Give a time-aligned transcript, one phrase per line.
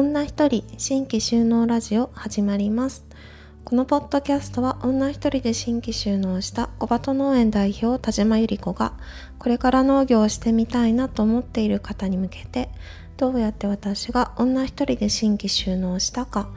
[0.00, 3.04] 女一人新規収納ラジオ始まります。
[3.66, 8.94] このポッドキャストは女一人で新規収納した小鳩農園代表田島由里子が
[9.38, 12.70] これから農業をしてみたいなと思っている方に向けて
[13.18, 16.48] どうやって私が女一人で新規収納したか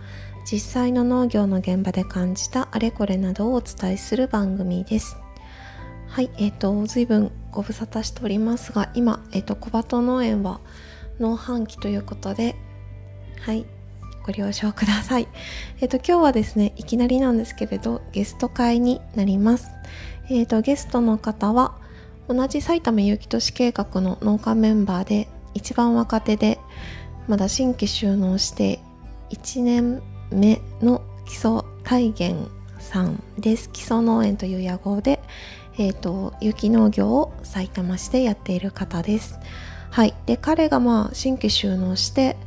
[0.49, 5.17] 実際の農業の現場で感じたあれこれなどをお伝えする番組です。
[6.07, 10.61] はいえっ、ー、と随分ご無沙汰しておりますが今、えっ、ー、と小鳩農園は
[11.19, 12.55] 農繁期ということで
[13.45, 13.65] はい。
[14.25, 15.27] ご了承ください。
[15.81, 19.67] えっ、ー、と今日はですねいきなりなんですけれどゲスト会になります。
[20.29, 21.75] えっ、とゲストの方は
[22.29, 26.57] 同じ埼玉有機都市計画の農家メンバーで一番若手で
[27.27, 28.79] まだ新規収納して
[29.31, 32.35] 1年目の基礎体現
[32.79, 33.69] さんです。
[33.71, 35.19] 基礎農園という屋号で
[35.77, 39.39] えーと、有機農業を埼玉市でやっている方です。
[39.89, 42.37] はい、で彼がまあ新規収納して、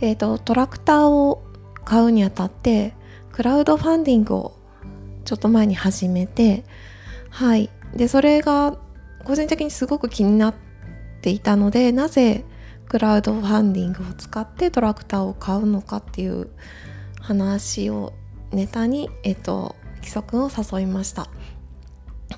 [0.00, 1.42] えーと、トラクターを
[1.84, 2.94] 買うにあたって
[3.32, 4.56] クラウドファンディングを
[5.24, 6.64] ちょっと前に始めて
[7.30, 8.76] はいでそれが
[9.24, 10.54] 個人的にすごく気になっ
[11.20, 12.44] ていたのでなぜ
[12.88, 16.50] クラウドファンディングを使ってトラクターを買うのかっていう
[17.20, 18.14] 話を
[18.50, 21.28] ネタに、えっと、基礎君を誘いました。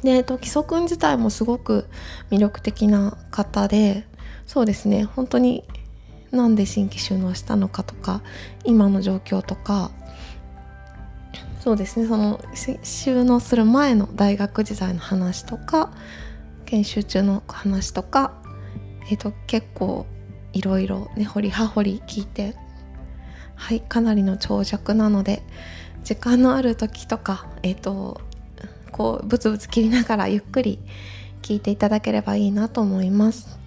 [0.02, 1.86] で、えっと、基礎くん自体もすごく
[2.30, 4.06] 魅力的な方で
[4.46, 5.64] そうですね本当に
[6.32, 8.22] なんで新規収納したのかとか
[8.64, 9.90] 今の状況とか
[11.60, 12.40] そうですねその
[12.82, 15.92] 収納する前の大学時代の話とか
[16.64, 18.32] 研修中の話とか、
[19.10, 20.06] えっと、結構
[20.52, 22.54] いろいろね掘り葉掘り聞いて
[23.56, 25.42] はいかなりの長尺なので
[26.02, 28.20] 時間のある時とかえっと
[28.90, 30.78] こうブツブツ切りながらゆっくり
[31.42, 33.59] 聞いていただければいいなと思います。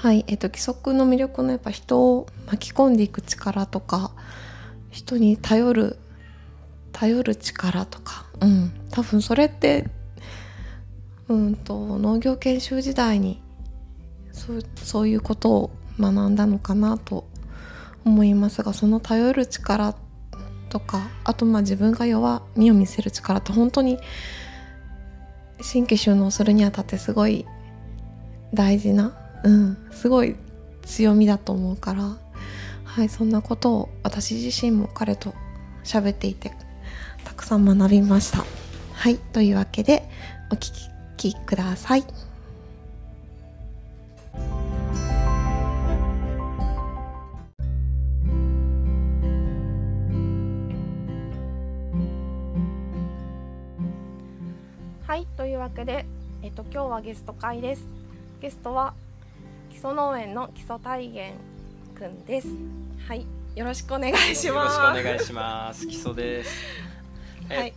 [0.00, 4.12] はい、えっと規則の魅力のやっぱ人を巻き込んでいく力とか
[4.88, 5.98] 人に頼る
[6.90, 9.88] 頼る力とか、うん、多分それって
[11.28, 13.42] うんと農業研修時代に
[14.32, 17.28] そうそういうことを学んだのかなと
[18.06, 19.94] 思いますがその頼る力
[20.70, 23.98] とかあとまあ自分が弱みを見せる力って本当に
[25.60, 27.44] 新規収納するにあたってすごい
[28.54, 30.36] 大事な、うん、すごい
[30.82, 32.16] 強みだと思うから、
[32.84, 35.34] はい、そんなことを私自身も彼と
[35.84, 36.52] 喋っていて
[37.24, 38.44] たくさん学びました。
[38.94, 40.02] はい、というわけで
[40.50, 40.72] お聴
[41.16, 42.04] きください。
[55.06, 56.06] はいというわけで、
[56.42, 57.88] えっと、今日はゲスト会です
[58.40, 58.94] ゲストは
[59.80, 62.48] 礎農園の基礎体現くんです。
[63.08, 63.26] はい
[63.56, 64.46] よろしくお願いします。
[64.46, 65.86] よろしくお願いします。
[65.86, 66.50] 基礎です。
[67.48, 67.72] はい、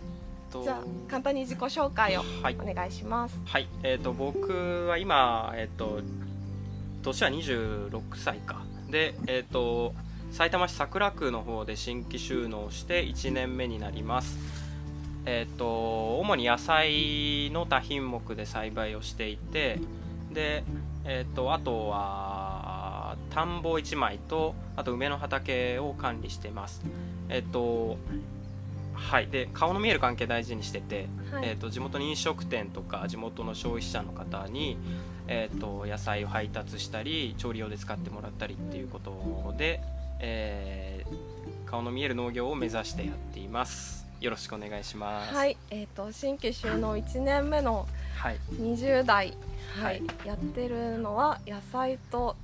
[0.52, 3.40] じゃあ簡単に自己紹介をお願いします。
[3.46, 6.02] はい、はい、えっ、ー、と僕は今えっ、ー、と
[7.04, 8.64] 年は26歳か。
[8.90, 9.96] でえっ、ー、と
[10.32, 14.38] 埼玉市桜区の方で新規収納して1年目になります。
[15.26, 19.80] えーと、主に野菜の多品目で栽培をしていて
[20.34, 20.66] で、
[21.06, 26.82] えーと、あとは田んぼ1枚とあと梅の畑を管理してます。
[27.30, 27.98] えっ、ー、と
[28.94, 34.78] はい、で顔の見える関係大事にしてて、はい、えーと、地元の飲食店とか地元の消費者の方に、
[35.28, 39.82] えーと、野菜を配達したり調理用で使ってもらったりっていうことで、
[40.20, 44.03] えー、顔の見える農業を目指してやっています。
[44.24, 45.36] よろしくお願いします。
[45.36, 47.86] はい、えっ、ー、と新規収納1年目の
[48.54, 49.34] 20代、
[49.78, 52.38] はい、はい、やってるのは野菜と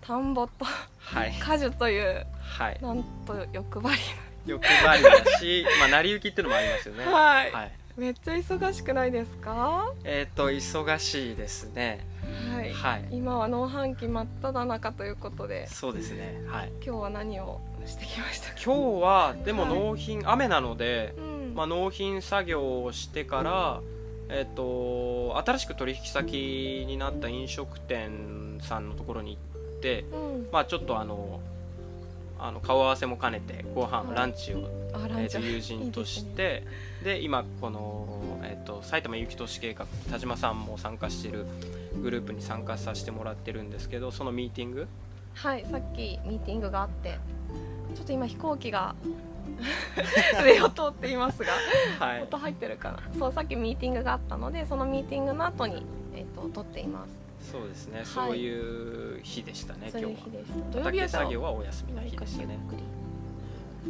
[0.00, 4.00] 田んぼと、はい、果樹という、はい、なんと欲張り
[4.46, 7.04] 欲張りだし、 まあ成り行きっていうのもありますよね。
[7.04, 7.52] はい。
[7.52, 9.92] はい、めっちゃ忙しくないですか？
[10.04, 12.06] えっ、ー、と忙しいですね。
[12.54, 15.66] はい、はい、今は農繁期真っ只中ということで。
[15.66, 18.48] そうですね、はい、今日は何をしてきました。
[18.50, 23.80] 今日はでも納品、はい、雨なので、うん、まあ、納品作業をしてから、
[24.28, 31.40] えっ、ー、と新しく取引先になった飲食店さんのところに行って、うん、まあ、ちょっとあの
[32.40, 34.58] あの顔合わせも兼ねてご飯、はい、ランチを、
[35.18, 36.62] えー、と友人として
[37.02, 41.46] で、ね、今この、えーと、埼玉有機都市計画田島さんも参加してる
[42.00, 44.86] グループに参加させてもらってるんですけどそのミーティング
[45.38, 47.16] はいさっきミーティングがあって
[47.94, 48.96] ちょっと今飛行機が
[50.44, 51.52] 上を通っていますが、
[52.00, 53.02] はい、音入ってるかな。
[53.16, 57.06] そうさっきミーティングがあったのでそのミーティングの後に、えーと、撮っていま
[57.40, 57.52] す。
[57.52, 60.10] そうですね、はい、そういう日でしたね今日は。
[60.72, 62.58] 土曜日は作業はお休みの日でしたね。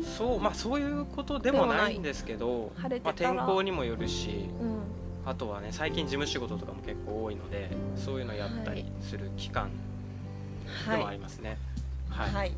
[0.03, 2.73] そうまあそういうことでもないんですけど
[3.03, 4.81] まあ、天候にもよるしうん。
[5.25, 9.71] あとはね最近事務仕事とかも結構多いのでそういうのやったりする期間
[10.91, 11.59] でもありますね。
[12.11, 12.53] はい、はい。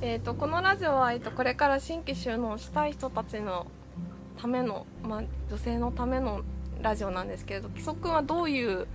[0.00, 3.68] えー、とこのラジオは、えー、とこれから新規収納したい人たちの
[4.36, 6.42] ための、まあ、女性のための
[6.80, 8.88] ラジオなんですけれど木曽君はどういう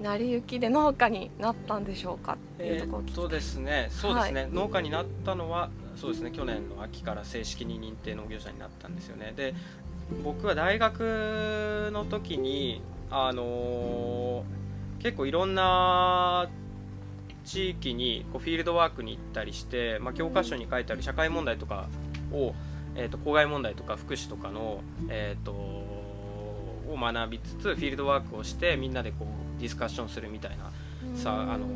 [0.00, 9.34] 成り行きで農家になったんでしょうかっていうえところを聞きーっとですねそうですね、農家になったのはそうですね去年の秋から正式に認定農業者になったんですよね。
[9.36, 9.54] で
[10.24, 14.60] 僕は大学の時にあのー
[15.00, 16.50] 結構いろんな
[17.44, 21.88] 地域にこうフィールドワークに行ったりして、まあ、教科書に書いてある社会問題とか
[22.32, 22.54] を、
[22.94, 30.70] えー、と公害問題とか福祉とかの、えー、とを学びつつフィールドワークをしてみんなでこうディスカッションするみたいな
[31.16, 31.66] さあの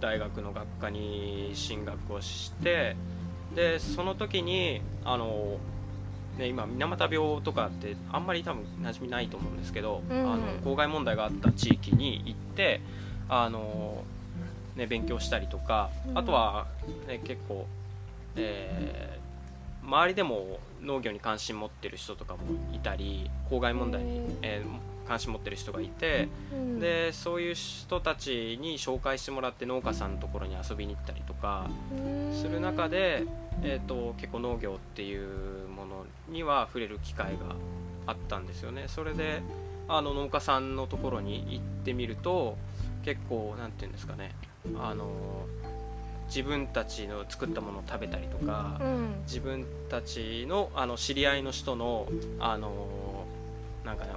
[0.00, 2.96] 大学の学科に進学をして
[3.54, 5.58] でその時にあの、
[6.38, 10.18] ね、今水俣病とかってあんまり多分馴染みないと思うんですけど、うん。
[10.18, 12.80] あの公害問題があった地域に行って
[13.28, 14.04] あの、
[14.76, 16.18] ね、勉強したりとか、うん。
[16.18, 16.66] あとは、
[17.06, 17.66] ね、結構、
[18.36, 19.24] えー
[19.86, 22.40] 周りでも農業に関心持ってる人とかも
[22.72, 26.28] いたり公害問題に、えー関心持ってる人がいて。
[26.50, 26.80] うん。
[26.80, 32.34] でそういう人たちに紹介してもらって農家さんのところに遊びに行ったりとかうん。
[32.34, 33.24] する中で、
[33.62, 37.54] えー、と結構農業っていうものには触れる機会が
[38.06, 38.84] あったんですよね。
[38.88, 39.42] それで
[39.88, 42.56] あの農家さんのところに行ってみると
[43.04, 44.34] 結構なんていうんですかね
[44.78, 45.10] あの
[46.28, 49.14] 自分たちの作ったものを食べたりとか、うん。
[49.26, 52.08] 自分たちのあの知り合いの人の
[52.40, 53.26] あの
[53.84, 54.12] なんかね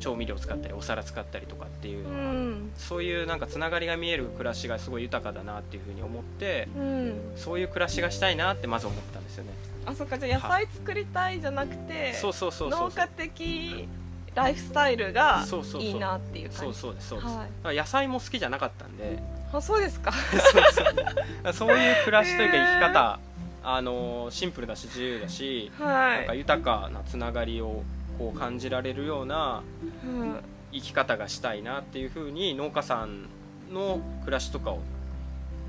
[0.00, 2.70] 調味料使ったりお皿使ったりとかっていううのは、ん。
[2.76, 7.32] そういうなんかつながりが見える暮らしがすごい豊かだなっていうふうに思ってうん。
[7.36, 9.50] そういう暮らしがしたいなってまず思ったんですよね。
[9.86, 10.18] あそっか。
[10.18, 12.80] じゃあ野菜作りたいじゃなくてそうそうそうそう。
[12.80, 13.88] 農家的
[14.34, 15.82] ライフスタイルがそうそうそう。
[15.82, 16.58] いいなっていう感じ。
[16.58, 17.20] そうそうですそう。
[17.20, 19.22] です、はい野菜も好きじゃなかったんで。
[19.52, 20.12] あそうですか。
[20.12, 20.40] そう
[20.72, 21.52] そう。
[21.52, 23.20] そういう暮らしというか生き方、
[23.64, 25.94] あのシンプルだし自由だし、なんか
[26.28, 27.82] はい、豊かなつながりを
[28.18, 29.62] こう感じられるような
[30.04, 30.36] うん、
[30.72, 33.28] 生き方がしたいなっていうふうに農家さん
[33.72, 34.80] の暮らしとかを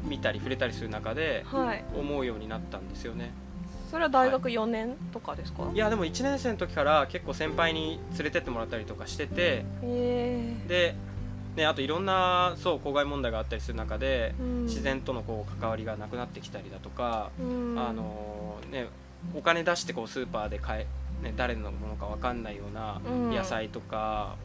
[0.03, 1.83] 見たり触れたりする中ではい。
[1.95, 3.31] 思うようになったんですよね
[3.93, 10.55] それは大学4年とかですか、いやでも1年生の時から結構先輩に連れてってもらったりとかしててえ。
[10.67, 10.95] で、
[11.55, 14.65] ね、あといろんなそう公害問題があったりする中でーうん。
[14.65, 17.77] 自然とのこう関わりがなくなってきたりだとか、うん。
[17.77, 18.87] あのね、
[19.35, 20.87] お金出してこうスーパーで買
[21.21, 23.29] え、ね、誰のものか分かんないようなうん。
[23.29, 24.37] 野菜とか、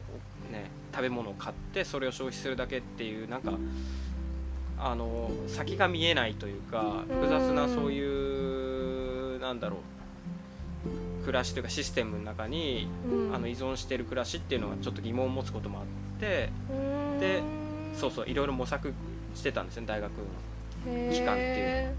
[0.51, 3.53] ね、食べ物を買ってそれを消費するだけっていうなんか
[4.77, 8.98] あの先が見えないというか複雑なそういう
[9.39, 9.79] なんだろう。
[11.25, 13.35] 暮らしというかシステムの中にうん。
[13.35, 15.85] あの依存している暮らしっていうのがちょっと疑問を持つこともあっ
[16.19, 17.19] てうん。
[17.19, 17.41] で
[17.93, 18.93] そうそういろいろ模索
[19.35, 21.95] してたんですね大学の期間っていう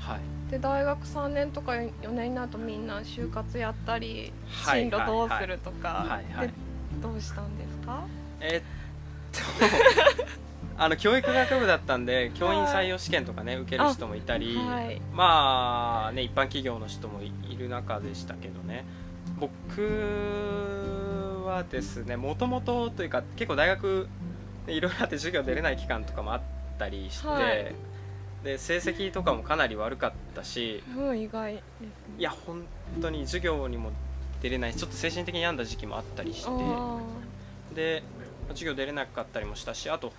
[0.00, 0.50] はい。
[0.50, 6.48] で大学3年とか4年になるとみんな就活やったりはい進路どうするとか、はいはい。
[6.48, 6.54] で
[7.02, 8.04] どうしたんですか？
[8.40, 8.62] えーっ
[9.32, 9.76] と
[10.78, 15.00] あの教育学部だったんで教員採用試験とかね受ける人もいたり、はい。
[15.12, 18.84] まあね一般企業の人もいいる中でしたけどね。
[19.38, 19.82] 僕
[21.46, 24.08] はですねもともとというか結構大学
[24.66, 26.40] でいろいろあって授業出れない期間とかもあっ
[26.78, 27.74] たりして、はい。
[28.44, 31.20] で成績とかもかなり悪かったしうん。
[31.20, 31.92] 意外ですね。
[32.18, 32.64] いや本
[33.00, 33.90] 当に授業にも
[34.42, 37.00] 出れないしちょっと精神的に病んだ時期もあったりしてあ
[37.74, 38.02] で
[38.50, 40.12] 授業出れなかったりもしたしあと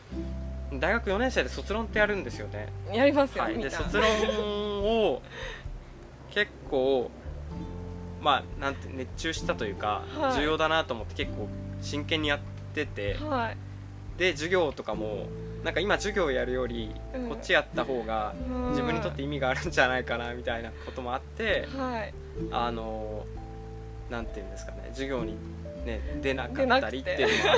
[0.74, 2.68] 大学4年生で卒論ってやるんですよね。
[2.90, 5.22] ーやりますよ、はい、で卒論を
[6.30, 7.10] 結構
[8.22, 10.34] まあなんて熱中したというか、はい。
[10.36, 11.48] 重要だなと思って結構
[11.82, 12.40] 真剣にやっ
[12.74, 13.58] ててはい。
[14.18, 15.28] で授業とかも
[15.64, 17.30] なんか今授業やるよりうん。
[17.30, 18.70] こっちやった方がうん。
[18.72, 22.14] 自分にとって意味があるんじゃないかなみたいなこともあってはい。
[22.52, 23.26] あの
[24.10, 25.36] なんていうんですかね授業に、
[25.86, 27.58] ね、出なかったりってていうのもあっ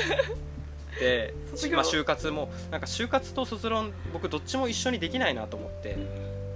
[1.00, 1.34] て
[1.72, 5.98] まあ、就活もなんか就活と卒論僕どっちも一緒にできないなと思って。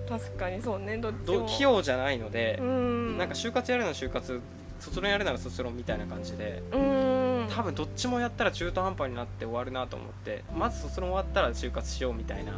[0.08, 3.18] 確かにそうねどっちども器用じゃないのでう、ん。
[3.18, 4.42] なんか就活やるなら就活
[4.80, 7.48] 卒論やるなら卒論みたいな感じでうん。
[7.50, 12.54] 多分どっちもやったら中途半端になって終わるなと思ってまず卒論終わったら就活しようみたいな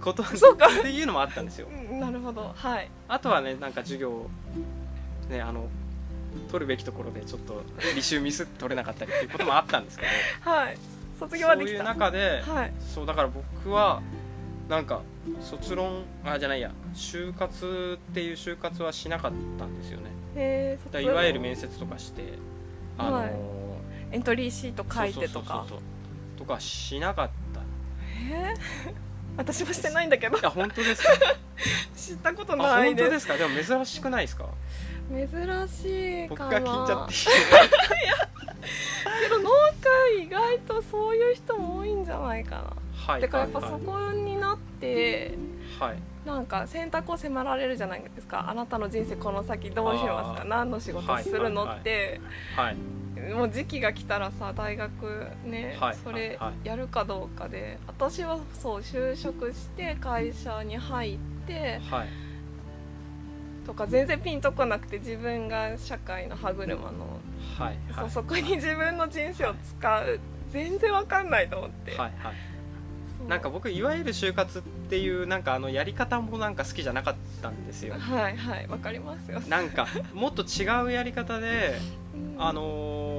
[0.00, 0.66] ことそうか。
[0.66, 1.68] っていうのもあったんですよ。
[1.70, 2.52] うんなるほど。
[2.54, 2.90] はい。
[3.08, 4.28] あとはねなんか授業
[5.30, 5.68] ねあの
[6.50, 7.62] 取るべきところでちょっと
[7.94, 10.04] 履修ミスって取れなかったりっていうこともあったんですけ
[10.44, 10.50] ど。
[10.50, 10.78] はい。
[11.18, 11.70] 卒業はできた。
[11.70, 12.72] そういう中で、はい。
[12.94, 14.00] そうだから僕は
[14.68, 15.00] なんか
[15.40, 16.70] 卒論あじゃないや。
[16.94, 20.04] 就活っていう就活はしなかったんですよね。
[20.36, 22.22] へえだいわゆる面接とかして
[22.96, 23.32] あのはい。
[24.12, 25.66] エントリーシート書いてとか。
[26.36, 27.60] とかしなかった。
[28.32, 28.94] えー。
[29.36, 30.38] 私もしてないんだけど。
[30.38, 31.10] いや本当ですか？
[31.96, 33.36] 知ったことあないで本当ですすか？
[33.36, 34.46] でも珍しくないですか？
[35.10, 36.60] 珍しい僕かな。
[36.60, 37.14] が聞いちゃって
[39.22, 39.50] けど農
[40.16, 42.62] 家意外とそういう人も多いんじゃないかな、
[43.12, 45.34] はいだからやっぱはいそこになって
[45.80, 45.98] はい。
[46.26, 48.50] なんか選択を迫られるじゃないですか。
[48.50, 50.44] あなたの人生この先どうしますか？
[50.46, 52.20] 何の仕事するのはいって、
[52.54, 52.76] はい。
[53.32, 56.68] もう時期が来たらさ大学ね、はいそれはい。
[56.68, 57.78] やるかどうかで。
[57.86, 62.08] 私はそう就職して会社に入ってはい
[63.68, 67.20] とか全然ピンとこなくて自分が社会の歯車の、
[67.58, 68.10] はいはい。
[68.10, 70.20] そこに自分の人生を使う。
[70.50, 73.28] 全然わかんないと思って、はいはい。
[73.28, 77.96] なんか僕いわゆる就活っていうなんかあのやり方もなんか好きじゃなかったんですよ。
[77.98, 78.66] はいはい。
[78.68, 81.78] わかりますよ、なんかもっと違うやり方で
[82.16, 82.42] うん。
[82.42, 83.17] あのー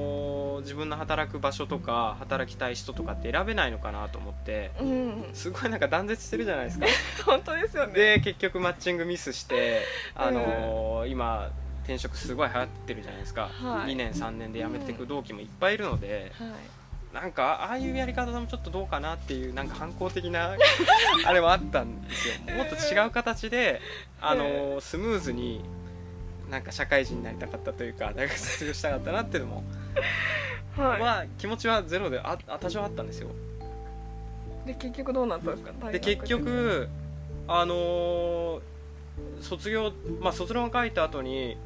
[0.60, 5.24] 自分の働く場所とか働きたい人とかって選べないのかなと思ってうん。
[5.32, 6.86] すごいなんか断絶してるじゃないですか。
[7.26, 7.94] 本当ですよね。
[7.94, 9.82] で結局マッチングミスして
[10.14, 11.50] あのー今
[11.84, 13.92] 転職すごい流行ってるじゃないですか、はい。
[13.92, 16.50] 2年3年で辞めていく同期もいっぱいいるので、はい。
[17.14, 20.54] なんかああいうやり方もちょっとどうかなっていうなんか反抗的な
[21.26, 22.34] あれはあったんですよ。
[22.56, 23.80] もっと違う形で、
[24.20, 25.64] あのースムーズに
[26.50, 29.64] なんか社会人になりたかったというか大学卒業したかったなっていうのも、
[30.76, 33.28] はい、まあ気持ちはゼロでああ多少あったんですよ。
[34.66, 35.72] で結局どうなったんですか？
[35.80, 36.88] 大学で結局
[37.48, 38.60] あのー
[39.42, 41.56] 卒業まあ卒論書いた後に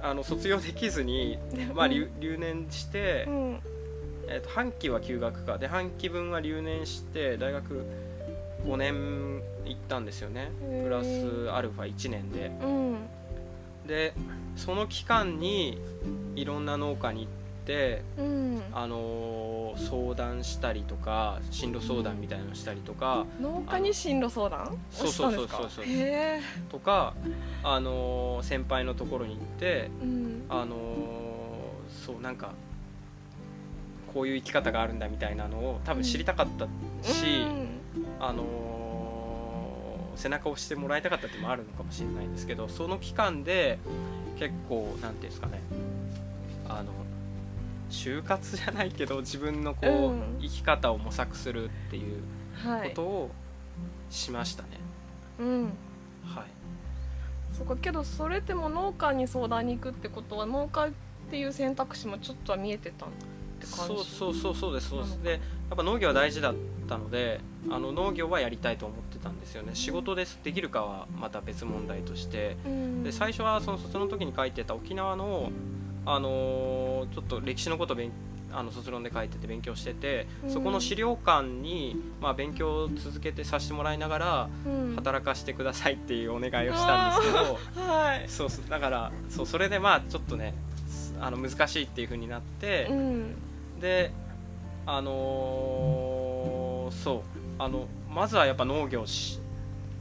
[0.00, 3.60] あの卒業できずに、でまあ、うん留留年して、うん。
[4.28, 5.58] えー、と半期は休学か。
[5.58, 7.84] で半期分は留年して大学
[8.64, 10.50] 5年行ったんですよね。
[10.84, 12.52] プラスアルファ1年で。
[12.62, 12.96] うん
[13.86, 14.14] で
[14.56, 15.78] その期間に
[16.36, 17.28] いろんな農家に行っ
[17.66, 18.62] て、うん。
[18.72, 24.76] あのー相談したりとか進路相談みたいなのしたりとか、農家に進路相談？
[24.90, 25.84] そうそうそうそう。
[25.86, 26.40] へえ。
[26.70, 27.14] とか、
[27.62, 30.42] あのー先輩のところに行って、うん。
[30.50, 30.76] あのー
[32.04, 32.52] そうなんか
[34.12, 36.66] こういう生き方があるんだみたいなのを多分知りたかった
[37.02, 37.68] し、うん。
[38.20, 38.71] あのー
[40.16, 43.78] 背中を押してもらいたかったってもあるのかもしれないんですけどその期間で
[44.38, 45.60] 結構なんていうんですかね
[46.68, 46.92] あの
[47.90, 50.38] 就活じゃないけど自分のこう、うん。
[50.40, 52.22] 生き方を模索するっていう
[52.66, 52.88] はい。
[52.90, 53.30] ことを
[54.10, 54.68] しましたね。
[55.38, 55.62] うん。
[56.24, 56.44] はい。
[57.52, 60.90] そっかけどそれでも農家に相談に行くってことは農家っ
[61.30, 63.06] ていう選択肢もちょっとは見えてた
[63.66, 65.22] って感じそうそうそうそうですそうです。
[65.22, 66.54] でやっぱ農業は大事だっ
[66.88, 67.40] たので
[67.70, 69.70] あの農業はやりたいと思ってたんですよね。
[69.74, 72.56] 仕事ですできるかはまた別問題として。
[72.66, 73.02] うん。
[73.04, 75.50] で最初はその卒論の時に書いてた沖縄の、
[76.04, 78.10] あのーちょっと歴史のことを勉
[78.54, 80.50] あの卒論で書いてて勉強してて、うん。
[80.50, 84.96] そこの資料館に、まあ、勉強を続けてさせてもらいながらうん。
[84.96, 88.28] 働かせてくださいっていうお願いをしたんですけど、はい。
[88.28, 88.48] そう。
[88.68, 90.54] だからそうそれでまあちょっとね
[91.20, 93.34] あの難しいっていう風になって、うん
[93.82, 94.10] で
[94.86, 97.22] あのーそう
[97.58, 99.40] あのまずはやっぱ農業し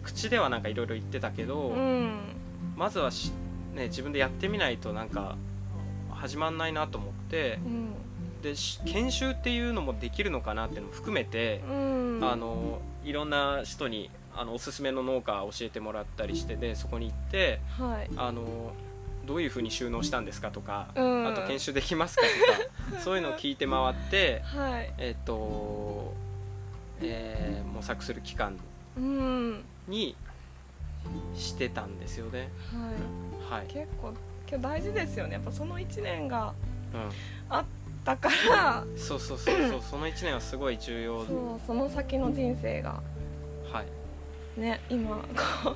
[0.03, 2.19] 口ではなんかいろいろ言ってたけど、うん。
[2.75, 3.31] まずはし、
[3.75, 5.38] ね、自分でやってみないとなんか
[6.09, 7.93] 始まんないなと思ってうん。
[8.41, 12.19] でし研修っていうのもできるのかなっていうのも含めて、うん。
[12.23, 18.09] あのいろんな人にあのおすすめの農家教えてもらったりしてでそこに行ってはい。
[18.17, 18.73] あの
[19.25, 21.27] どういうふうに収納したんですかとか、うん。
[21.27, 22.69] あと研修できますかとか
[23.00, 24.93] そういうのを聞いて回ってはい。
[24.98, 26.13] えっ、と、
[27.01, 28.57] えー模索する期間
[28.98, 29.63] うん。
[29.88, 30.15] に
[31.36, 32.50] してたんですよね。
[33.50, 33.60] はい。
[33.60, 34.13] はい、結構
[34.48, 35.33] 今日大事ですよね。
[35.33, 36.53] やっぱその1年が
[36.93, 37.65] う
[38.05, 38.81] だから。
[38.81, 39.81] ん、そうそうそうそう。
[39.81, 41.25] その1年はすごい重要。
[41.25, 43.01] そうその先の人生が。
[43.71, 43.86] はい。
[44.60, 45.17] ね今
[45.63, 45.75] こ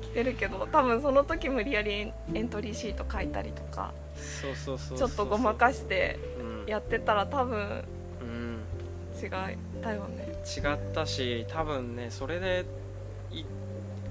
[0.00, 6.35] う来てるけど多分その時無理やりエントリーシート書いたりとかそうそうそうそうちょっとごまかしてうん
[6.66, 7.84] やってたら多分
[8.20, 8.62] うん。
[9.20, 9.30] 違い
[9.82, 10.28] だよね。
[10.44, 12.64] 違ったし多分ねそれで
[13.30, 13.48] 行っ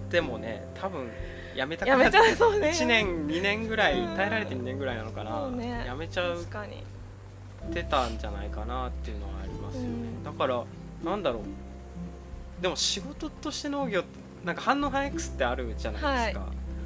[0.09, 1.09] てもね多分
[1.55, 2.69] やめたやめちゃうそうね。
[2.69, 4.15] 1年2年ぐらいうん。
[4.15, 5.85] 耐えられて2年ぐらいなのかな、ね。
[5.85, 6.83] やめちゃう確かに。
[7.69, 10.23] ってたんじゃないかなっていうのはありますよね、うん。
[10.23, 10.63] だから
[11.03, 12.61] なんだろう。
[12.61, 14.09] でも仕事として農業って
[14.45, 16.45] なんか反応反 X ってあるじゃないですか、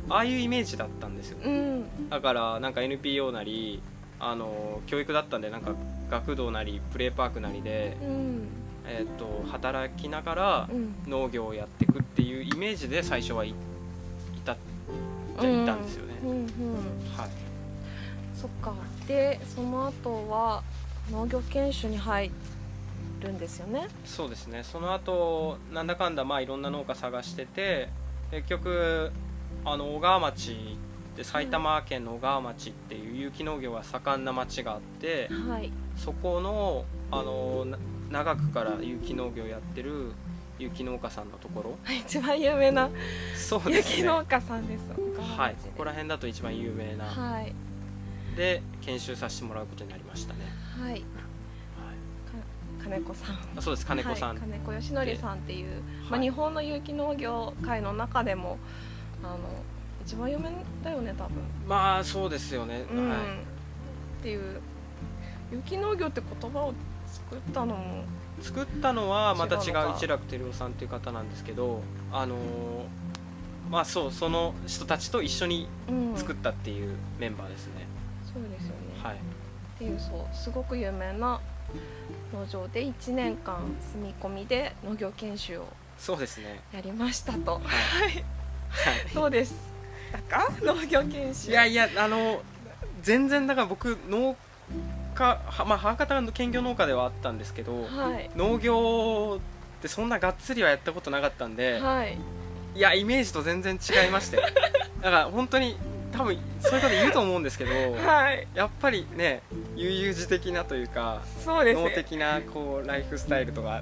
[0.10, 2.10] ああいうイメージだったんですよ、うん。
[2.10, 3.82] だからなんか NPO なり
[4.20, 5.74] あの教育だったんでなんか
[6.10, 8.48] 学童なりプレーパークなりで、うん。
[8.92, 10.96] えー、と働きながらうん。
[11.06, 13.54] 農業をやっていくっていうイメージで最初はいい
[14.44, 14.58] た
[15.40, 16.38] じゃいたんですよね、うんうん。
[17.16, 17.30] はい、
[18.36, 18.74] そっか。
[19.08, 20.64] でその後は
[21.12, 22.32] 農業研修に入
[23.22, 23.90] るんですよね？
[24.06, 24.64] そうですね。
[24.64, 27.90] その後なんだかんだまあいろんな農家探してて
[28.32, 29.12] 結局
[29.66, 30.89] あの小川町って
[31.24, 35.72] 埼玉県の小川町っていう有機農業が盛んな町があってはい。
[35.96, 37.78] そこのあのな
[38.10, 40.14] 長くから有機農業やってる
[40.58, 41.78] 有機農家さんのところ。
[41.88, 42.90] 一番有名な
[43.36, 43.96] そうですね。
[43.98, 44.84] 雪農家さんです。
[45.38, 45.56] はい。
[45.56, 47.06] ここら辺だと一番有名な。
[47.06, 47.54] はい。
[48.36, 50.40] で研修させてもらうことになりましたね、
[50.80, 50.92] はい。
[50.92, 51.06] はい、か
[52.84, 53.38] 金子さん。
[53.58, 53.86] あそうです。
[53.86, 56.22] 金子さん、はい、金子義則さんっていう、まあ、はい。
[56.22, 58.58] 日本の有機農業界の中でも
[59.24, 59.40] あの
[60.10, 60.50] 一番有名
[60.84, 61.36] だよね多分、
[61.68, 63.10] まあそうですよね、うん。
[63.10, 63.18] はい。
[63.20, 63.22] っ
[64.24, 64.60] ていう。
[65.52, 66.74] 有機農業って言葉を
[67.06, 68.04] 作ったのも。
[68.42, 72.40] 作ったのはまた違う一楽照夫さんっていう方なんですけどあのー
[73.70, 76.18] まあそうその人たちと一緒にうん。
[76.18, 77.86] 作ったっていうメンバーですね、
[78.26, 79.16] そうですよね、はい。
[79.16, 79.18] っ
[79.78, 81.40] ていうそうすごく有名な
[82.34, 83.60] 農場で1年間
[83.94, 85.68] 住み込みで農業研修を
[86.00, 86.62] そうですね。
[86.74, 87.54] やりましたと。
[87.54, 88.12] はい、はい。
[88.16, 88.24] は
[89.14, 89.46] どうで
[90.18, 91.52] か農業研い、修。
[91.52, 92.42] いやいやあの
[93.02, 94.36] 全然だから僕農
[95.16, 98.30] 家はまあ母方が兼業農家ではあったんですけどはい。
[98.36, 99.40] 農業
[99.80, 102.18] ってそんながっつりはやったことなかったんで、はい。
[102.76, 104.38] いやイメージと全然違いまして。
[105.02, 105.78] だから本当に
[106.12, 108.48] 多分そういう方いると思うんですけど、はい。
[108.54, 109.42] やっぱりね
[109.76, 111.78] 悠々自適なというかそうです。
[111.78, 113.82] ね脳的なこうライフスタイルとか。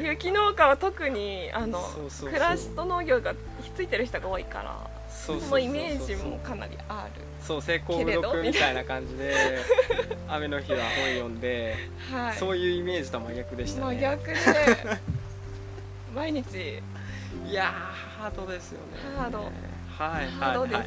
[0.00, 2.28] 雪農家は特にあのそうそうそう。
[2.28, 4.90] 暮らしと農業がひっついてる人が多いから
[5.28, 7.22] のイメージもかなりある。
[7.42, 9.34] そう成功うどくみたいな感じで
[10.28, 11.76] 雨の日は本読んで、
[12.10, 12.36] はい。
[12.36, 13.82] そういうイメージとは真逆でしたね。
[13.84, 14.34] まあ逆で
[16.14, 16.82] 毎日。
[17.48, 18.86] いやーハードですよね。
[19.16, 19.38] ハード。
[19.38, 20.78] はいハードです、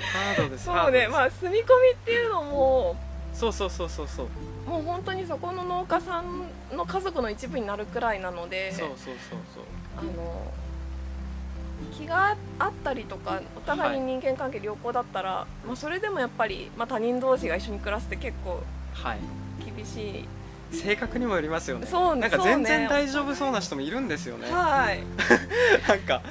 [0.00, 2.96] ハードですそうねまああ住み込みっていうのも
[3.32, 4.28] そうそうそうそうそう。
[4.68, 8.96] もう本当にそこの農家さんの家族の一部になるくらいなのでそうそう
[9.30, 9.64] そうそう。
[9.98, 10.52] あの
[11.96, 18.62] 気があったりとかお互いに人間関係良好だったら、まあ、それでもやっぱり、まあ、他人同士が一緒に暮らすって結構
[18.92, 19.18] はい。
[19.64, 20.28] 厳しい。
[20.76, 21.86] 性格にもよりますよね。
[21.86, 24.50] そうなんか全然大丈夫そうな人もいるんですよね。
[24.50, 25.00] はい。
[25.88, 26.22] なんか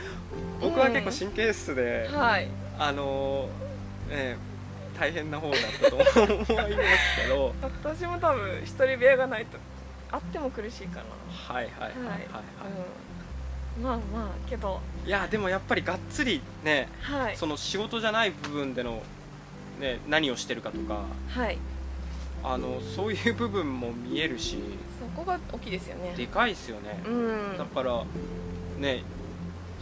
[0.62, 2.47] 僕は結構神経質で、はい。
[2.77, 4.38] あのーね
[4.99, 6.53] 大変な方だったと思います
[7.21, 7.53] けど。
[7.62, 9.57] 私も多分一人部屋がないと
[10.12, 11.03] あっても苦しいかな。
[11.53, 12.19] はいはいはいはい、はい。
[12.19, 12.25] うん、
[13.82, 14.80] まあまあけど。
[15.06, 17.38] いやでもやっぱりがっつりねはい。
[17.38, 19.02] その仕事じゃない部分での、
[19.80, 21.06] ね、何をしてるかとか。
[21.30, 21.58] はい。
[22.44, 24.60] あのそういう部分も見えるし。
[25.00, 26.13] そこが大きいですよね。
[26.16, 27.58] でかいですよね、うん。
[27.58, 28.04] だから
[28.80, 29.04] ね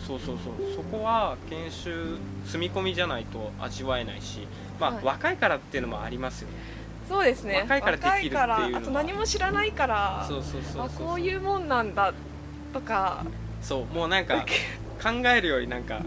[0.06, 0.76] そうそうそう。
[0.76, 4.48] そこは研修住み込みじゃないと味わえないし。
[4.80, 5.04] まあ、はい。
[5.04, 6.56] 若いからっていうのもありますよね。
[7.08, 7.62] そうですね。
[7.62, 11.08] 若いからできるっていうのはあと何も知らないからそうそうそうあそう。
[11.08, 12.14] こういうもんなんだ
[12.74, 13.24] とか
[13.66, 14.46] そうもうなんか
[15.02, 16.02] 考えるよりなんか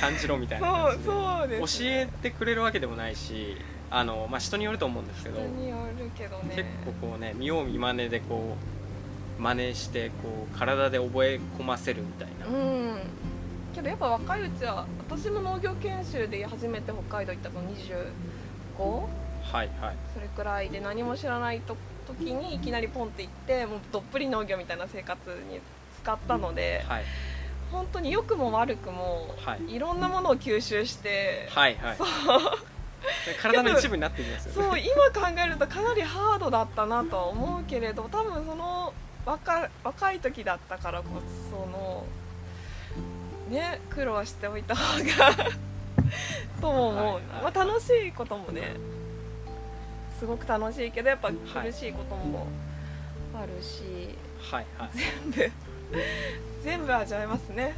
[0.00, 1.04] 感じろみたいなそう感じで。
[1.04, 3.56] そうです教えてくれるわけでもないし
[3.90, 6.54] あの、まあ、人によると思うんですけど人によるけどね。
[6.54, 6.68] 結
[7.00, 8.54] 構こうね見よう見まねでこ
[9.38, 12.98] う真似してこう体で覚え込ませるみたいな、うん。
[13.74, 19.96] けどやっぱ若いうちは私も農業研修で初めて北海道行ったの25はいはい。
[20.12, 25.18] それくらいで何も知らないと時にいきなりポンって行ってもうどっぷり農業みたいな生活
[25.50, 25.60] に
[26.02, 27.04] 使ったのではい。
[27.72, 29.74] 本当に良くも悪くも、はい。
[29.74, 31.96] いろんなものを吸収して、はいはい。
[31.96, 32.06] そう。
[33.26, 34.68] で体の一部になっていきますよね。
[34.70, 38.92] そう今考えるとかなりハードだったなとは思うけれど多分その
[39.24, 41.08] 若若い時だったからこ
[41.50, 42.04] その
[43.48, 45.34] ね苦労しておいた方が
[46.60, 48.76] とも思う、まあ、楽しいこともね
[50.18, 51.34] すごく楽しいけどやっぱは
[51.66, 52.46] い苦しいことも
[53.34, 54.14] あるし、
[54.50, 54.90] はいはい。
[54.92, 55.52] 全部
[56.62, 57.74] 全部味わえますね。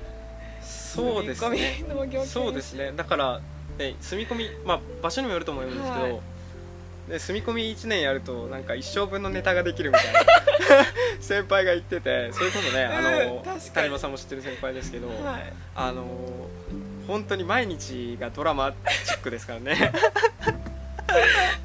[0.62, 1.84] そうですね。
[2.26, 2.92] そうですね。
[2.96, 3.40] だから、
[3.78, 6.20] ね、住み込み、まあ、場所にもよると思うんですけど、はい。
[7.08, 10.20] で住み込み1年やるとなんか一生分のネタができるみたいな
[11.20, 13.44] 先輩が言っててそういうことねあの、
[13.74, 15.52] 谷間さんも知ってる先輩ですけど、はい。
[15.74, 16.06] あの
[17.08, 18.72] 本当に毎日がドラマ
[19.04, 19.92] チックですからね。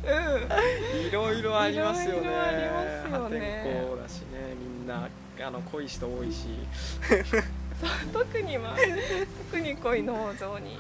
[0.03, 1.07] うん。
[1.07, 2.21] いろいろありますよね。
[2.21, 3.63] いろいろありますよね。
[3.63, 5.07] 破天荒だしねみんな
[5.43, 6.47] あの濃い人多いし。
[7.79, 8.75] そう特には
[9.51, 10.77] 特に濃い農場に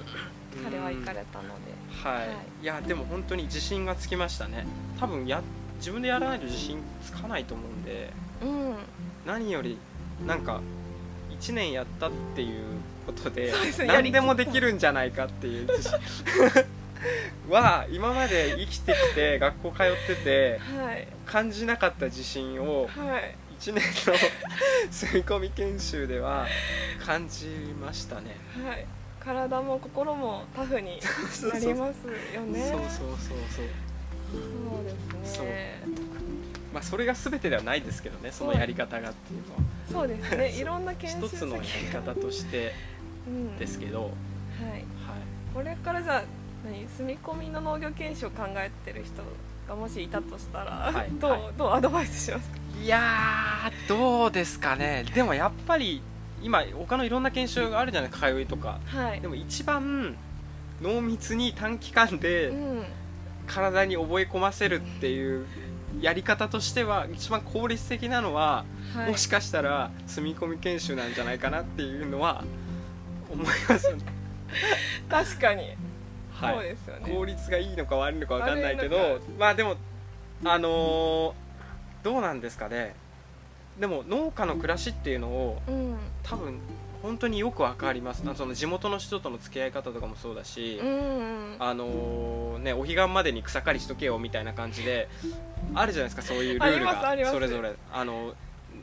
[0.63, 2.27] 彼は行かれたので、はい、はい。
[2.63, 4.65] い、やでも本当に自信がつきましたね。
[4.99, 5.43] 多分や
[5.77, 8.11] 自分でやらないと自信つかないと思うんで。
[8.41, 8.75] うん。
[9.25, 9.77] 何より
[10.25, 10.61] なんか
[11.39, 12.63] 1年やったっていう
[13.05, 13.53] ことで
[13.85, 15.99] 何でもできるんじゃないかっていう自信。
[17.49, 21.07] は今まで生きてきて学校通っててはい。
[21.27, 24.13] 感じなかった自信をはい1年の
[24.91, 26.45] 住み込み研修では
[27.05, 27.47] 感じ
[27.81, 28.35] ましたね。
[28.65, 28.85] はい。
[29.19, 32.59] 体も心もタフにそうそうなりますよね。
[32.71, 33.67] そうそうそうそう
[34.27, 35.23] そう。
[35.23, 35.81] ですね。
[36.73, 39.61] まあそれが全てではないですけどねそのやり方がっていうのは。
[39.91, 40.49] そうですね。
[40.51, 42.73] いろんな研修一つのやり方として
[43.27, 44.11] うんですけど、はい、
[44.71, 44.83] はい。
[45.53, 46.23] これからじゃあ
[46.65, 49.23] 何住み込みの農業研修を考えてる人
[49.67, 51.09] がもしいたとしたら、はい。
[51.19, 52.57] どう、はいどうアドバイスしますか？
[52.83, 55.05] いやーどうですかね。
[55.13, 56.01] でもやっぱり
[56.41, 58.79] 今他のいろんな研修があるじゃない通いとか。
[58.85, 59.21] はい。
[59.21, 60.15] でも一番
[60.81, 62.83] 濃密に短期間でうん。
[63.47, 65.45] 体に覚え込ませるっていう
[66.01, 69.11] やり方としては一番効率的なのは、はい。
[69.11, 72.43] もしかしたら住み込み研修なんじゃないかなっていうのは
[73.31, 73.95] 思います
[75.09, 75.75] 確かに、
[76.33, 76.55] はい。
[76.55, 77.13] そうですよね。
[77.13, 79.77] 効率がいいのか悪いのか分かんないけどまあでも
[80.43, 81.46] あのー
[82.03, 82.95] どうなんですかね。
[83.79, 86.59] でも農家の暮らしっていうのをうん多分
[87.03, 88.23] 本当によく分かります。
[88.35, 91.55] その地元の人との付き合い方とかもそうだし、うんうん。
[91.59, 95.07] あのーねお彼岸までに草刈りしとけよみたいな感じで
[95.75, 97.31] あるじゃないですかそういうルールが。
[97.31, 97.73] それぞれ。
[97.93, 98.33] あの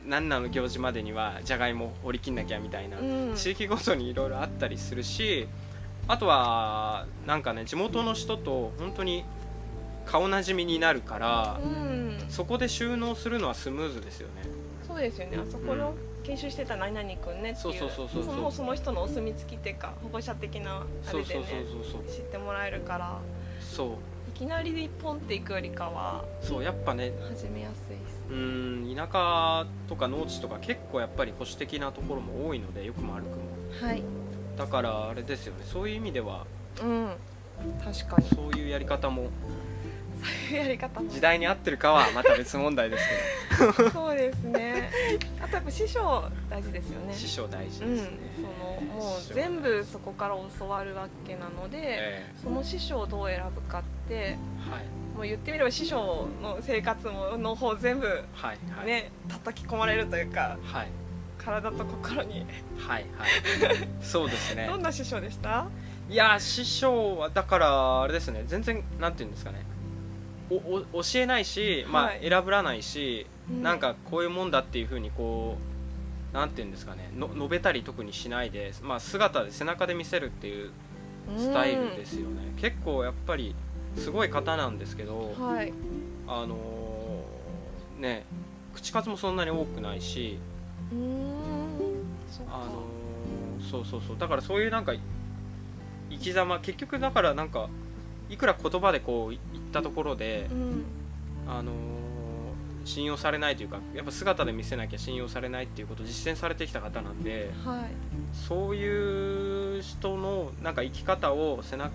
[0.07, 3.33] 何なの行事までにはじゃがいも折り切んなきゃみたいな、うん。
[3.35, 5.47] 地域ごとにいろいろあったりするし
[6.07, 9.25] あとはなんかね地元の人と本当に
[10.05, 12.17] 顔なじみになるから、うん。
[12.29, 14.43] そこで収納するのはスムーズですよね。
[14.87, 15.37] そうですよね。
[15.37, 17.71] あそこの研修してた何々くんねっていう。
[17.71, 18.35] そうそうそうそうそう。
[18.35, 23.19] もうその人のお墨付きっていうか保護者的なあれで知ってもらえるから。
[23.59, 23.89] そう。
[24.35, 33.35] いきなりで一本っていくよりかはそうやっぱね始めやすいですうーん田舎とか農地とか結構やっぱり保守的なところも多いので良くも悪くも。
[33.79, 34.03] はい。
[34.57, 35.63] だからあれですよね。
[35.65, 36.45] そういう意味では
[36.81, 37.11] うん。
[37.81, 38.27] 確かに。
[38.29, 39.29] そういうやり方も
[40.53, 43.05] やり方も時代に合ってるかはまた別問題です
[43.93, 44.89] そうですね。
[45.41, 47.07] あとやっぱ師匠大事ですよね。
[47.07, 54.37] けど師匠大事うんですね、そのもう全部そこから教わるわけなので、えその師匠をどう選ぶかってえ
[54.69, 54.85] はい。
[55.15, 58.85] もう言ってみれば師匠の生活もの方全部はいはい。
[58.85, 60.87] ね叩き込まれるというかはい。
[61.37, 62.45] 体と心に。
[62.77, 63.29] はいはい。
[64.01, 64.67] そうですね。
[64.67, 65.67] どんな師匠でした？
[66.09, 68.43] いや師匠はだからあれですね。
[68.47, 69.63] 全然なんて言うんですかね
[70.49, 70.55] お
[70.97, 73.63] お教えないし、まあはい選らないし、うん。
[73.63, 75.57] なんかこういうもんだっていうふうにこ
[76.31, 80.71] うなんて言うんですかねの述べたり特にしないで、まあ、姿で背中で見せるっていう
[81.37, 83.55] スタイルですよね、結構やっぱり
[83.95, 85.73] すごい方なんですけど、うんはい。
[86.27, 88.25] あのーね
[88.73, 90.37] 口数もそんなに多くないし、
[90.91, 91.69] うーん。
[92.29, 92.55] そっか。
[92.55, 94.17] あのーそうそうそう。
[94.19, 94.93] だからそういうなんか
[96.11, 97.69] 生き様結局だからなんか
[98.29, 100.83] いくら言葉でこうい言ったところで、うん。
[101.47, 101.75] あのー
[102.85, 107.85] 信用されないというかやっぱ姿で見せなきゃ信用されないっていうことを実践されてきた方なんではい。
[108.47, 111.91] そういう人のなんか生き方を背中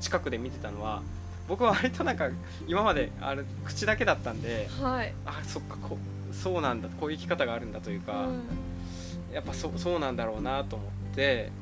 [0.00, 1.02] 近くで見てたのは
[1.48, 2.28] 僕は割となんか
[2.66, 5.14] 今まであれ口だけだったんではい。
[5.24, 5.96] あそっかこ
[6.32, 8.42] そうなんだこういう生き方があるんだというか、うん。
[9.32, 11.52] やっぱそそうなんだろうなと思って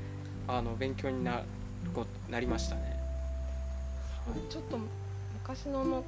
[0.49, 1.43] あの勉強にな
[2.31, 2.93] なりましたね。
[4.48, 4.78] ちょっと
[5.42, 6.04] 昔のの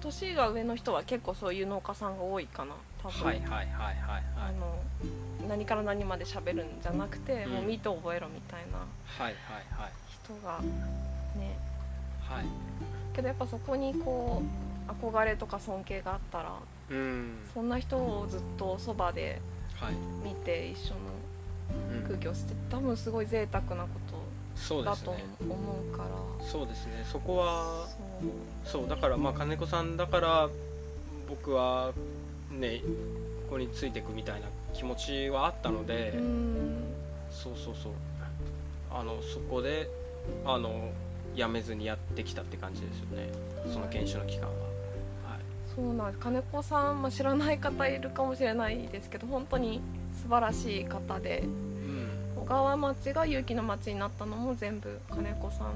[0.00, 4.22] 年が上の人は結構そういう農家さんが多いかな多分、はいはいはいはいはい。
[4.36, 7.52] あの何から何まで喋るんじゃなくて、うん。
[7.52, 8.84] もう見て覚えろみたいなは
[9.20, 9.34] いはい
[9.80, 9.92] はい。
[10.24, 10.60] 人が
[11.38, 11.56] ね。
[12.20, 12.44] はい。
[13.14, 14.42] けどやっぱそこにこ
[14.88, 16.56] う憧れとか尊敬があったら
[16.90, 17.38] うん。
[17.52, 19.40] そんな人をずっとそばで
[19.76, 21.00] はい、見て一緒の
[21.96, 22.02] うん。
[22.04, 24.11] 空気を捨て多分すごい贅沢なこと
[24.62, 25.24] だとそうですね。
[25.40, 25.56] 思
[25.92, 26.08] うから。
[26.46, 27.04] そうですね。
[27.10, 27.86] そこは
[28.64, 28.88] そう。
[28.88, 30.48] だからまあ金子さんだから
[31.28, 31.92] 僕は
[32.50, 32.80] ね
[33.48, 36.84] ここについていくみたいな気持ちはあったので、うん。
[37.30, 37.92] そうそうそう。
[38.90, 39.88] あのそこで
[40.44, 40.90] あの
[41.34, 43.28] やめずにやってきたって感じですよね。
[43.72, 45.40] その研修の期間は、はい、
[45.74, 46.18] そうなんです。
[46.18, 49.80] 金子さん、まあ、知らない方いるかもしれないですけど本当に
[50.12, 51.40] 素晴らしい方で。
[51.40, 51.71] うん
[52.42, 55.70] 小川町が勇気の町になったのも全部金子さんっ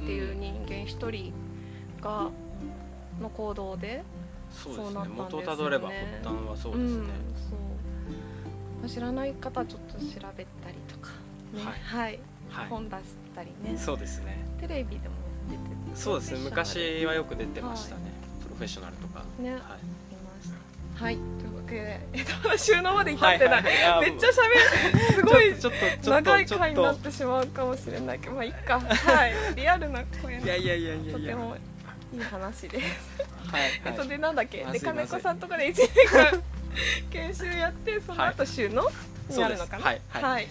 [0.00, 1.32] ていう人間一人
[2.02, 2.30] が
[3.20, 4.02] の行動で
[4.50, 5.22] そうなったんですよね。
[5.22, 7.08] 元をたどれば発端はそうですね、
[8.88, 10.04] 知らない方はちょっと調
[10.36, 11.12] べたりとか
[11.52, 11.62] ね。
[11.62, 11.74] はい。
[11.80, 12.18] はい、
[12.50, 12.68] はい。
[12.68, 13.02] 本出し
[13.34, 13.78] たりね。
[13.78, 14.44] そうですね。
[14.60, 15.14] テレビでも
[15.48, 15.60] 出て
[15.94, 16.40] そうですね。
[16.42, 18.02] 昔はよく出てましたね、
[18.42, 19.22] プロフフェッショナルとか。
[19.38, 19.58] ね、はい。
[19.58, 19.70] いま
[20.42, 20.50] し
[20.98, 21.04] た。
[21.04, 21.18] はい
[21.70, 24.10] というわけで、えっと、 収納まで至ってない、はいはいはい。
[24.10, 25.14] めっちゃ喋る。
[25.14, 28.18] すごいちょっと長い回になってしまうかもしれない。
[28.18, 28.80] けどまあいいか。
[28.80, 29.32] はい。
[29.54, 30.44] リアルな声の。
[30.44, 31.56] いやいやいやいやとても
[32.12, 32.84] いい話です。
[33.50, 33.70] はいはい。
[33.86, 34.64] えっとでなんだっけ？
[34.66, 35.88] あです金子さんとかで1年
[36.32, 36.42] 間
[37.10, 38.88] 研修やってその後収納？
[39.28, 39.84] になるのかな？
[39.84, 40.22] はいはい。
[40.22, 40.48] はい。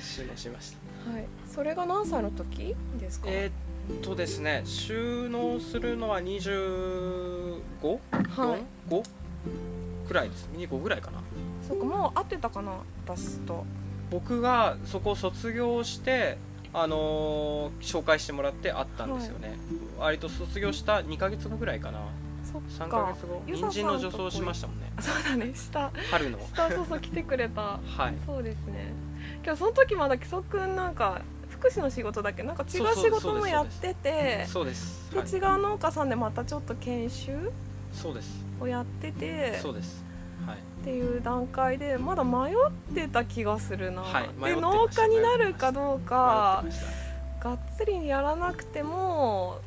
[0.00, 0.70] 収納しまし
[1.04, 1.12] た。
[1.12, 1.24] はい。
[1.52, 3.26] それが何歳の時ですか？
[3.30, 7.98] えーっとですね収納するのは 25?5?
[8.30, 8.62] はい。
[8.88, 9.02] 5
[10.02, 10.48] くらいです。
[10.54, 11.18] 25ぐらいかな。
[11.66, 12.72] そっかもう合ってたかな
[13.06, 13.64] 私と。
[14.10, 16.36] 僕がそこを卒業して
[16.74, 19.56] あのー紹介してもらって会ったんですよね、
[19.98, 22.00] 割と卒業した2ヶ月後ぐらいかな。
[22.44, 23.42] そっ3かヶ月後。
[23.46, 24.92] ゆささん人参の除草しましたもんね。
[25.00, 25.52] そうだね。
[25.54, 26.38] 下春の。
[26.54, 27.62] 下そうそう来てくれた。
[27.96, 28.14] はい。
[28.26, 28.92] そうですね。
[29.44, 32.42] 今日その時まだ木曽くんなんか福祉の仕事だっけ？
[32.42, 34.44] なんか違う仕事もやってて。
[34.46, 37.52] そうです、ではい、違う農家さんでまたちょっと研修？
[37.92, 40.04] そうですをやっててそうです。
[40.46, 40.56] はい。
[40.56, 46.64] っていう段階でまだ迷ってた気がするな、はいで農家になるかどうか
[47.40, 49.60] がっつりやらなくても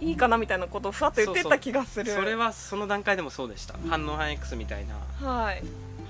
[0.00, 2.12] いいかなみたいなことをふわっと言ってた気がする。
[2.12, 3.74] それはその段階でもそうでした。
[3.88, 4.94] 反応反 X みたいな。
[5.28, 5.62] はい。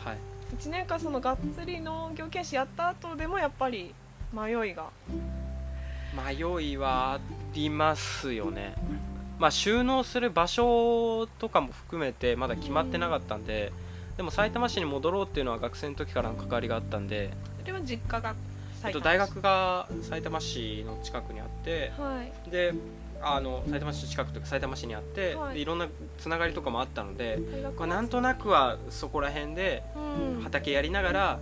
[0.04, 0.18] はい。
[0.58, 3.94] 1年間そのがっつり農業研修やった後でもやっぱり
[4.32, 4.90] 迷いが。
[6.16, 7.20] 迷いはあ
[7.52, 8.74] りますよね
[9.38, 13.72] まあ収納する場所とかも含めてまだ決まってなかったんで
[14.16, 18.35] でも埼玉市に戻ろうっていうのは学生の時からの関わりがあったんで、それは実家が
[18.85, 22.51] えっと、大学が埼玉市の近くにあってはい。
[22.51, 22.72] で
[23.22, 25.55] あの埼玉市の近くというか埼玉市にあって、はい。
[25.55, 27.38] でいろんなつながりとかもあったので、
[27.79, 30.42] まあ、なんとなくはそこら辺でうん。
[30.42, 31.38] 畑やりながら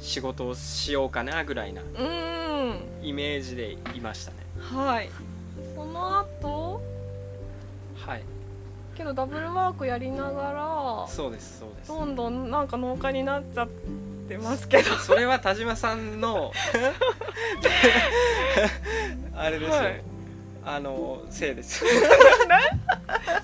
[0.00, 2.76] 仕事をしようかなぐらいなうん。
[3.02, 4.38] イメージでいましたね。
[4.58, 5.10] はい。
[5.74, 6.82] その後
[8.06, 8.22] はい。
[8.94, 11.88] けどダブルワークやりながらそうですそうです。
[11.88, 13.68] どんどんなんか農家になっちゃっ
[14.28, 14.94] てますけど。
[15.00, 16.52] それは田島さんの
[19.34, 20.02] あれですよ、はい。
[20.64, 21.84] あのせいです。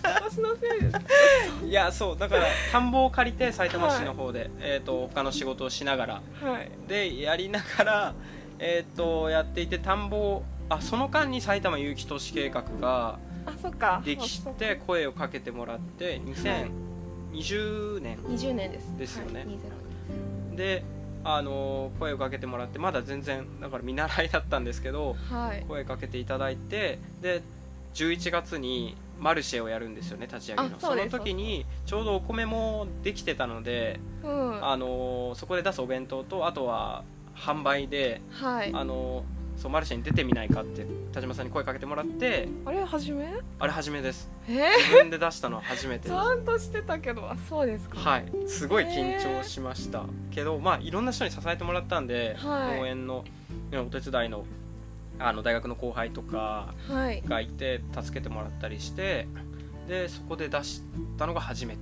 [0.04, 1.66] 私のせいです。
[1.66, 6.14] いやそうだから田んぼを借りて埼玉市の方で、えー、と他の仕事をしながら。
[6.14, 6.20] は
[6.60, 6.70] い。
[6.86, 8.14] でやりながら、
[8.58, 13.18] えー、とやっていて田んぼをあその間に埼玉有機都市計画が
[13.48, 14.02] あそっか。
[14.04, 18.16] できて声をかけてもらって2020年。
[18.18, 18.96] 20年です。
[18.96, 19.40] ですよね。
[19.40, 19.48] はい、
[20.52, 20.84] 20で、
[21.24, 25.64] あの声をかけてもらってまだ全然だから見習いだったんですけどはい。
[25.66, 27.42] 声かけていただいてで
[27.94, 30.76] 11月にマルシェをやるんですよね立ち上げの。
[30.76, 34.64] あその時にちょうどお米もできてたので、うん。
[34.64, 37.02] あのそこで出すお弁当とあとは
[37.34, 38.72] 販売で、はい。
[38.72, 39.24] あの
[39.58, 43.26] そうマルシェに出てみないかって田島さんに声かけてもらってあれ初め？
[43.58, 44.30] あれ初めです。
[44.48, 44.70] え？
[44.78, 46.14] 自分で出したのは初めてちです。
[46.14, 47.28] ゃんとしてたけど。
[47.28, 47.98] あそうですか。
[47.98, 48.32] はい。
[48.46, 50.04] すごい緊張しました。
[50.30, 52.78] けどまあいろんな人に支えてもらったんで、はい。
[52.78, 53.24] 農園の
[53.72, 54.44] ねお手伝いの
[55.18, 57.20] あの大学の後輩とかはい。
[57.26, 59.26] がいて助けてもらったりして
[59.88, 60.82] でそこで出し
[61.18, 61.80] たのが初めて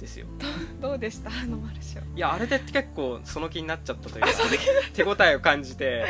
[0.00, 0.26] ですよ。
[0.80, 1.30] どうでした？
[1.30, 4.28] あのマルシェいやあれで結構その気になっちゃったというか
[4.94, 6.04] 手応えを感じて。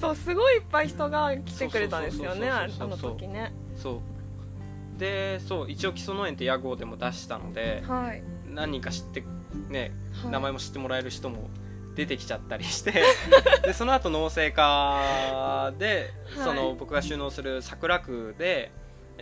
[0.00, 3.52] そうすごいいっぱい人が来てくれたんですよねあの時ね。
[3.76, 4.02] そ
[4.96, 4.98] う。
[4.98, 9.24] でそう一応基礎農園って屋号でも出したのではい、何人か知って
[9.68, 11.48] ねはい、名前も知ってもらえる人も
[11.94, 12.92] 出てきちゃったりして
[13.64, 16.44] でその後農政課で、はい。
[16.44, 18.72] その僕が収納する桜区で、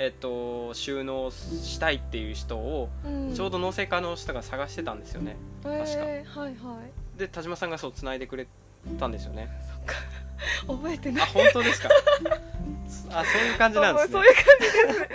[0.01, 3.35] えっと、収納したいっていう人を、うん。
[3.35, 5.37] ちょうど農政課の人が探してたんですよね。
[5.65, 6.79] えー、はいは
[7.17, 7.19] い。
[7.19, 8.47] で田島さんがそう繋いでくれ
[8.99, 9.49] たんですよね。
[10.69, 11.23] 覚えてない。
[11.25, 11.89] あ本当ですか？
[13.11, 14.13] あそういう感じなんですね。
[14.13, 15.09] そういう感じですね。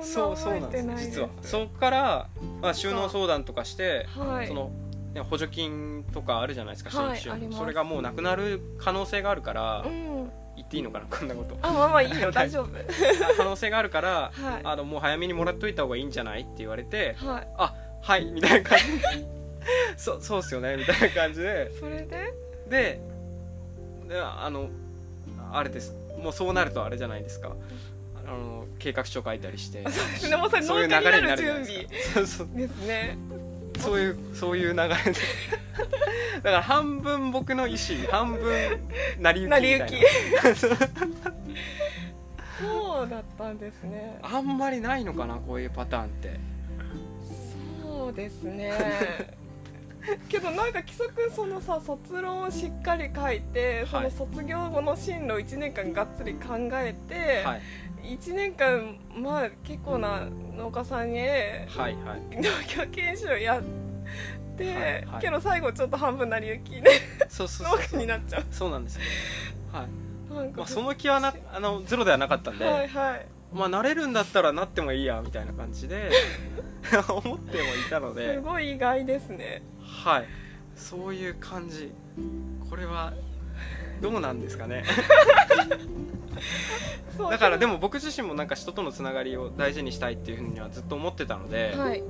[0.00, 1.28] そうそうなんです実は。
[1.42, 2.28] そこから、
[2.62, 4.48] まあ、収納相談とかしてはい。
[4.48, 4.70] その
[5.12, 9.90] ね補助金とかあるじゃないですか、はいそれがもうなくなる可能性があるから、うん。
[9.92, 10.30] 言
[10.74, 11.56] っていいのかなこんなこと。
[11.62, 12.30] あまあまあいいよ。
[12.32, 12.68] 大丈夫。
[13.36, 14.60] 可能性があるから、はい。
[14.64, 17.48] あのもう早めにもらっといた方がいいんじゃないって言われてはい。
[17.56, 18.84] あはいみたいな感じ。
[19.96, 21.70] そうそうっすよねみたいな感じで。
[21.78, 22.34] それで？
[22.68, 23.00] で
[24.08, 24.68] であの
[25.52, 25.96] あれです。
[26.18, 27.52] もうそうなるとあれじゃないですか。
[28.16, 29.84] あの計画書書いたりして。
[30.62, 32.20] そういう流れになるじゃない準ですか。
[32.20, 32.48] そうそう。
[32.54, 33.16] ですね
[33.84, 34.94] そういうそういう流れで。
[36.42, 37.78] だから半分僕の意思
[38.10, 38.80] 半分
[39.18, 40.00] 成り行きみ
[40.40, 40.56] たいな。
[42.60, 44.18] そうだったんですね。
[44.22, 46.38] あんまりないのかなこういうパターンって。
[47.82, 48.72] そうですね。
[50.28, 54.04] けどなんか規則そのさ卒論をしっかり書いてそはい。
[54.04, 57.62] の卒業後の進路を1年間がっつり考えて、はい
[58.04, 61.28] 1年間まあ結構な農家さんにはい
[61.76, 61.96] はい。
[62.36, 62.42] 農
[62.76, 63.62] 業研修やっ
[64.56, 65.22] て、はいはい。
[65.22, 66.90] けど最後ちょっと半分成り行きで
[67.28, 68.00] そうそう農そうそう。
[68.00, 68.44] 家になっちゃう。
[68.50, 69.02] そうなんですよ。
[69.72, 70.34] はい。
[70.34, 73.26] なんかまあその気はなあのゼロではなかったんで、はいはい。
[73.52, 76.10] まあなれるんだったらなってもいいやみたいな感じで
[77.08, 78.34] 思ってもいたので。
[78.34, 79.62] すごい意外ですね。
[79.80, 80.24] はい。
[80.76, 81.92] そういう感じ。
[82.68, 83.12] これは
[84.04, 84.84] どうなんですかね。
[87.30, 92.02] だからでも僕自身もなんか人とのつながりを大事にしたいっていうふうにはずっと思ってたので、はい。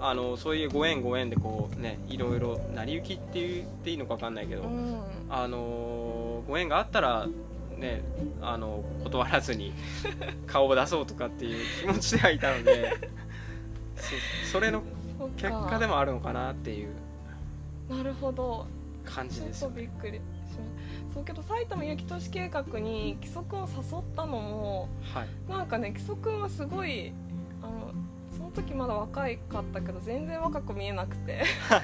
[0.00, 5.00] あのそういうご縁ご縁でこうねいろいろ成り行きって言っていいのか分かんないけど、うん。
[5.30, 7.28] あのご縁があったら
[7.76, 8.02] ね
[8.42, 9.72] あの断らずに
[10.48, 12.92] 顔を出そうとかっていう気持ちではいたので
[13.94, 14.82] そそれの
[15.36, 16.88] 結果でもあるのかなっていう
[17.88, 18.66] なるほど。
[19.06, 20.20] 感じですちょっとびっくり
[20.56, 25.50] しますそうけど埼玉ゆき都市計画に規則を誘ったのもはい。
[25.50, 27.12] なんかね規則はすごい
[27.62, 27.92] あの
[28.36, 31.42] その時まだ若いかったけど全然若く見えなくて。
[31.68, 31.80] はい。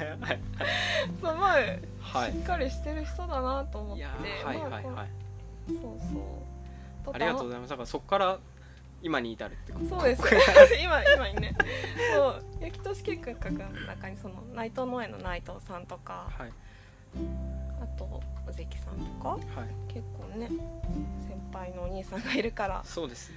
[1.21, 1.83] はい。
[2.01, 2.33] はい。
[2.33, 4.05] しっかりしてる人だなと思って。
[4.05, 5.09] はいはいはい。
[5.69, 5.77] そう
[7.05, 7.15] そう。
[7.15, 7.71] ありがとうございます。
[7.71, 8.39] だからそこから
[9.01, 9.87] 今に至るってこと。
[9.87, 10.23] そうです。
[10.85, 11.57] 今今にね。
[12.15, 16.53] そうゆきとし計画の中にその内藤農園の内藤さんとかはい
[17.83, 19.93] あと尾関さんとかはい。
[19.93, 20.59] 結構ね先
[21.53, 23.37] 輩のお兄さんがいるからそうですね。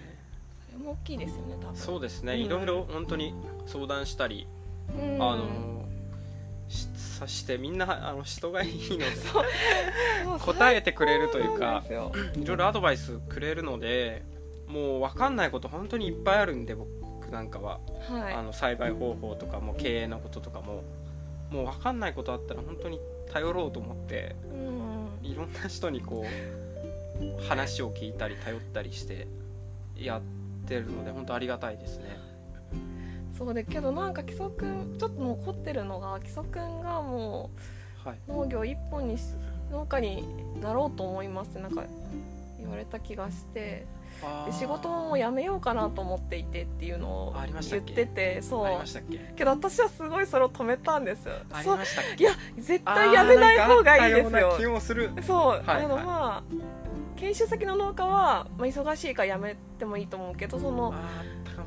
[0.72, 1.76] それも大きいですよね多分。
[1.76, 2.40] そうですね、うん。
[2.42, 3.34] いろいろ本当に
[3.66, 4.48] 相談したり、
[4.96, 5.16] うん。
[5.22, 5.86] あの
[6.68, 9.06] しさしてみんなあの人がいいので
[10.44, 11.84] 答えてくれるというか
[12.36, 14.24] いろいろアドバイスくれるので
[14.68, 17.80] もう分かんないこと本当にいっぱいあるんで僕なんかは、
[18.10, 18.34] はい。
[18.34, 20.84] あの栽培方法とかも経営のこととかも。
[21.52, 23.00] もう分かんないことあったら本当に
[23.32, 25.28] 頼ろうと思ってうん。
[25.28, 29.28] いろんな人にこう 話を聞いたり頼ったりして
[29.96, 30.22] やっ
[30.68, 32.06] てるので本当ありがたいですね。
[33.38, 37.50] そうでけどなんか基礎くんちょっと残ってるのが基礎くんがも
[38.06, 39.24] はい、う農業一本にし
[39.72, 40.26] 農家に
[40.62, 41.84] なろうと思いますってなんか
[42.60, 43.86] 言われた気がして
[44.52, 47.36] 仕事も辞めようかなと思っていてっていうのを
[47.70, 48.84] 言っててそう。
[49.12, 49.34] け？
[49.36, 51.78] けど私はすごいそれを止めたんですありそう。
[51.78, 52.24] ましたっけ？
[52.24, 54.28] いや絶対やめない方がいいですよ。
[54.30, 56.44] うなよ気もするそう、はいあのはいまあ
[57.18, 60.94] 研修先の農家は、まあ、忙しいから辞めてもいいと思うけどその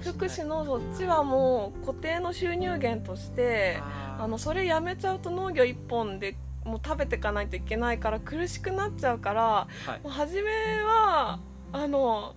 [0.03, 3.79] 福祉のそっちはもう固定の収入源として
[4.19, 10.51] あのそれやめちゃうと農業一本でもう食べていかないといけないから苦しくなっちゃうからはいもう初め
[10.83, 11.41] は
[11.72, 12.35] あの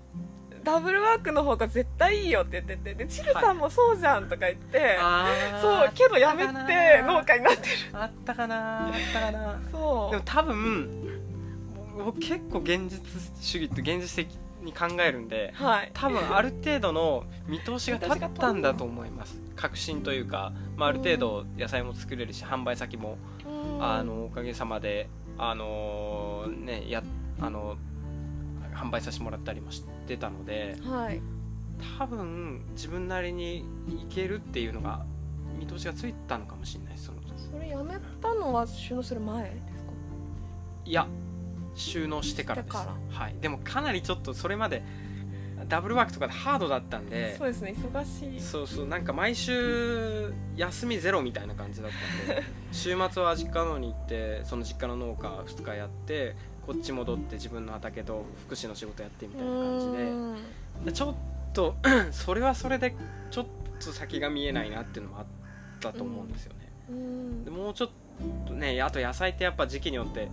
[0.64, 6.54] ダブルワークの方が絶対いいよって言っててでチルさんもそうじゃんとか言って、あーそうけどやめて
[7.02, 7.76] 農家になってる。
[7.94, 10.12] あったかなあったかなそう。
[10.12, 11.22] でも多分
[11.98, 13.02] 僕結構現実
[13.42, 15.92] 主義って現実的に考えるんではい。
[15.94, 19.42] 多分ある程度の見通しが立ったんだと思います。
[19.56, 23.84] 確信というか、まあ、ある程度野菜も作れるし販売先もうん。
[23.84, 27.02] あのおかげさまであのねや
[27.40, 27.78] あの
[28.82, 31.22] 販売させてもらったりもしてたのではい。
[32.00, 35.06] 多分自分なりにいけるっていうのが
[35.60, 37.34] 見通しがついたのかもしれないその時。
[37.52, 39.92] それやめたのは収納する前ですか？
[40.86, 41.08] いや
[41.76, 42.78] 収納してからです。
[42.78, 44.84] はい、でもかなりちょっとそれまで
[45.70, 48.42] ダブルワークとかでハードだったんでそうですね忙しい。
[48.42, 51.92] そうそうなんか毎週休みゼロみたいな感じだっ
[52.28, 56.36] たんで 週末は実家の方に行ってその実家の農家2日やって
[56.66, 60.94] こっち戻って自分の畑と福祉の仕事やってみたいな感じで。
[60.94, 61.16] ちょっ
[61.54, 61.76] と
[62.12, 62.96] それはそれで
[63.30, 63.46] ちょっ
[63.80, 65.26] と先が見えないなっていうのもあっ
[65.80, 67.44] たと思うんですよね、うん。
[67.44, 67.90] でもうちょっ
[68.48, 70.30] とねあと野菜ってやっぱ時期によって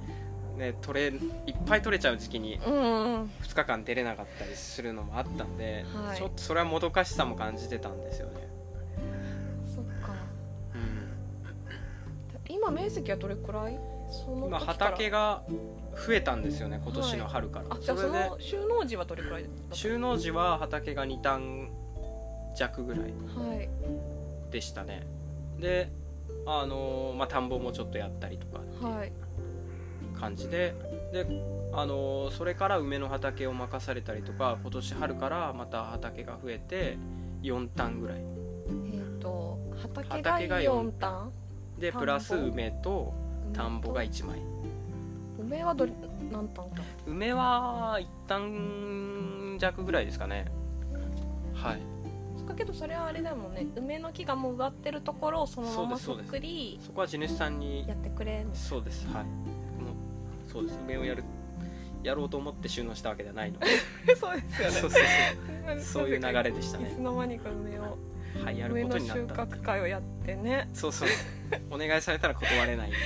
[0.57, 1.21] ね取れいっ
[1.67, 2.75] ぱい取れちゃう時期にうん。
[2.75, 2.79] う
[3.25, 6.17] ん2日間出れなかったりするのもあったんで、はい。
[6.17, 8.49] ちょっとそれはもどかしさも感じてたんですよね、
[9.75, 10.13] そっか。
[12.49, 13.79] うん、今面積はどれくらい？
[14.27, 15.43] 今畑が
[16.07, 21.71] 増えたんですよね今年の春から、あじゃあそそれでの収納時はどれくらい収納時は畑が2単
[22.57, 23.69] 弱ぐらいはい。
[24.51, 25.07] でしたね。
[25.59, 25.91] で
[26.47, 29.09] あのーまあ田んぼもちょっとやったりとかってはい。
[29.09, 30.75] いう感じで
[31.13, 31.27] で
[31.73, 36.97] あのーそれから梅の畑を任されたりとか今年春からまた畑が増えて
[37.43, 38.19] 4単ぐらい。
[38.93, 41.33] えっ、と畑が畑が4単
[41.79, 43.15] でプラス梅と
[43.53, 44.41] 田んぼが1枚
[45.49, 45.93] 梅はどれ
[46.31, 46.83] 何単か？
[47.07, 50.47] 梅は1単弱ぐらいですかね。
[51.55, 51.81] はい。
[52.47, 53.67] かけどそれはあれだもんね。
[53.77, 59.25] 梅の木がもう植わってるところをそのままそっくりそこは地主さんにやってくれんそうですはい。
[59.25, 59.29] こ
[59.85, 60.79] のそうです。
[60.85, 61.25] 梅をやる
[62.03, 63.67] やろうと思って収納したわけではないので。
[64.17, 64.75] そうですよね。
[64.75, 65.03] そうそう
[65.71, 65.81] そう。
[65.81, 66.91] そういう流れでしたね。
[66.91, 67.99] いつの間にか梅を
[68.45, 71.09] はいやることになった穫会をやってねそうそう。
[71.71, 72.89] お願いされたら断れない。
[72.89, 72.97] んで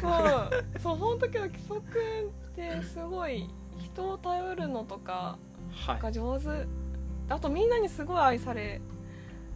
[0.00, 0.80] そう。
[0.80, 1.82] そう本当けど木曽くんっ
[2.54, 3.48] てすごい
[3.78, 5.38] 人を頼るのとか
[5.86, 6.00] はい。
[6.00, 6.46] が上手。
[7.28, 8.80] あとみんなにすごい愛され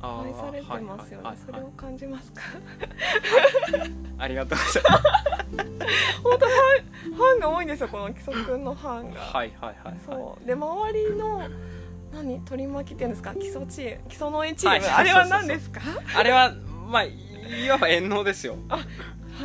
[0.01, 1.25] 愛されてますよね。
[1.29, 2.41] はいはいはいそれを感じますか？
[4.19, 5.05] ありがとうございます。
[6.23, 9.21] 本当ファンファンが多いんですよこの木曽くんのファンが。
[9.21, 9.99] はいはいはいはい。
[10.05, 10.47] そう。
[10.47, 11.43] で周りの
[12.15, 13.35] 何取り巻きっていうんですか？
[13.35, 14.95] 基礎チーム基礎農園チーム、はい。
[14.95, 15.81] あれは何ですか？
[16.17, 16.55] あれは
[16.91, 17.13] まあい
[17.69, 18.57] わば遠納ですよ。
[18.69, 18.79] は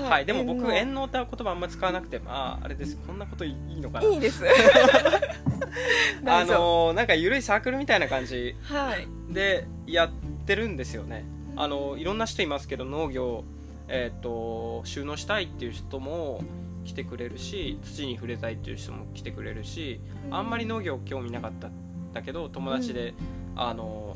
[0.07, 2.95] はい、でも僕縁遠納って言葉あんま使わなくてまああれです。
[3.07, 4.07] こんなこといいのかな。
[4.07, 4.45] いいです。
[6.26, 9.07] あのなんか緩いサークルみたいな感じはい。
[9.34, 10.09] でやっ
[10.45, 11.26] てるんですよね。
[11.55, 13.43] あのいろんな人いますけど農業、
[13.88, 16.41] えー、と収納したいっていう人も
[16.86, 19.99] 来てくれるし土に触れたいっていう人も来てくれるし
[20.32, 21.72] あんまり農業興味なかったん
[22.14, 23.14] だけど友達で、
[23.55, 24.16] あの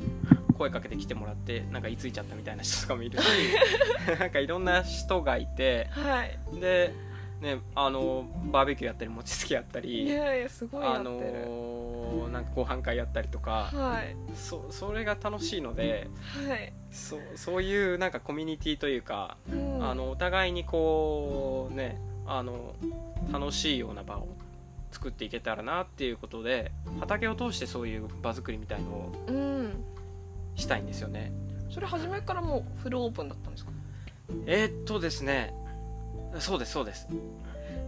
[0.56, 3.24] 声かけて来てもらってなんか居ついちゃったみたいな人とかもいるし
[4.18, 6.38] なんかいろんな人がいてはい。
[6.60, 6.92] で、
[7.40, 14.16] ね、あのバーベキューやったり餅つきやったいりやいやすごいやあのなんかご飯会やったりとかはい。
[14.34, 16.08] そそれが楽しいので
[16.48, 22.74] はい、そそういうなんかコミュニティというか、うん、あのお互いにこうねあの
[23.30, 24.28] 楽しいような場を
[24.94, 26.70] 作っていけたらなっていうことで
[27.00, 29.84] 畑を通してそういう場作りみたいのをうん
[30.54, 31.32] したいんですよね。
[31.68, 33.72] それ初めからもうフルオープンだったんですか？
[34.46, 35.52] えーっとですね。
[36.38, 37.08] そうですそうです。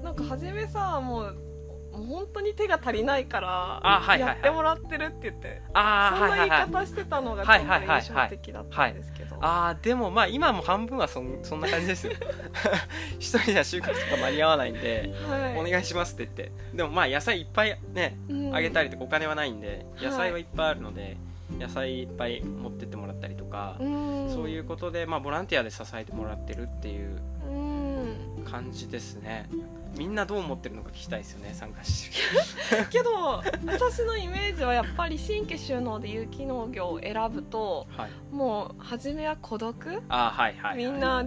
[0.03, 1.37] なんか初めさもう
[1.97, 6.61] 本当に手が足りないからやってもらってるって言ってああそんな言いはいはい。
[6.61, 8.01] はい方してたのがちょっとはいはいはいはい。
[8.03, 12.13] 印象的だったんですけど、ああでもまあ今も半分はそんそんな感じですよ。
[13.19, 15.59] 一人じゃ収穫とか間に合わないんで、はい。
[15.59, 16.53] お願いしますって言って。
[16.77, 18.55] でもまあ野菜いっぱいねうん。
[18.55, 20.07] あげたりとかお金はないんではい。
[20.07, 21.17] 野菜はいっぱいあるので、
[21.59, 24.31] 野菜いっぱい持ってってもらったりとか、うん。
[24.31, 27.86] そういうことで、まあ、ボランティアで支えてもらってるっていううん
[28.51, 29.49] 感じですね。
[29.97, 38.11] みんなどう思ってるのか聞きたいですよね参加して けど私のイメージはやっぱり新規収納で有機農業を選ぶとはい。
[38.31, 40.03] もう初めは孤独？
[40.09, 41.25] あーはいはい、はい、みんな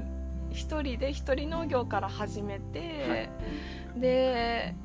[0.51, 3.99] 一人で一人農業から始めて、はい。
[3.99, 4.75] で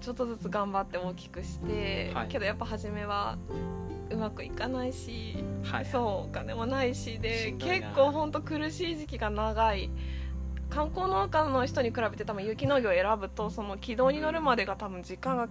[0.00, 2.28] ちょっとずつ頑張って大きくして、はい。
[2.28, 3.38] けどやっぱ初めは
[4.10, 5.84] うまくいかないし、はい。
[5.84, 9.90] そうお金もないししで結構ほんと苦しい時期が長い
[10.72, 15.48] 観光農家の人に比べて多分有機農業を選ぶとその軌道に乗るまでが多分時間が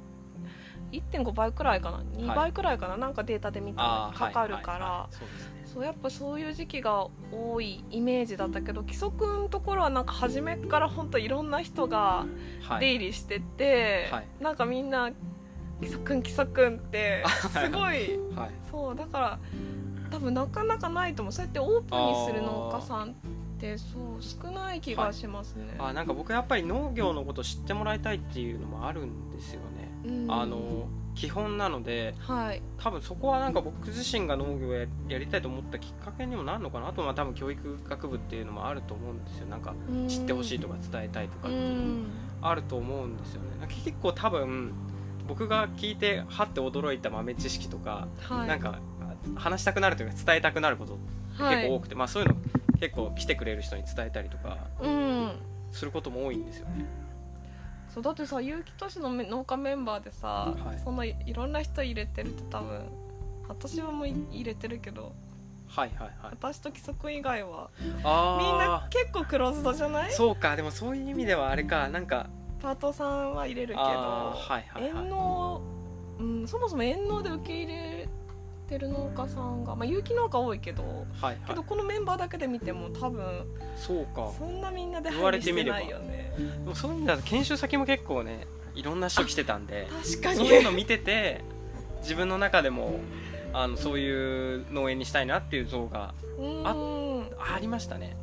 [0.92, 12.26] 1.5倍くらいかな2倍くらいかな、なんかデータで見たらかかるから、はいはいはいそうやっぱそういう時期が多いイメージだったけど規則のところはなんか初めから本当いろんな人が
[12.64, 12.80] はい。
[12.82, 14.28] 出入りしてて、はい。
[14.42, 15.12] なんかみんな
[15.80, 18.52] 「規則規則ってすごいはい。
[18.70, 19.40] そうだから
[20.10, 21.32] 多分なかなかないと思う。
[21.32, 23.14] そうやってオープンにする農家さんっ
[23.62, 25.76] てそう少ない気がしますね。
[25.78, 30.32] あなんか僕やっぱり農業のこと知ってもらいたいっていうのもあるんですよね、うん。
[30.32, 32.62] あの基本なのではい。
[32.78, 36.88] 多分そこはなんか僕自身が農業をややりたいと思ったきっかけにもなるのかな。
[36.88, 39.48] あとは多分教育学部っていうのもあると思うんですよ。
[39.48, 39.76] なんか
[40.08, 42.08] 知ってほしいとか伝えたいとかうっていうん。
[42.42, 43.68] あると思うんですよね。
[43.84, 44.74] 結構多分
[45.28, 48.48] 僕が聞いてはって驚いた豆知識とか、はい。
[48.48, 48.80] なんか
[49.36, 50.98] 話したくなるというか伝えたくなること
[51.38, 52.36] はい結構多くて、まあそういうの
[52.82, 55.32] 結構来てくれる人に伝えたりとかうん。
[55.72, 56.86] することも多いんですよね。
[57.94, 60.80] そうだってさ有機都市のめ農家メンバーでさ、はい。
[60.84, 62.82] そんないいろんな人入れてると多分
[63.48, 65.14] 私はもうい入れてるけど
[65.68, 66.12] はいはいはい。
[66.32, 70.10] 私と規則以外はみんあな結構クローズドじゃない？
[70.10, 71.88] あそうかでもそういう意味ではあれか。
[71.88, 72.28] なんか
[72.62, 74.92] パートさんは入れるけど、はいはいはい。
[74.92, 75.62] 遠農、
[76.20, 78.10] うん、そもそも遠農で受け入れ
[78.72, 80.88] てる農家さんが、まあ、有機農家多いけどは
[81.22, 81.38] いはい。
[81.50, 83.46] けどこのメンバーだけで見ても多分
[83.76, 84.32] そうか。
[84.38, 85.80] そんなみんなで言わ配慮してれてみれば。
[85.80, 90.38] ないよねでもそういう意味だと研修先も結構ねいろんな人来てたんで確かに。
[90.38, 91.42] そういうの見てて
[92.02, 93.02] 自分の中でも
[93.52, 96.64] あのそういう農園にしたいなっていう像がうん。
[96.66, 98.16] ありましたね。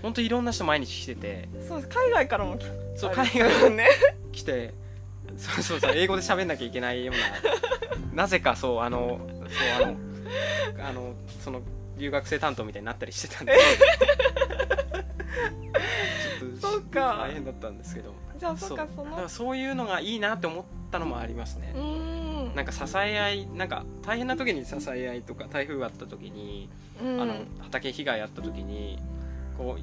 [0.00, 1.48] 本当いろんな人毎日来てて。
[1.68, 2.64] そう海外からも来
[2.96, 3.88] そう海外ね
[4.32, 4.72] 来て
[5.36, 9.20] そうそうそう英語で喋んなきゃいけないようななぜかそうあの
[9.78, 11.62] そうあのあのその
[11.98, 13.54] 留学生担当みたいになったりしてたんで。
[16.38, 17.18] ちょっとそうか。
[17.20, 18.14] 大変だったんですけど。
[18.38, 21.72] じゃあそっかそのそうだからそういうのがいいなって思ったのもありますね。
[21.76, 22.54] う、ん。
[22.54, 26.68] なんか支え合いなんか大変な時に支え合いとか台風があった時に、
[27.02, 27.20] うん。
[27.20, 28.98] あの畑被害あった時に
[29.56, 29.76] こ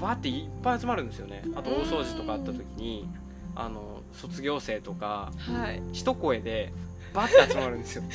[0.00, 1.42] うわーっていっぱい集まるんですよね。
[1.54, 3.08] あと大掃除とかあった時に
[3.54, 5.82] あの卒業生とかはい。
[5.92, 6.72] 一声で
[7.14, 8.02] バッて集まるんですよ。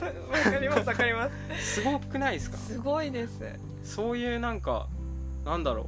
[0.00, 1.74] わかりますわかります。
[1.74, 2.56] すごくないですか？
[2.58, 3.40] すごいです。
[3.84, 4.88] そういうなんか
[5.44, 5.82] なんだろ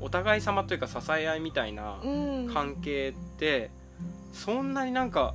[0.00, 2.50] うお互い様というか支え合いみたいなうん。
[2.52, 3.70] 関係って
[4.32, 5.34] そんなになんか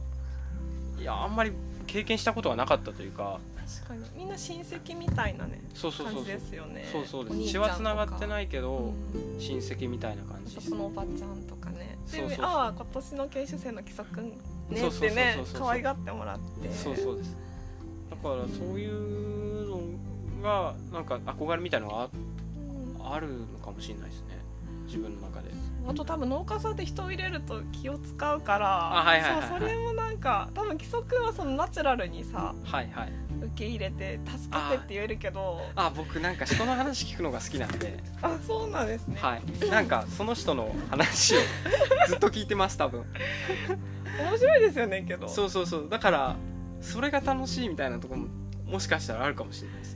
[1.00, 1.52] いやあんまり
[1.88, 3.40] 経験したことがなかったというか。
[3.84, 4.04] 確かに。
[4.16, 6.88] みんな親戚みたいなねそうそうそうですよね。
[6.92, 7.52] そうそうです。
[7.52, 11.98] 血はつながってないけど、うん親戚みたいな感じそのおばちゃんとかね。
[12.12, 12.46] でそうそうそう。
[12.46, 14.34] ああ今年の研修生の木曽くん
[14.70, 16.72] ねってね可愛がってもらって。
[16.72, 17.38] そうそうです
[18.10, 19.82] だからそういうの
[20.42, 22.10] がなんか憧れみたいのが
[23.04, 24.40] あるのかもしれないですね。
[24.86, 25.45] 自分の中で
[25.88, 33.14] あと多分農家さんって人を入れると気を使うからそれもなんか多分木曽くんはそのナチュラルにさはいはい。
[33.38, 38.02] 受け入れて助けてって言えるけどあ僕なんか人の話聞くのが好きなんで。
[38.22, 39.70] あそうなんですね、はい。
[39.70, 41.40] なんかその人の話を
[42.08, 43.06] ずっと聞いてます多分。
[44.20, 45.28] 面白いですよねけど。
[45.28, 45.90] そうそうそう。
[45.90, 46.36] だから
[46.82, 48.28] それが楽しいみたいなところも
[48.66, 49.96] もしかしたらあるかもしれないです。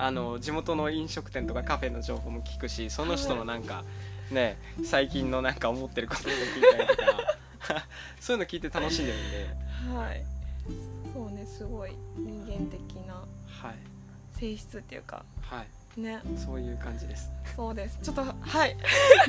[0.00, 3.84] あの地元の飲食店とかカフェの情報も聞くしその人のなんか
[4.30, 7.30] ね最近のなんか思ってることとか聞いたりとか。
[8.20, 9.96] そういうの聞いて楽しんでるんで。
[9.96, 10.24] はい。
[11.12, 13.74] そうねすごい人間的なはい。
[14.38, 15.24] 性質っていうか。
[15.40, 16.00] はい。
[16.00, 16.20] ね。
[16.36, 17.30] そういう感じです。
[17.56, 17.98] そうです。
[18.02, 18.34] ちょっとは
[18.66, 18.76] い。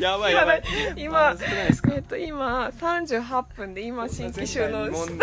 [0.01, 0.63] やばいやばい。
[0.97, 1.35] 今
[1.93, 5.17] えっと今38分で今新規収納 新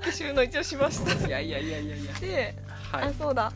[0.00, 1.26] 規収納一応しました。
[1.26, 2.12] いやいやいやいやいや。
[2.14, 2.54] で、
[2.90, 3.04] はい。
[3.04, 3.52] あそうだ。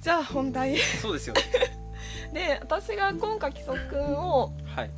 [0.00, 0.76] じゃあ本題。
[0.78, 1.83] そうですよね
[2.34, 4.90] で私が今回木曽くんを、はい。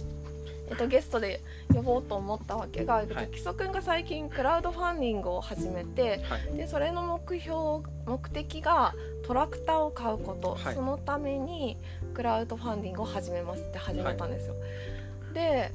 [0.69, 1.41] えっと、ゲストで
[1.73, 6.57] 呼ぼうと思ったわけが、えっとはい木曽くんが最近クラウドファンディングを始めてはい。
[6.57, 7.57] でそれの目標
[8.07, 10.75] 目的がトラクターを買うこと、はい。
[10.75, 11.77] そのために
[12.15, 14.55] クラウドファンディングを始めますって始めたんですよ、
[15.35, 15.71] で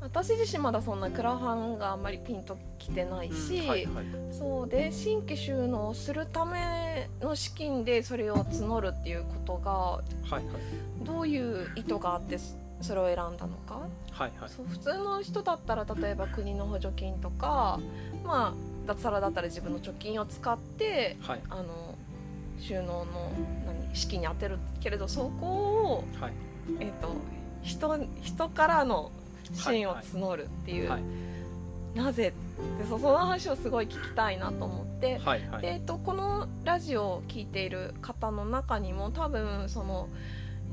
[0.00, 4.04] 私自身まだそんなクラファンがあんまりピンときてないし、うんはいはい。
[4.32, 10.44] そうで新規収納をするための資金でそれを募るっていうことがはいはい。
[11.04, 13.80] どういう意図があってそそれを選んだのか？
[14.10, 14.48] はいはい。
[14.48, 17.78] そう普通の人だったら例えば国の補助金とか
[18.24, 21.42] まあ脱サラだったら自分の貯金を使ってはい。
[21.50, 21.94] あの
[22.58, 23.32] 収納の
[23.66, 26.32] 何資金に充てるけれどそこを、はい。
[26.78, 27.14] えー、と
[27.62, 29.12] 人人からの
[29.52, 31.02] 支援を募るっていう、はい。
[31.94, 32.32] なぜ？
[32.78, 35.62] でそその話をすごい聞きたいなと思って、はいはい。
[35.62, 40.08] でえっと、このラジオを聴いている方の中にも多分その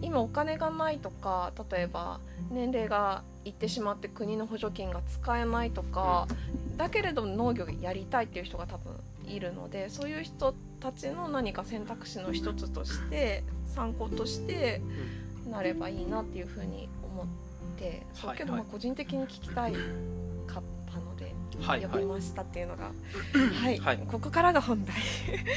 [0.02, 2.20] 今お金がないとか例えば
[2.52, 6.28] 年齢がいってしまって国の補助金が使えないとか、
[6.76, 8.94] だけれど農業やりたいっていう人が多分
[9.26, 14.82] いるのでそういう人たちの何か選択肢の一つとして参考として
[15.50, 17.47] なればいいなっていうふうに思って
[18.14, 18.66] そうけどはいはい。
[18.66, 21.34] まあ個人的に聞きたいかったので。
[21.60, 21.90] はいはい。
[21.90, 22.92] 呼びましたっていうのが、
[23.62, 23.98] はい、はい。
[24.08, 24.96] ここからが本題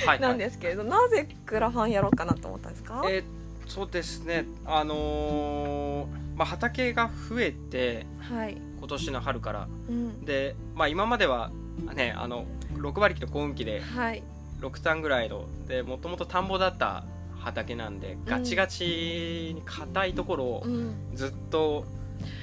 [0.06, 3.02] はいなんですけれど、なぜクラファンやろうかなと思ったんですか？
[3.06, 3.24] えー
[3.66, 4.46] そうですね。
[4.66, 9.68] あのーまあ、畑が増えてはい、今年の春から。
[9.88, 11.52] うん、で、まあ、今までは
[11.94, 14.24] ねあの6馬力と耕運機ではい、
[14.60, 17.04] 6単ぐらいのでもともと田んぼだった
[17.38, 21.84] 畑なんでガチガチに硬いところをうん、ずっと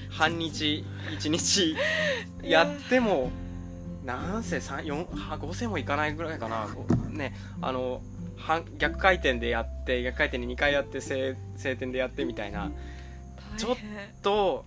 [0.10, 0.86] 半日
[1.20, 1.76] 1日
[2.44, 2.64] や。
[2.64, 3.32] っても
[4.06, 6.68] 何世5世もいかないぐらいかな。
[7.10, 8.02] ねあの
[8.38, 12.72] 半逆回転でやって逆回転で2回やって正正転でやってみたいな。
[13.58, 13.78] ちょっ
[14.22, 14.66] と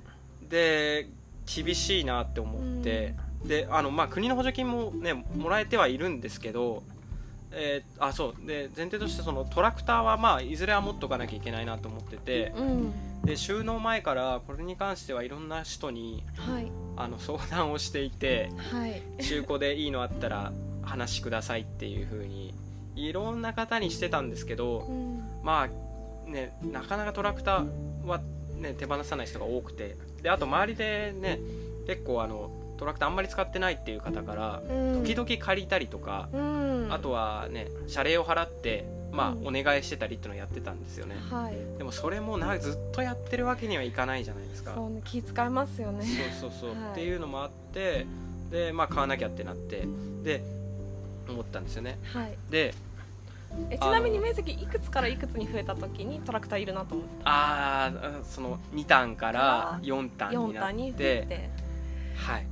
[0.48, 1.08] で
[1.46, 3.14] 厳しいなって思って、
[3.44, 6.82] であの、まあ、国の補助金も、ね、もらえてはいるんですけど、
[7.52, 8.46] えーあそう。
[8.46, 12.92] で前提としてそのトラクターは、まあ、いずれは持っとかなきゃいけないなと思っててうん、
[13.24, 22.54] で収納前からこれに関してはいろんな人にはい、あの相談をしていてはい、中古でいいのあったら話くださいっていう風に
[22.96, 28.20] いろんな方にしてたんですけどうん、まあねなかなかトラクターは、
[28.56, 29.96] ね、手放さない人が多くて。
[30.22, 31.40] であと周りでね
[31.86, 41.16] 結構あのトラクターあんまり使ってないっていう方からうん、時々借りたりとか、うん、あとはね謝礼を払って、まあうんお願いしてたりっていうのをやってたんですよね。
[41.30, 44.72] はい、でもそれもなずっとやってるわけにはいかないじゃないですか。
[44.74, 46.06] そうね気遣いますよね。
[46.40, 46.92] そうそうそう、はい。
[46.92, 48.06] っていうのもあって
[48.50, 49.86] でまあ買わなきゃってなって
[50.22, 50.42] で
[51.28, 51.98] 思ったんですよね。
[52.14, 52.72] はい、で
[53.68, 61.50] えちなみに面積いくつからいくつに増えた時にトラクターいるなと思ってああその2ターンから4ターンに4な単に増って
[62.20, 62.46] はい。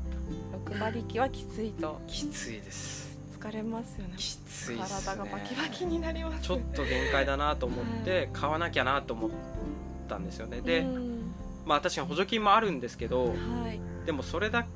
[0.66, 2.00] 6馬力はきついと。
[2.06, 3.18] きついです。
[3.38, 4.14] 疲れますよね。
[4.16, 6.42] きついです体がバキバキになります。
[6.42, 9.30] ちょっと限界だなと思って買わなきゃなと思っ
[10.08, 10.60] たんですよね。
[10.60, 11.32] で、うん。
[11.64, 13.34] まあ確かに補助金もあるんですけどは
[13.70, 13.78] い。
[14.06, 14.66] でもそれだ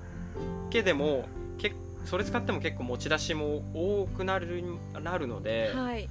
[0.70, 1.24] けでも
[1.58, 1.74] け
[2.04, 4.62] それ使っても結構持ち出しも多くなる
[5.02, 6.08] なるので、はい。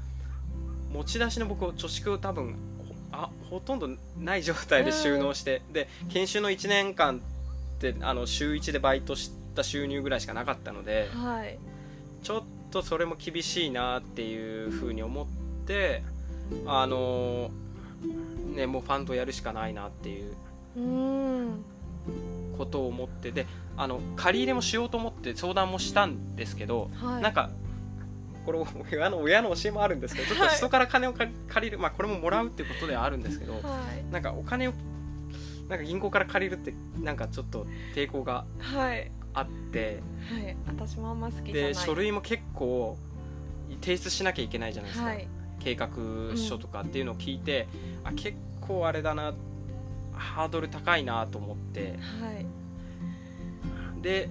[0.91, 7.21] 持ち出しの僕貯蓄を多分ほあほとんどない状態で収納して、で研修の1年間
[7.89, 11.57] ってあの週1でバイトした収入ぐらいしかなかったのではい。
[12.23, 15.27] ちょっとそれも厳しいなっていうふうに思っ
[15.65, 16.03] て
[16.67, 17.49] あの
[18.55, 20.35] ねもうファンドやるしかないなっていう
[20.77, 21.65] うん。
[22.57, 27.23] ことを思ってであの借り入れもしようと思って相談もしたんですけど、はい。
[27.23, 27.49] なんか
[28.45, 28.59] これ
[28.91, 33.61] 親の親の教えもあるんですけどちょっとはい人から金を借りる、まあこれももらうっていうことではあるんですけど、はい。
[34.11, 34.73] なんかお金を
[35.71, 37.65] なんか銀行から借りるってなんかちょっと
[37.95, 39.09] 抵抗がはい。
[39.33, 40.03] あって。
[40.29, 40.57] はい。
[40.67, 41.73] 私もあんま好きじゃない。
[41.73, 42.97] で書類も結構
[43.79, 45.27] 提出しなきゃいけないじゃないですか、はい。
[45.61, 45.87] 計画
[46.35, 47.69] 書とかっていうのを聞いて、
[48.03, 49.33] あ結構あれだな。
[50.13, 51.97] ハードル高いなと思って。
[52.21, 52.45] はい。
[54.01, 54.27] で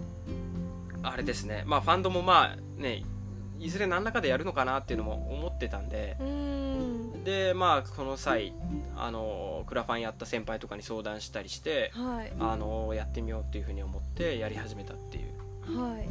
[1.02, 1.64] あれですね。
[1.66, 3.02] まあファンドもまあね
[3.60, 6.16] いずれ何らかでやるのかなっていうのも思ってたんで。
[6.20, 7.24] うん。
[7.24, 8.54] でまあこの際
[8.96, 12.32] あのクラファンやった先輩とかに相談したりしてはい。
[12.40, 16.08] あのやってみようっていうふうに思ってやり始めたっていうはい。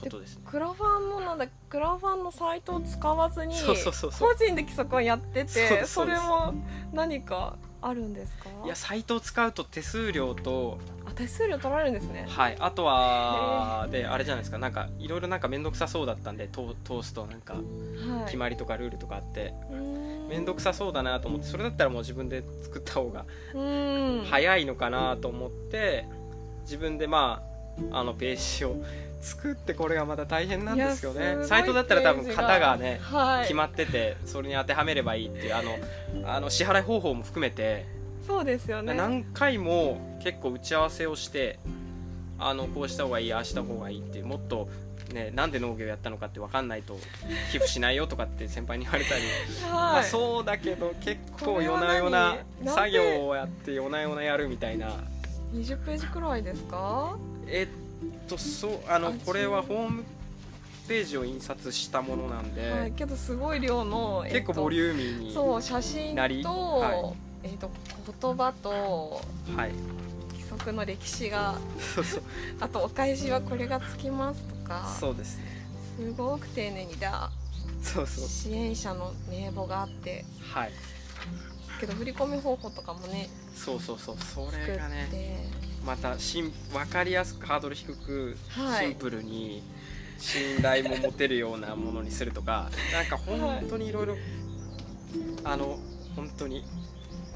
[0.00, 0.42] ことですね。
[0.46, 6.54] クラファンもなんだクラファンのサイトを使わずに個人で規則をやっててそれも
[6.92, 8.48] 何かあるんですか？
[8.64, 12.26] いやサイトを使うと手数料とあ手数料取られるんですね。
[12.28, 14.58] はいあとはであれじゃないですか。
[14.58, 20.28] なんかいろいろなんか面倒くさそうだったんで通通すとなんかはい決まりとかルールとかあってうん。
[20.28, 23.24] 面倒くさそうだなと思ってそれだったらもう自分で作った方が
[23.54, 24.24] うん。
[24.28, 26.06] 早いのかなと思って
[26.62, 27.42] 自分でま
[27.92, 28.76] ああのページを
[29.20, 31.38] 作ってこれがまた大変なんですよね。
[31.44, 33.42] サイトだったら多分型がねはい。
[33.42, 37.86] 決まっててそれに当てはめればいいっていうあのあの支払い方法も含めて
[38.26, 38.94] そうですよね。
[38.94, 41.58] 何回も結構打ち合わせをして
[42.38, 44.68] あのこうした方がいいああした方がいいってもっと
[45.12, 46.98] ね、なんで農業やったのかって分かんないと
[47.52, 49.22] 寄付しないよとかって先輩に言われたり、
[49.70, 54.88] まあ、はいそうだけど結構夜な夜な何作業をやって夜な夜なやるみたいな。
[55.54, 57.16] 20ページくらいですか？
[57.46, 57.85] えっ
[58.26, 60.04] とそうあのあこれはホーム
[60.88, 67.12] ページを印刷したものなんで、はいけどすごい量の結構ボリュューミーにそう写真と,、は
[67.42, 67.70] えっと
[68.20, 69.20] 言葉と
[69.56, 69.72] はい。
[70.32, 71.56] 規則の歴史が
[71.94, 72.22] そうそう。
[72.60, 74.96] あとお返しはこれがつきますとか。
[74.98, 75.66] そうですね。
[75.98, 76.96] すごく丁寧に。
[76.98, 77.30] だ
[77.82, 78.28] そうそう。
[78.28, 80.24] 支援者の名簿があって。
[80.40, 80.72] はい。
[81.80, 84.16] けど振り込み方法とかもねそうそうそう。
[84.18, 85.08] そ作って、れがね
[85.86, 88.86] またしん分かりやすくハードル低くはい。
[88.86, 89.62] シンプルに
[90.18, 94.16] 信頼も持てるようなものにするとか なんか本当にいろいろ
[95.44, 95.78] あの
[96.16, 96.64] 本当に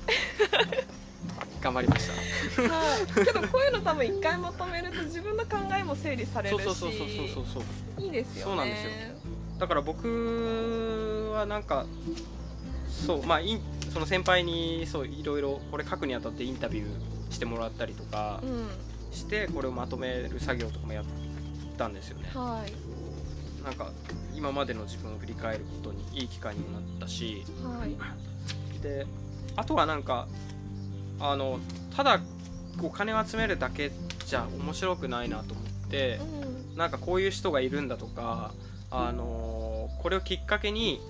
[1.60, 2.08] 頑張りまし
[2.56, 2.62] た。
[2.62, 8.42] はい、けどこういうの多分一回まとめると自分の考えも整理されるしそうそうそうそうそうそういいですよね。
[8.42, 8.90] そうなんですよ。
[9.58, 11.86] だから僕はなんか
[13.06, 13.40] そうまあ
[13.92, 18.68] その先輩にそういろいろこれ書くにあたってインタビューしてもらったりとかうん。
[19.12, 21.04] してこれをまとめる作業とかもやっ
[21.76, 22.30] たんですよね。
[22.34, 23.64] はい。
[23.64, 23.90] なんか
[24.34, 27.44] 今までの自分を振り返ることにいい機会にもなったし。
[27.62, 28.82] はい。
[28.82, 29.06] で
[29.56, 30.28] あとはなんか
[31.18, 31.58] あの
[31.94, 32.20] ただ
[32.82, 33.90] お金を集めるだけ
[34.26, 36.20] じゃ面白くないなと思って
[36.72, 36.76] うん。
[36.76, 38.52] なんかこういう人がいるんだとか
[38.90, 41.00] あのこれをきっかけに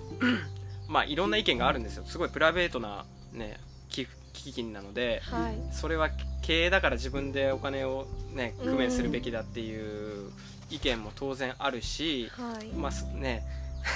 [0.89, 2.03] まあいろんな意見があるんですよ。
[2.05, 3.57] すごいプライベートなね
[3.89, 5.55] 寄付基金なのではい。
[5.71, 6.09] それは
[6.41, 10.31] 経営だから自工でお金をね工面するべきだっていう
[10.69, 12.67] 意見も当然あるし、はい。
[12.75, 13.43] まあすね。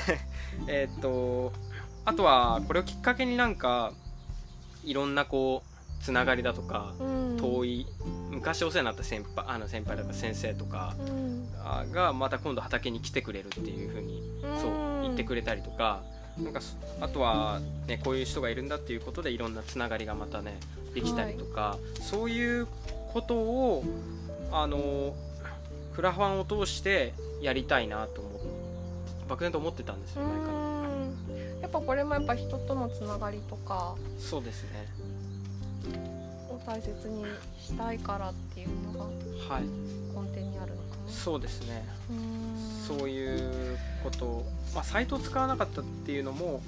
[0.67, 1.53] えーっと
[2.05, 3.91] あとはこれをきっかけになんか
[4.83, 7.37] いろんなこうつながりだとかうん。
[7.37, 7.87] 遠い
[8.31, 10.95] 昔お世話になった先輩あの先輩だから先生とか
[11.91, 14.21] がまた今度畑に来てくれるっていう風に
[14.61, 16.03] そう言ってくれたりとか
[16.37, 20.59] なんかそあとは、ね、こういう人がいるんだっていうことでいろんなつながりがまたね
[20.93, 22.67] できたりとか、そういう
[23.13, 23.83] ことを
[24.51, 25.15] あの
[25.93, 28.37] クラファンを通してやりたいなと思って
[29.27, 34.87] 漠然と思ってたんですうよ前からんやっぱこれもやっぱ人とのつながりとかそうですね。
[36.49, 37.25] を大切に
[37.59, 39.63] したいからっていうのがはい。
[39.63, 41.11] 根底にあるのかな。
[41.11, 41.85] そうですね。
[42.09, 42.44] うーん
[42.87, 44.45] そういうこと。
[44.73, 46.61] まあサイトを使わなかったっていうのも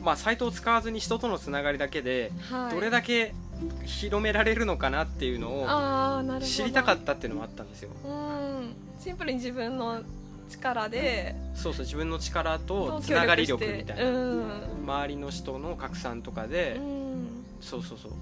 [0.00, 3.34] まあサイトを使わずに人とのつながりだけではい、どれだけ
[3.84, 7.90] 広められるのかなっていうのを知りたかったっていうのもあったんですよ。
[8.04, 8.74] うん。
[9.00, 10.02] シンプルに自分の
[10.48, 14.62] 力でそうそう自分の力とつながり力みたいな、うん。
[14.84, 17.26] 周りの人の拡散とかうで、ん。
[17.60, 18.12] そうそうそう。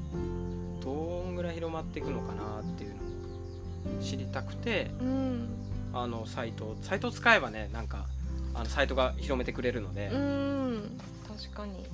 [0.83, 5.66] どんぐらい広まっていくのかなっていうのを知りたくてうん
[6.03, 8.07] あのサイトをサイトを使えばねなんか
[8.55, 10.23] あのサイトが広めてくれるので、うはい。
[10.23, 11.67] ん確か。
[11.67, 11.85] に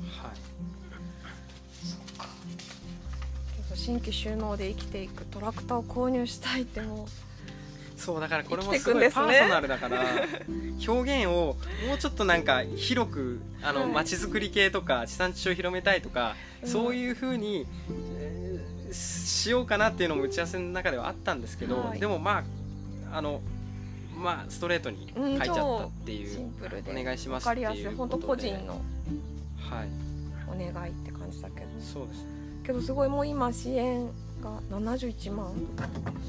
[3.57, 7.09] けど新規収納で生きていくトラクターを購入したいっても。
[7.97, 10.03] そうだからこれもすごいパーソナルだから、
[10.89, 13.93] 表現をもうちょっとなんか広くあのはい。
[13.93, 16.69] 街づくり系とか地産地消を広めたいとか、うん。
[16.69, 17.67] そういう風に、
[18.19, 22.01] えーしようかなっていうのも打ち合わせの中ではあったんですけど、はい。
[22.01, 22.45] でもま
[23.11, 23.41] ああの
[24.17, 27.81] まあストレートに書いちゃったっていうう、シンプルでお願いします分かりやすい。
[27.81, 29.89] っていう本当ことで個人のはい。
[30.49, 31.67] お願いって感じだけど。
[31.81, 32.27] そうです。
[32.65, 34.07] けどすごいもう今支援
[34.41, 35.53] が71万。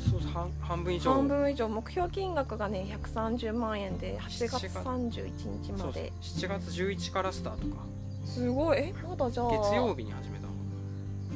[0.10, 1.14] そう半半分以上。
[1.14, 1.68] 半分以上。
[1.70, 4.66] 目標金額がね130万円で8月。
[4.80, 6.14] 31日まで。
[6.22, 7.84] 7月11からスタートか。
[8.26, 8.78] すごい。
[8.80, 9.48] えまだじゃあ。
[9.48, 10.48] 月曜日に始めた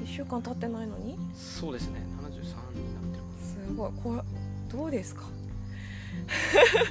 [0.04, 1.18] 1週間経ってないのに？
[1.36, 2.02] そうですね。
[2.22, 3.91] 73になってすごい。
[4.02, 4.22] これ
[4.72, 5.24] どうですか？
[5.24, 5.28] る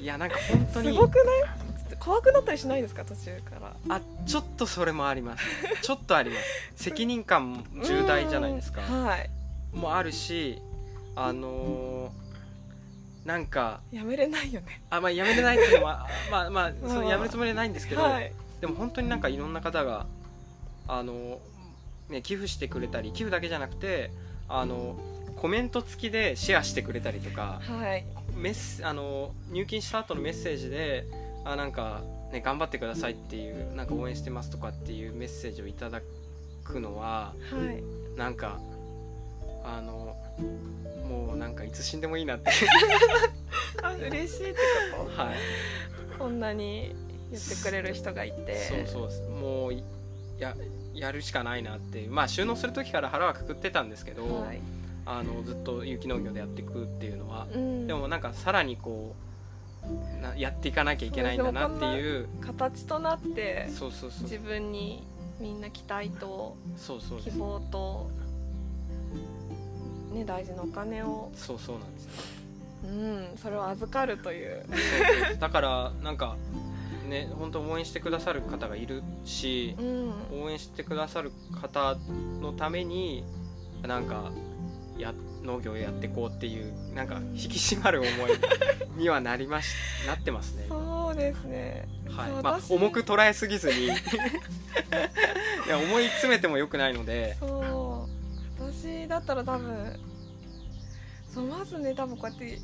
[0.00, 0.88] いやなんか本当に。
[0.88, 1.26] すごくない？
[1.98, 3.04] 怖くなったりしないですか？
[3.04, 3.96] 途中から。
[3.96, 5.44] あちょっとそれもあります。
[5.82, 6.42] ちょっとあります。
[6.84, 8.82] 責任感も重大じゃないですか。
[8.88, 9.04] うん。
[9.04, 9.30] はい。
[9.72, 10.60] もあるし
[11.14, 12.26] あのー
[13.26, 14.80] なんかやめれないよね。
[14.88, 18.32] あまあやめれないっていうのは まあまあそのうんやめるつもりはないんですけど、はい。
[18.60, 20.06] でも本当になんかいろんな方が
[20.86, 21.40] あの
[22.08, 24.12] ね寄付してくれたり寄付だけじゃなくて
[24.48, 24.96] あの
[25.36, 28.06] コメント付きでシェアしてくれたりとかはい
[28.36, 31.06] メスあの入金した後のメッセージで
[31.44, 36.02] あなんか、ね、頑張ってくださいっていうなんか応援してますとかっていうメッセージをいただ
[36.64, 37.82] くのははい。
[38.18, 38.60] なんか
[39.64, 40.16] あの
[41.08, 42.50] もうなんかいつ死んでもいいなって。
[43.82, 44.60] あ嬉しいって
[44.96, 45.34] こはい。
[46.12, 46.94] とこんなに
[47.30, 48.86] 言ってくれる人がいて。
[48.86, 49.82] そうそうもうい
[50.38, 50.54] や
[50.94, 54.60] やるしかないなってまあ収納する時から腹はくくってたんですけど、はい
[55.06, 57.86] あのずっと有機農業でやっていくっていうのは、うん。
[57.86, 59.14] でもなんかさらにこ
[60.18, 62.28] うなやっていかなきゃいけないんだなっていう。
[62.40, 64.22] 形となってそうそうそう。
[64.24, 65.06] 自分に
[65.38, 67.22] みんな期待と希そうそう。
[67.22, 68.10] です望と
[70.12, 71.30] ね大事なお金を。
[71.36, 72.10] そうそうなんですよ。
[72.84, 74.64] うんそれを預かるという。
[74.68, 74.76] そう
[75.28, 75.38] そう。
[75.38, 76.36] だからなんか
[77.08, 80.42] ね本当応援してくださる方がいるしうん。
[80.42, 81.30] 応援してくださる
[81.62, 81.96] 方
[82.40, 83.24] のために
[83.86, 84.32] なんか
[84.98, 88.12] や農業をやっていこうっていうなんか引き締まる思い
[88.98, 89.68] にはなりまし
[90.06, 90.66] なってますね。
[90.68, 91.88] そうですね。
[92.08, 92.30] はい。
[92.30, 93.86] まあ、私重く捉えすぎずに。
[93.88, 93.88] い
[95.68, 97.36] や思い詰めてもよくないので。
[97.40, 98.62] そう。
[98.72, 100.00] 私だったら多分
[101.32, 102.58] そうまずね多分こうやって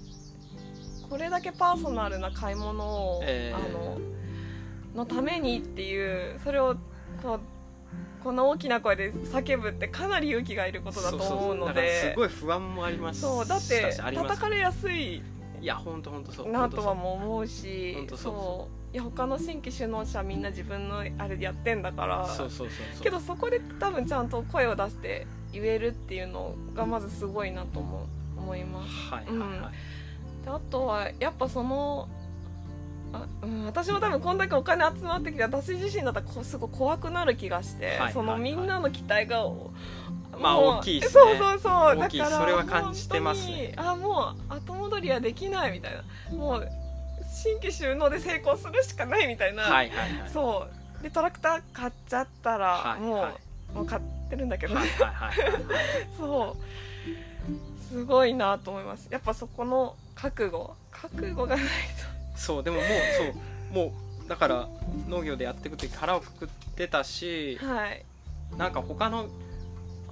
[1.08, 3.98] これだけパーソナルな買い物を、えーあの
[4.94, 6.76] のためにっていうそれを
[7.22, 7.40] こう
[8.22, 15.22] こんな大きな声で叫ぶってかなり勇気がいることだと思うのだからすでごい不安もありますそうだって叩かれやすい
[15.62, 16.48] いや本当本当そう。
[16.50, 18.94] なとは本も思うしそう。
[18.94, 22.26] いや他の新規首脳者みんな自分のあれでやってんだから。
[22.26, 23.02] 当そうそうそうそう。
[23.02, 28.06] けどそこで多分ちゃんと声を出して言えるっていうのがまずすごいなと思
[28.36, 28.92] う思います。
[29.08, 29.70] はいはいは
[30.42, 32.08] い、であとはやっぱその
[33.12, 38.40] あ、うん、私も多分こんだけお金集まってきて私自身だったらこすごい怖くなる気がして、はいそのはい。
[38.40, 39.44] みんなの期待が
[40.38, 41.06] まあもう大きいね。
[41.08, 43.74] そうそうそうだからそれは感じてますね。
[43.76, 46.36] あもう後戻りはできないみたいな。
[46.36, 46.68] もう
[47.32, 50.30] 新規収納で成功するしかないみたいな、はいはいはい。
[50.30, 50.66] そ
[51.00, 51.02] う。
[51.02, 53.22] でトラクター買っちゃったら、もう、はい。
[53.22, 53.32] は
[53.74, 55.36] もう買ってるんだけど、はいはいはいはい。
[56.18, 57.92] そう。
[57.92, 59.08] すごいなと思います。
[59.10, 60.76] やっぱそこの覚悟。
[60.90, 61.64] 覚悟がない
[62.34, 62.86] そうでももう
[63.72, 63.92] そうも
[64.24, 64.68] うだから
[65.08, 68.04] 農業でやっていく時腹をくくってたしとはい。
[68.56, 69.28] なんか他の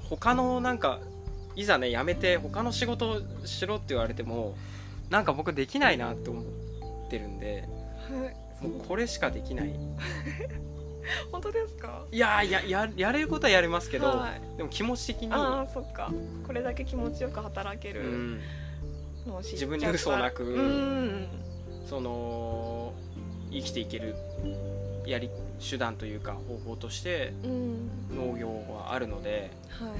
[0.08, 0.98] 他のなんか
[1.56, 4.56] いざね辞めて他の仕事をしろって言われても
[5.10, 6.44] なんか僕できないなって思っ
[7.10, 7.64] てるんで
[8.10, 8.26] は
[8.62, 8.66] い。
[8.66, 9.70] もうこれしかできない。
[11.32, 12.04] 本当ですか？
[12.12, 14.56] いやーやややれることはやりますけど、はい。
[14.58, 16.12] でも気持ち的に、ああそっか。
[16.46, 18.40] これだけ気持ちよく働けるうん、
[19.26, 20.44] のを知っちゃった自分に嘘なく。
[20.44, 21.28] うん
[21.90, 22.92] その
[23.50, 24.14] 生きていける
[25.04, 25.28] やり
[25.58, 27.90] 手段というか方法としてうん。
[28.16, 29.90] 農業はあるのではい。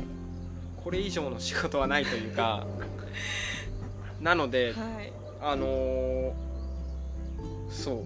[0.84, 2.64] これ以上の仕事はないというか
[4.22, 5.12] なのではい。
[5.43, 6.32] あのー
[7.72, 8.05] そ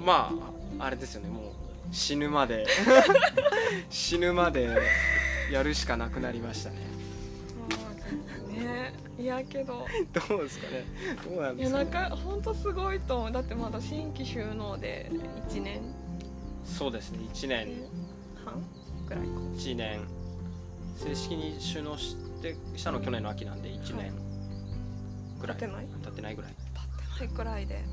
[0.00, 0.04] う。
[0.04, 0.32] ま
[0.78, 1.28] ああれですよね。
[1.28, 2.64] もう死ぬまで
[3.90, 4.68] 死ぬまで
[5.50, 6.76] やるしかなくなりましたね
[8.56, 8.94] ね。
[9.18, 9.86] いやけど。
[10.28, 10.84] どうですかね。
[11.24, 13.32] どうなんいですか、ね、やなんか本当すごいと思う。
[13.32, 15.10] だってまだ新規収納で
[15.48, 15.80] 1年。
[16.64, 17.18] そうですね。
[17.32, 17.68] 1年。
[18.44, 18.62] 半？
[19.06, 19.30] ぐらいか。
[19.56, 20.00] 1年。
[20.96, 24.12] 正式に収納してしたの去年の秋なんで1年
[25.40, 25.56] ぐらい。
[25.56, 25.86] 経ってない？
[25.86, 26.52] 経ってないぐらい。
[26.52, 27.84] 経ってないくらいで。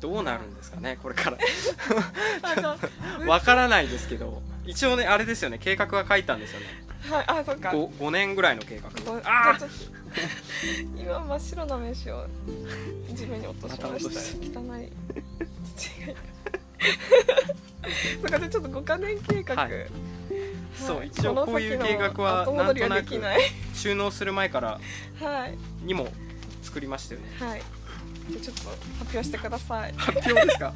[0.00, 1.38] どうなるんですかねこれから。
[3.26, 6.66] わからないですけど一応ねあれですよね計画は書いたんですよね。
[7.08, 7.70] はいあそっか。
[7.70, 8.90] 5, 5年ぐらいの計画。
[9.24, 9.58] あ
[10.96, 12.26] 今真っ白な飯を
[13.14, 14.60] 地面に落としましした。
[14.60, 14.92] 汚い。
[15.76, 16.14] 土が
[18.20, 19.72] そっかじちょっと5カ年計画、はい。
[19.72, 19.86] はい。
[20.74, 23.14] そう一応こういう計画はなんとなく
[23.74, 24.80] 収納する前から
[25.20, 25.56] はい。
[25.84, 26.08] にも
[26.62, 27.26] 作りましたよね。
[27.38, 27.62] はい
[28.28, 29.92] じゃあちょっと発表してください。
[29.96, 30.66] 発表ですか？
[30.66, 30.74] はい。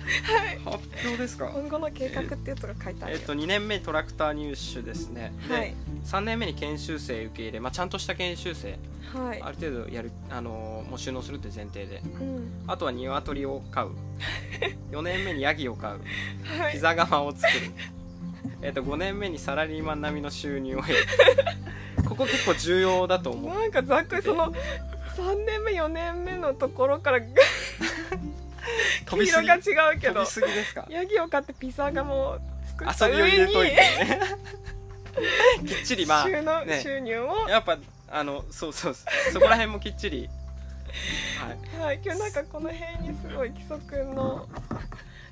[0.65, 1.49] 発表ですか？
[1.55, 3.19] 今後の計画ってやつが書いてあるよ。
[3.21, 5.33] えっと2年目にトラクター入手ですね。
[5.49, 5.75] で、はい。
[6.05, 8.79] 3年目に研修生受け入れ、まあ、ちゃんとした研修生
[9.13, 9.43] はい。
[9.43, 12.01] ある程度やる、あのーもう収納するって前提で。
[12.21, 12.63] うん。
[12.67, 13.91] あとは鶏を飼う。
[14.93, 16.01] 4年目にヤギを飼う。
[16.61, 16.73] はい。
[16.73, 17.71] ピザ窯を作る。
[18.63, 20.97] えっと5年目にサラリーマン並みの収入を得る。
[22.09, 24.53] ここ結構重要だと思うなんかざっくりその
[25.21, 27.21] 3年目4年目のところから
[29.07, 29.47] 飛びすぎ。
[29.47, 29.55] 色が
[29.93, 30.87] 違うけど飛びすぎですか？
[30.89, 33.53] ヤギを飼ってピザ窯を作った上に
[35.67, 36.29] きっちりまあ
[36.65, 36.81] ね。
[36.83, 37.79] 収入を、やっぱ
[38.11, 40.29] あのそうそうそこら辺もきっちり。
[41.79, 41.83] はい。
[41.83, 44.49] はい、今日なんかこの辺にすごい基礎くんの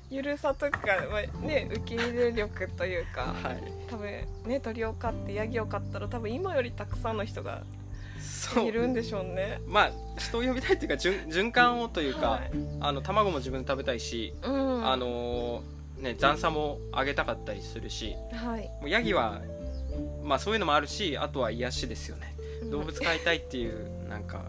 [0.09, 0.79] ゆるさとか、
[1.11, 3.61] まあね、受け入れ力というかはい。
[3.89, 4.09] 多分
[4.45, 7.61] ね鳥を飼ってヤギを飼ったら多分今よりたくさんの人が
[8.67, 9.61] いるんでしょうね。
[9.67, 12.51] まあ人を呼びたいっていうか循循環をというか、はい。
[12.79, 19.41] あの卵も自分で食べたいし、うん、あのーね残差もあげたかったりするしはい、もうヤギは
[20.23, 22.35] まあそういうのもあるしあとは癒しですよね。
[22.63, 22.71] うん。
[22.71, 24.45] 動物飼いたいっていうなんか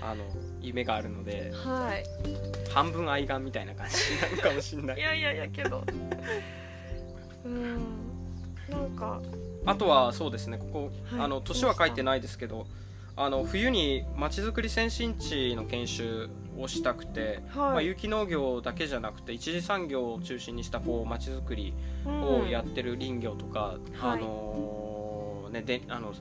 [0.00, 0.24] あの
[0.60, 2.04] 夢があるのではい。
[2.70, 4.98] 半分愛玩みたいな感じになるかもしれない。
[4.98, 5.82] いやいやいやけど。
[7.44, 7.74] うん。
[8.68, 9.20] なんか。
[9.64, 11.20] あとはそうですねここ、はい。
[11.24, 12.66] あの年は書いてないですけど
[13.18, 22.22] あの冬にまちづくり先進地の研修をしたくて、まあ、はい、有機農業だけじゃなくて一次産業を中心にしたこうまちづくりうん。
[22.44, 23.78] をやってる林業とか、はい。
[24.00, 26.12] あのねであの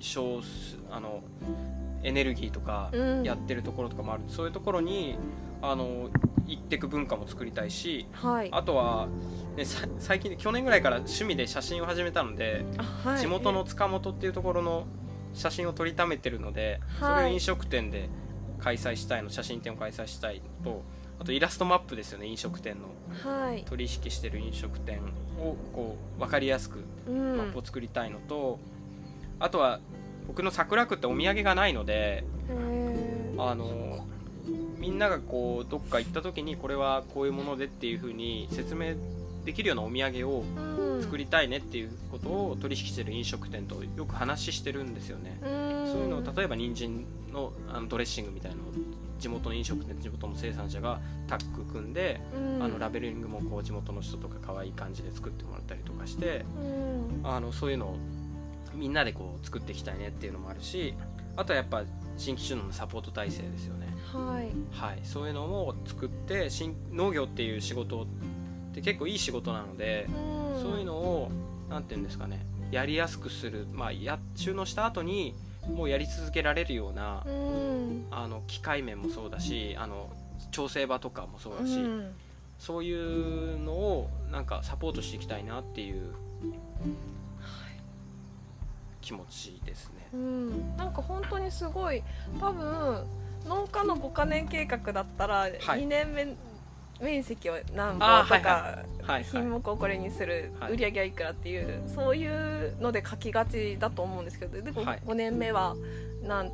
[0.00, 0.40] 小
[0.90, 1.22] あの
[2.04, 3.22] エネルギーとかうん。
[3.24, 5.18] やってるところとかもある、そういうところに
[5.60, 6.08] あの
[6.46, 8.48] 行ってく文化も作りたいしはい。
[8.52, 9.08] あとは、
[9.56, 13.18] ね、さ最近去年ぐらいから趣味で写真を始めたので、あはい。
[13.18, 14.86] 地元の塚本っていうところの
[15.38, 17.14] 写真を撮りためてるので、はい。
[17.16, 18.08] それを飲食店で
[18.58, 20.82] 開催したいの写真展を開催したいのと
[21.20, 22.88] あとイラストマップですよね飲食店の。
[23.30, 25.00] はい、取引してる飲食店
[25.40, 27.36] をこう分かりやすくうん。
[27.38, 28.58] マップを作りたいのと、
[29.40, 29.80] あとは
[30.26, 32.24] 僕の桜区ってお土産がないので
[33.38, 34.06] あの
[34.78, 38.94] みんながこうどっか行った時にこれはこういうものでっていう風に説明
[39.44, 41.02] できるようなお土産をうん。
[41.02, 45.38] 作りたいねっていうことを取引してる飲食店とよく話してるんですよね。
[45.42, 45.92] うん。
[45.92, 48.66] そういうのを例えば人参のあのドレッシングみたいなのを
[49.18, 52.62] 地元の飲食店地元の生産者がタッグ組んで、うん。
[52.62, 57.20] あのラベリングもこう地元の人とか可愛い感じで作ってもらったりとかしてうん。
[57.24, 57.96] あのそういうのを
[58.74, 60.94] みんなでこう作っていきたいねっていうのもあるし
[61.36, 61.84] あとはやっぱ
[62.16, 63.86] 新規収納のサポート体制ですよね。
[64.12, 64.50] はい。
[64.72, 68.06] はい、そういうのも作って新農業っていう仕事
[68.78, 70.62] って結構いい仕事なので、うん。
[70.62, 71.30] そういうのを
[71.68, 75.34] なんていうんですかねやりやすくする、まあ、や収納した後に
[75.66, 78.06] もうやり続けられるような、うん。
[78.10, 80.10] あの機械面もそうだしあの
[80.50, 82.12] 調整場とかもそうだし、うん。
[82.58, 86.12] そういうのをなんかサポートしていきたいなっていう
[89.00, 90.08] 気持ちですね。
[90.12, 92.02] うん、なんか本当にすごい
[92.40, 93.06] 多分
[93.46, 96.36] 農家の5カ年計画だったら2年目、
[97.00, 99.24] 面積を何本とか、はいはい。
[99.24, 100.72] 品目をこれにする、はい。
[100.72, 105.02] 売り上げはいくらっていうそういうので書きがちだと思うんですけどでもはい。
[105.06, 105.76] 5年目は
[106.22, 106.52] なん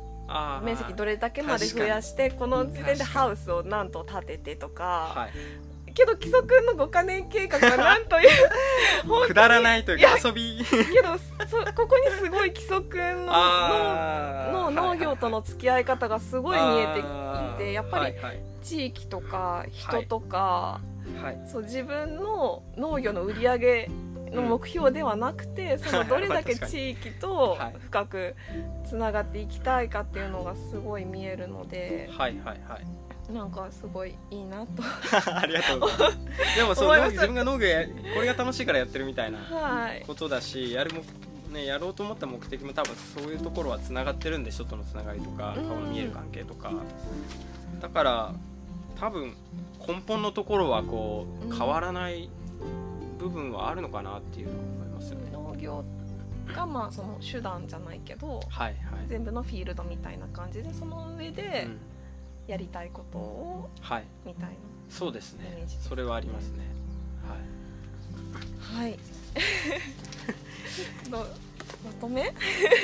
[0.63, 5.29] 面積どれだけまで増やしてこの時点でハウスを何と建ててとか、は
[5.87, 8.29] い、けど基礎くんの5カ年計画はなんという
[9.27, 10.65] くだらないというか遊び。
[10.65, 11.17] けど
[11.47, 20.81] そここにすごい基礎くんのの農業との付き合い方がすごい見えてきてやっぱりはいはい地域とか人とか、
[21.21, 21.39] はい。
[21.47, 23.91] そう自分の農業の売り上げ
[24.31, 27.75] の目標ではなくて、そのどれだけ地域とはい。
[27.79, 28.35] 深く
[28.85, 32.85] つながっていきたいかっていうのがすごい見えるのではいはいはい。
[33.31, 34.83] なんかすごいいいなと。
[35.35, 36.55] ありがとうございます。
[36.57, 40.03] でもそう自分が農業やこれが楽しいからやってるみたいなはい。
[40.05, 41.01] ことだしやるも
[41.51, 45.67] ねやろうと思った目的も多分そういうところはつながってるんで人とのつながりとかうん。
[45.67, 46.71] 顔の見える関係とか。
[47.81, 48.33] だから
[48.99, 49.33] 多分
[49.87, 52.29] 根本のところはこう変わらない
[53.19, 55.31] 部分はあるのかなっていうのを思いますよね。
[55.31, 55.83] 農業
[56.47, 59.07] がまあその手段じゃないけどはいはい。
[59.07, 61.79] 全部のフィールドみたいな感じでその上でうん。
[62.47, 64.49] やりたいことをはいみたい。
[64.89, 65.65] そうですね。
[65.67, 66.65] それはありますね。
[67.27, 68.75] はい。
[68.75, 68.99] なはい。
[71.09, 71.25] ど
[71.83, 72.33] まとめ？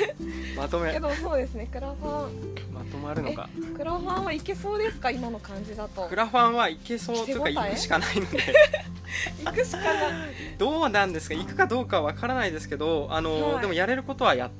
[0.56, 0.92] まとめ。
[0.92, 1.68] けどそうですね。
[1.72, 2.54] クラファン。
[2.72, 3.48] まとまるのか。
[3.76, 5.10] クラファンはいけそうですか？
[5.10, 6.06] 今の感じだと。
[6.08, 7.24] クラファンはいけそう。
[7.24, 8.38] というか行くしかないので。
[9.44, 10.30] 行くしかない。
[10.58, 11.34] どうなんですか？
[11.34, 13.60] 行くかどうかはわからないですけどあの、はい。
[13.62, 14.50] でもやれることはやっ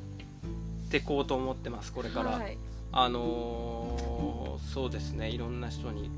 [0.91, 2.59] てこうと思ってますこれから、はい。
[2.93, 5.29] あのーそうですね。
[5.29, 6.11] いろんな人に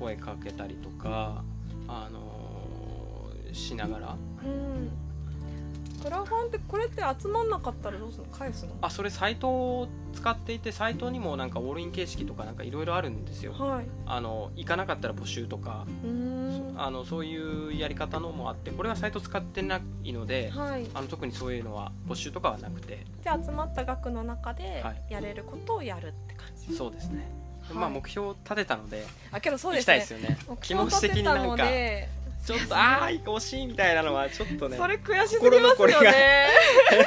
[0.00, 1.42] 声かけたりとか
[1.86, 4.16] あのーしながら。
[4.44, 4.90] うん
[6.02, 8.32] クラファンってこれって集まんなかったらどうするの？
[8.32, 8.72] 返すの？
[8.80, 13.52] あそれサイトを使っていてサイトにもなんかオールイン形式とかなんかいろいろあるんですよ。
[13.52, 13.86] はい。
[14.06, 16.74] あの行かなかったら募集とかうーん。
[16.80, 20.86] あのそういうやり方のもあってこれはサイト使ってないのではい。
[20.94, 23.04] あの特にそういうのは募集とかはなくて。
[23.22, 25.12] じゃあ集まった額の中ではい。
[25.12, 27.28] やれることをやるって感じ、そうですね、
[27.62, 27.76] はい。
[27.76, 29.86] まあ目標を立てたのであけどそうですね。
[29.86, 30.38] たいですよね。
[30.48, 31.42] 目気持ち的になんか。
[31.42, 36.46] 標立てたのでちょっとああ惜しいみたいなのはちょっとねそれ悔しすぎますよね。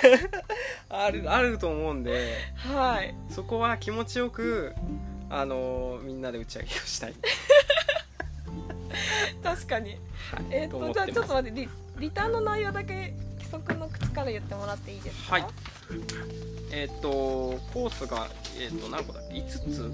[0.90, 3.16] あるあると思うんではい。
[3.30, 4.74] そこは気持ちよく
[5.30, 7.14] あのーみんなで打ち上げをしたい、
[9.44, 9.92] 確かに。
[9.92, 10.00] はい
[10.52, 11.70] えっ、とじゃあちょっと待ってリ
[12.00, 15.34] リターンの内容だけ規則の口から言ってもらっていいですか？
[15.36, 15.46] はい。
[16.72, 17.10] えっ、と
[17.74, 18.28] コースが、
[18.58, 19.92] えー、と何個だっけ？5つ？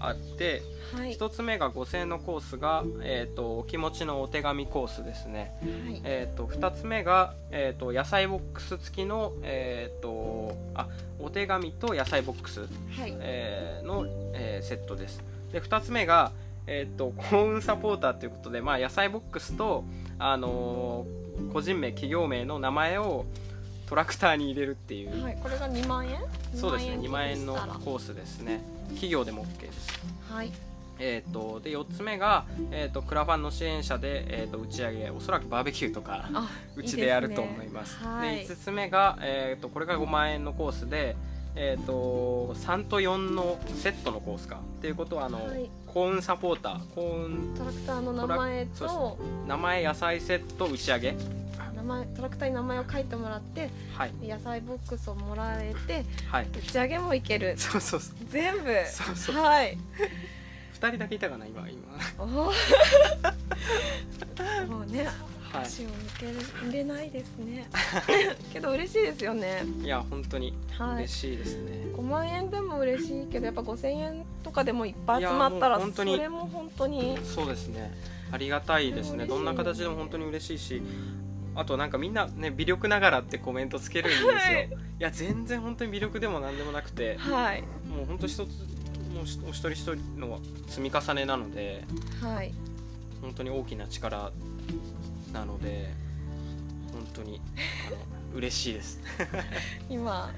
[0.00, 1.16] あってはい。
[1.16, 5.56] 1つ目が5000円のコースが、えー、とお気持ちのお手紙コースですね。
[5.60, 6.00] はい。
[6.04, 10.88] えー、と2つ目が、えー、と野菜ボックス付きの、えー、とあ
[11.18, 12.66] お手紙と野菜ボックス、は
[13.06, 13.16] い。
[13.20, 15.22] えーの、えーセットです。
[15.52, 16.32] で2つ目が、
[16.66, 19.84] えー、と幸運サポーターということで、まあ、野菜ボックスと、
[20.18, 23.24] あのー個人名企業名の名前を
[23.88, 26.20] トラクターに入れるっていう、はいこれが2万円？
[26.54, 28.60] そうですね2万円のコースですね。
[28.88, 29.88] 企業でも OK です。
[30.30, 30.52] はい。
[31.00, 37.96] えー、とで4つ目が、えー、とクラファンの支援者で、えー、と打ち上げおそらくバーベキューとかあうちでやると思います。
[37.96, 38.00] いい。
[38.00, 41.16] ですねはい5つ目が、えー、とこれが5万円のコースで、
[41.54, 44.56] えー、と3と4のセットのコースか。
[44.56, 45.70] っていうことはあの、はい。
[45.86, 51.16] 幸運サポーター幸運トラクターの名前と名前野菜セット打ち上げ
[51.78, 54.12] 名前トラクターに名前を書いてもらってはい。
[54.22, 56.46] 野菜ボックスをもらえてはい。
[56.52, 57.54] 打ち上げもいける。
[57.56, 58.16] そうそうそう。
[58.28, 58.64] 全部。
[58.90, 59.36] そうそう。
[59.36, 59.78] はい。
[60.80, 62.26] 2人だけいたかな今今。
[62.26, 62.50] も
[64.80, 65.04] うね
[65.52, 67.68] は足を抜けれないですね。
[68.52, 69.62] けど嬉しいですよね。
[69.80, 70.54] いいや本当に。
[70.76, 71.04] はい。
[71.04, 77.16] 嬉しいですね、5万円でも嬉しいけどやっぱ5000円とかでもいっぱい集まったいらそれも本当に。
[77.24, 77.96] そうですね。
[78.30, 79.26] ありがたいですね。
[79.26, 80.82] どんな形でも本当に嬉しいし
[81.58, 84.68] あとなんかみんなね微力ながらってコメントつけるんですよ、はい。
[84.68, 87.62] い、や全然本当に微力でも何でもなくてはい。
[87.62, 88.38] もう本当一つ
[89.12, 90.38] もうしお一人一人の
[90.68, 91.84] 積み重ねなので
[92.22, 92.54] はい。
[93.20, 94.30] 本当に大きな力
[95.32, 95.90] なので
[96.92, 97.40] 本当に
[97.88, 97.96] あの
[98.36, 99.00] 嬉しいです。
[99.90, 100.30] 今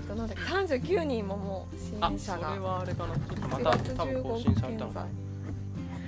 [0.00, 3.14] えっとなんだっけ39人ももう支あそれ援者がはあれかな。
[3.48, 5.06] ま4た月多分更15新されたの現在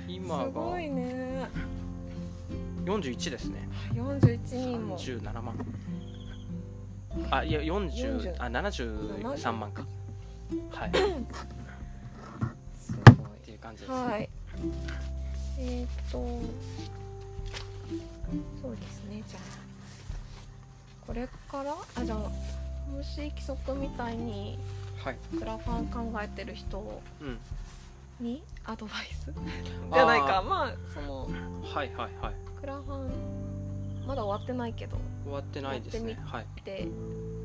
[0.07, 1.49] 今がすごいね
[2.85, 3.67] 41ですね。
[3.93, 4.97] 41人も。
[4.97, 5.55] 37万。
[7.31, 9.85] あいや40 40あ73万か。
[10.69, 10.89] はい。
[10.89, 10.91] っ
[12.77, 13.01] すご
[13.35, 13.39] い。
[13.43, 14.29] ていう感じです、はい。
[15.57, 16.17] えーっと
[18.61, 19.23] そうですね。
[19.27, 19.41] じゃあ
[21.07, 21.73] これから？
[21.95, 24.59] あじゃあもし規則みたいに
[25.03, 25.17] はい。
[25.37, 27.39] クラファン考えてる人うん。
[28.19, 29.31] にアドバイス？
[29.93, 30.37] じゃないか。
[30.39, 32.33] あまあそのーはいはいはい
[32.65, 33.11] クラファン
[34.07, 36.19] まだ終わってないけど終わってないですね。
[36.25, 36.47] はい。
[36.63, 36.87] で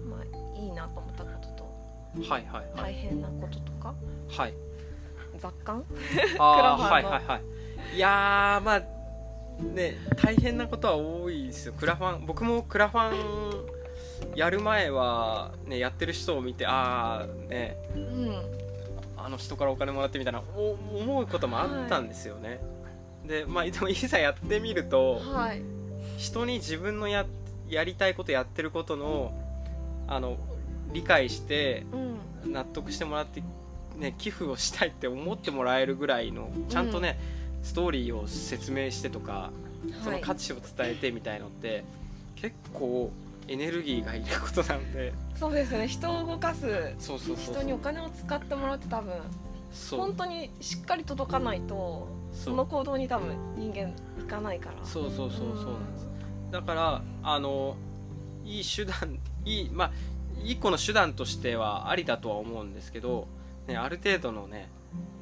[0.09, 1.49] まあいいなと思ったこと
[2.23, 2.95] とはいはいはい。
[2.95, 3.95] 大変なこととか、
[4.31, 4.55] はい。
[5.39, 5.85] 雑感？
[5.85, 5.95] ク
[6.39, 6.89] ラファンの。
[6.89, 7.41] はいはいは
[7.93, 7.97] い。
[7.97, 8.81] いやーまあ
[9.63, 11.75] ね大変なことは多いですよ。
[11.75, 13.67] クラファン僕もクラファン
[14.37, 17.77] やる前はねやってる人を見てああね。
[17.95, 18.33] うん。
[19.19, 22.59] あの人からお金もらってみたいなお思うこともあったんですよね、
[23.31, 25.63] でまあでもいざやってみるとはい。
[26.19, 27.25] 人に自分のや
[27.69, 29.33] やりたいことやってることの
[30.07, 30.37] あの
[30.93, 32.53] 理解してうん。
[32.53, 33.43] 納得してもらって、
[33.99, 37.19] ね、寄付をしたいって思ってもらえるぐらいのちゃんとね、
[37.63, 39.51] ストーリーを説明してとか
[40.03, 41.85] そのはい価値を伝えてみたいのって、
[42.35, 43.11] 結構
[43.47, 45.13] エネルギーがいることなんで。
[45.35, 45.87] そうですね。
[45.87, 49.13] 人を動かすそうそうそう人にお金を使ってもらって多分
[49.91, 53.89] 本当にしっかり届かないとその行動に多分人間
[54.23, 54.85] いかないから。
[54.85, 56.09] そうそうそうそううんなんです。
[56.53, 57.77] だからあの
[58.45, 59.91] いい手段いいまあ
[60.43, 63.29] 一個の手段としてはありだとは思うんですけど、
[63.67, 64.69] ね、ある程度のね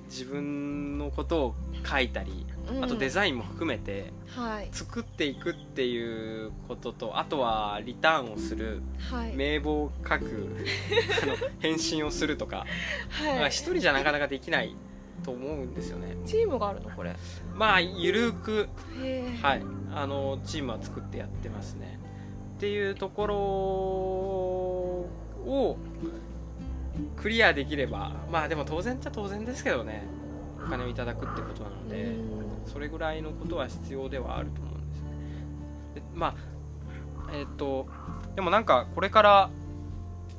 [0.09, 1.55] 自分のことを
[1.85, 2.85] 書いたりうん。
[2.85, 4.69] あとデザインも含めてはい。
[4.73, 8.81] 作っていくっていうこととあとはリターンをする
[9.11, 9.35] はい。
[9.35, 10.57] 名簿を書く
[11.23, 12.65] あの返信をするとか。
[13.11, 13.51] はい。
[13.51, 14.75] 一人じゃなかなかできない
[15.23, 16.17] と思うんですよね。
[16.25, 16.91] チームがあるの？
[16.91, 17.11] これ。
[17.11, 17.17] へ
[17.55, 18.69] まあゆるく。
[19.03, 19.37] え。
[19.43, 19.63] はい、
[19.95, 21.99] あのチームは作ってやってますね。
[22.57, 25.09] っていうところを
[27.17, 30.05] クリアできればまあでも当然っちゃ当然ですけどね。
[30.67, 32.17] お金をいただくってことなので
[32.67, 35.11] それぐらいのことは必要ではあると思うんですよね。
[35.95, 36.35] でまあ
[37.33, 37.87] えっ、と
[38.35, 39.51] でもなんかこれから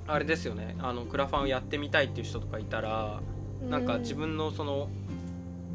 [0.08, 0.76] あれですよね。
[0.80, 3.22] あのクラファンをやってみたいっていう人とかいたら
[3.62, 4.89] なんか自分のその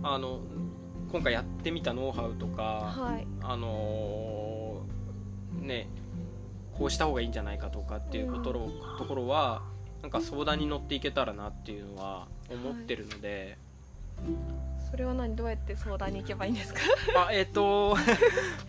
[0.02, 0.40] あの
[1.12, 2.62] 今回やってみたノウハウとか
[2.96, 3.26] はい。
[3.42, 5.86] あのーね
[6.76, 8.68] こうした方がいいんじゃないかとかっていうことろ、
[8.98, 9.62] ところは
[10.02, 13.56] なんか相談に乗っていけたらなっていうのは思ってるので、
[14.90, 15.36] それは何？
[15.36, 16.80] どうやって相談に行けばいいんですか？
[17.14, 17.94] まあえっ、と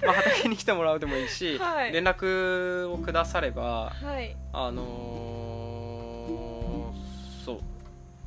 [0.05, 1.91] まあ畑に来てもらうでもいいし、はい。
[1.91, 4.37] 連絡をくださればはい。
[4.53, 7.57] あのーそう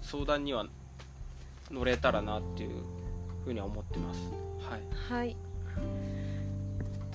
[0.02, 0.66] 相談には
[1.70, 2.82] 乗れたらなっていう
[3.44, 4.20] ふうには思ってます。
[4.68, 4.82] はい。
[5.08, 5.36] はい。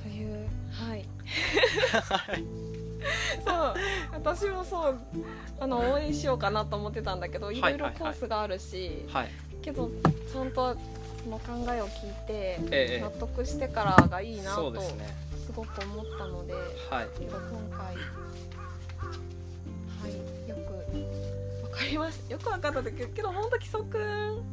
[0.01, 1.03] というはい。
[3.45, 3.73] そう。
[4.13, 4.97] 私もそう
[5.59, 9.29] あの応援しようかなと思ってたんだけどいろいろコースがあるし、はい。
[9.61, 9.89] けど
[10.31, 10.75] ちゃんと
[11.23, 14.93] その考えを聞いてええ納得してからがいいなそとす
[15.53, 16.63] ごく思ったので、はい。
[17.19, 17.95] 今回
[21.73, 24.43] かりましたよくわかったんだけどけど本当基礎くん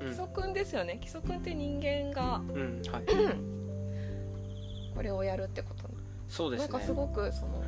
[0.00, 0.08] うん。
[0.08, 0.98] 基礎くんですよね。
[1.00, 2.42] 基礎くんって人間が。
[2.54, 3.04] うんはい。
[4.94, 5.88] これをやるってこと
[6.28, 6.68] そうですね。
[6.68, 7.62] なんかすごくその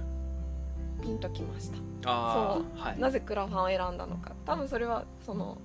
[1.03, 2.11] ピンときました。
[2.11, 2.99] ああはい。
[2.99, 4.33] なぜクラファンを選んだのか。
[4.45, 5.59] 多分それはその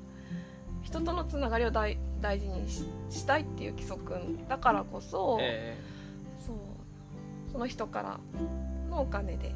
[0.83, 4.13] 人とのつながりを大大事にししたいっていう規則
[4.47, 5.77] だからこそ、え
[6.45, 6.57] そう。
[7.51, 8.19] その人から
[8.89, 9.53] のお金で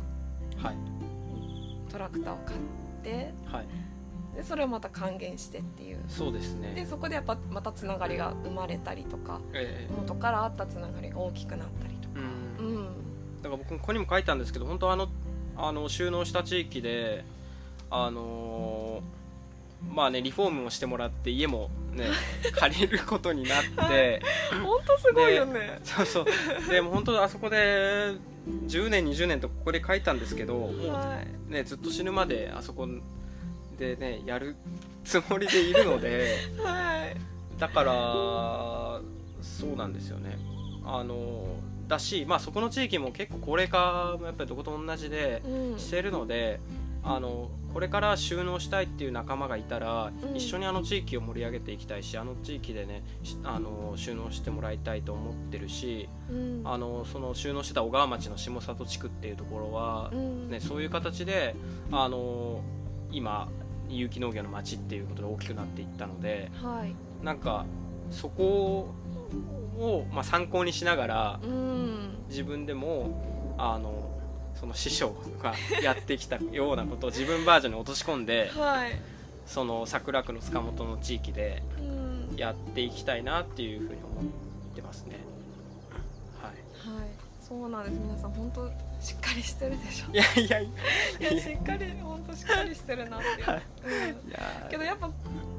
[0.57, 0.75] ーはい。
[1.91, 2.59] トラクターを買っ
[3.03, 3.33] て。
[3.45, 3.65] はい。
[4.35, 5.99] でそれをまた還元してっていう。
[6.07, 6.73] そうですね。
[6.73, 12.19] でそこでやっぱまたつながりが生まれたりとかえ元からあったつながりが大きくなったりとか。
[12.57, 12.75] ーうん。
[12.75, 12.85] うん。
[13.41, 15.09] だから僕ここにも書いたんですけど本当あの
[15.55, 17.25] あの収納した地域で
[17.91, 19.22] あのー
[19.91, 22.05] まあねリフォームをしてもらって家もね
[22.53, 24.21] 借りることになって、
[24.63, 25.79] 本当すごいよね。
[25.83, 26.25] そうそう。
[26.69, 28.13] でも本当あそこで
[28.67, 31.51] 10年20年とここで書いたんですけどもうはい。
[31.51, 32.87] ねずっと死ぬまであそこ
[33.77, 34.55] でねやる
[35.03, 36.37] つもりでいるので。
[36.63, 37.59] はい。
[37.59, 39.01] だから
[39.41, 40.37] そうなんですよね。
[40.85, 41.45] あの
[41.87, 45.79] だし、まあ、そこの地域も結構高齢化もやっぱりどこと同じでうん。
[45.79, 46.59] してるので
[47.03, 50.35] あのこれから収納したいっていう仲間がいたら、うん。
[50.37, 56.61] 一緒にあの地域を盛り上げていきたいしあの地域でねしあの収納してもらいたいと思ってるしうん。
[56.63, 60.49] あのその収納してた小川町の下里地区っていうところはう、ん。
[60.49, 61.55] ね、そういう形で
[61.91, 62.61] あの
[63.11, 63.49] 今
[63.89, 66.95] 有機農業の町っていうことで大きくなっていったのではい。
[67.25, 67.65] なんか
[68.11, 68.93] そこ
[69.79, 72.09] を、まあ、参考にしながらうん。
[72.29, 74.12] 自分でもあの
[74.63, 78.91] その師匠がやってきたようなことを 自分バージョンに落とし込んではい。
[79.45, 82.35] その桜区の塚本の地域でうん。
[82.37, 84.23] やっていきたいなっていうふうに思っ
[84.73, 85.17] てますね。
[86.41, 86.97] はい。
[86.97, 87.09] はい。
[87.41, 87.99] そうなんです。
[87.99, 88.65] 皆さん本当
[89.01, 90.13] しっかりしてるでしょ。
[90.13, 90.65] いやいやい
[91.19, 93.61] いやしっかり本当しっかりしてるなっていう、はい。
[93.83, 94.31] うん。
[94.31, 95.13] やけどやっぱこ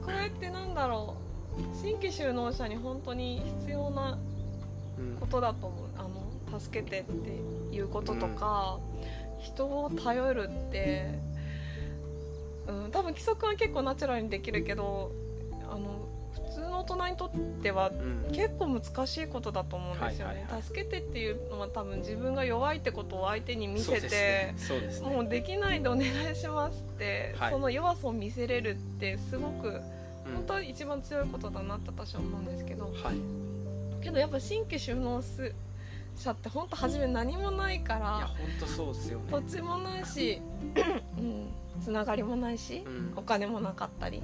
[0.09, 1.15] うやってなんだろ
[1.59, 1.77] う。
[1.77, 4.19] 新規就農者に本当に必要な
[4.99, 5.17] うん。
[5.21, 5.89] ことだと思う。
[5.94, 5.94] あの
[6.59, 8.79] 助けてっていうこととか、
[9.45, 11.19] 人を頼るって、
[12.67, 15.13] うん、多分規則は結構ナチュラルにできるけど
[15.71, 17.31] あの普通の大人にとっ
[17.63, 18.33] てはうん。
[18.33, 24.55] 結構難しいことだと思うんですよね、助けてっていうのは多分自分が弱いってことを相手に見せてね。
[24.59, 25.09] ね。
[25.09, 27.53] もうできないでお願いしますって、はい。
[27.53, 30.35] その弱さを見せれるってすごくうん。
[30.35, 34.03] 本当は一番強いことだなって私は思うんですけどはい。
[34.03, 35.55] けどやっぱ新規収納す
[36.17, 39.25] 者って本当初め何もないかいやら本当そうですよね。
[39.31, 40.41] 土地もないし、
[41.19, 41.49] うん、
[41.81, 43.13] つながりもないしう、ん。
[43.17, 44.23] お金もなかったり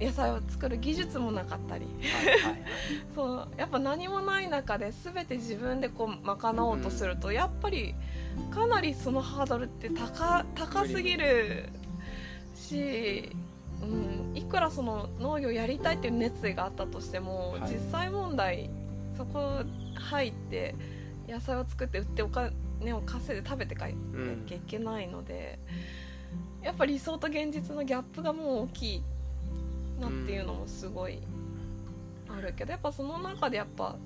[0.00, 1.86] 野菜を作る技術もなかったり。
[1.86, 2.62] はいはいはい。
[3.14, 7.94] そうやっぱ何もない中で全て自分でこう賄おうとすると、やっぱり
[8.50, 11.68] かなりそのハードルって高高すぎる
[12.54, 13.30] し、
[13.82, 17.72] うん、いくらその農業やりたいっていう熱意があったとしても、はい。
[17.72, 18.70] 実際問題
[19.16, 19.62] そこ
[19.94, 20.74] 入って
[21.28, 23.98] 野菜を作って売ってお金を稼いで食べてかいな
[24.46, 25.58] きゃいけないので、
[26.62, 29.02] やっぱ理想と現実のギャップがもう大きい
[30.00, 31.20] なっていうのもすごい
[32.28, 33.96] あるけどやっぱその中でやっぱ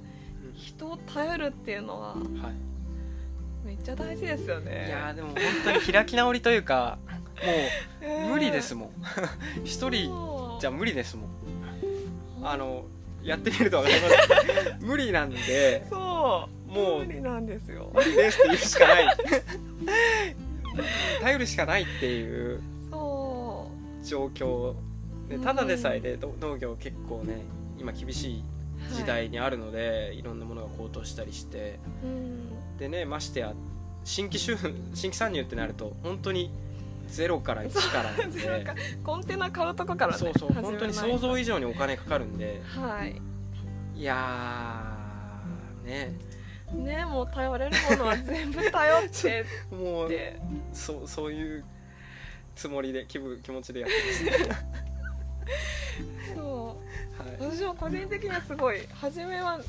[0.45, 4.87] うん人を頼るっていうのははいめっちゃ大事ですよね。
[4.87, 6.99] いやーでも本当に開き直りというか
[8.01, 8.91] もう無理ですもん。
[9.65, 11.31] 一人じゃ無理ですもん。
[12.45, 12.85] あの
[13.27, 14.15] やってみると分かります。
[14.85, 15.87] 無理なんで。
[15.91, 16.73] そう。
[16.73, 17.91] もう無理なんですよ。
[17.95, 19.17] 無理ですって言うしかない。
[21.21, 23.71] 頼るしかないっていうそ
[24.05, 24.75] 状況。
[25.29, 27.43] でただでさえでど農業結構ね
[27.79, 28.43] 今厳しいう
[28.95, 31.81] 時代にあるので、い、ろんなものが高騰したりして。
[32.05, 32.79] うん。
[32.79, 33.55] でねましてや
[34.05, 34.57] 新規収
[34.95, 36.53] 新規参入ってなると本当に
[37.07, 38.41] ゼロから1からなんで。
[38.41, 38.75] ゼロか
[39.05, 42.61] コンテナ買うとこからねそうそう本当に想像以上にお金かかるんで。
[42.65, 43.21] はい。
[43.99, 46.13] いやーね。
[46.75, 50.11] ねもう頼れるものは全部頼って もう
[50.73, 51.65] そうそういう
[52.57, 54.57] つもりで気分気持ちでやってますね。
[56.35, 56.77] そ
[57.23, 57.23] う。
[57.23, 57.37] はい。
[57.41, 59.61] 私も個人的にはすごい初めは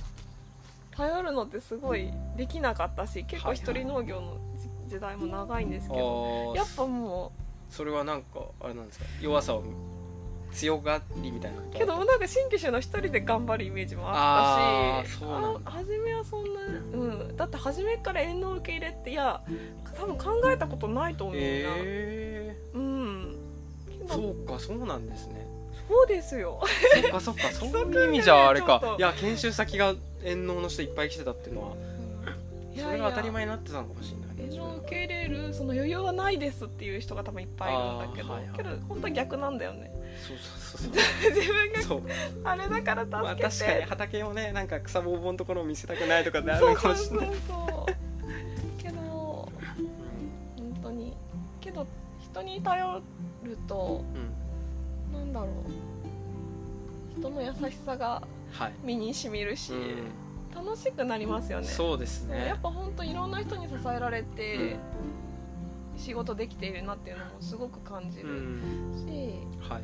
[0.91, 4.38] 頼るのってすごいできなかったし結構一人農業の
[4.88, 7.31] 時時代も長いんですけど、やっぱも
[7.69, 9.64] それはなんかあれなんですか弱さを
[10.51, 16.61] 強がりみたいなうけどなんか新規種の一人で頑張るイメージもあったしあ初めはそんな
[16.93, 17.35] うん。
[17.35, 19.41] だって初めから遠農受け入れっていや
[19.95, 23.35] 多分考えたことないと思うな、えうん。
[24.07, 25.45] そうかそうなんですね。
[25.89, 26.61] そうですよ。
[26.93, 28.95] そっかそっかそういう意味じゃあれか。
[28.97, 31.76] いや研修先が遠農の人いっぱい来てたっていうのは
[32.76, 38.55] それが当たり前になってたのかもしれない遠農受け入れるその余裕はないですっていう人が多分いっぱいいるんだけど、はいはい。
[38.55, 39.91] けど本当は逆なんだよね。
[40.27, 40.91] そうそうそう
[41.35, 42.01] 自分がそう。
[42.01, 42.11] そう
[42.43, 47.38] あれだからまあ助けて、確かに畑をねなんか草ぼうぼうのところを見せたくないとかってあるそうそうそうかもしれない。
[47.47, 47.85] そ
[48.80, 49.49] うけど本
[50.84, 51.14] 当に
[51.59, 51.88] けど
[52.22, 53.01] 人に頼
[53.43, 54.22] るとうん。
[54.22, 54.34] うん
[55.14, 57.19] なんだろう。
[57.19, 58.73] 人の優しさがはい。
[58.84, 60.11] 身にしみるし、うん
[60.63, 61.67] 楽しくなりますよね。
[61.67, 64.77] そうですやねっぱ本当いろんな人に支えられて
[65.95, 69.05] 仕事できているなっていうのもすごく感じうるん。
[69.07, 69.84] し、はい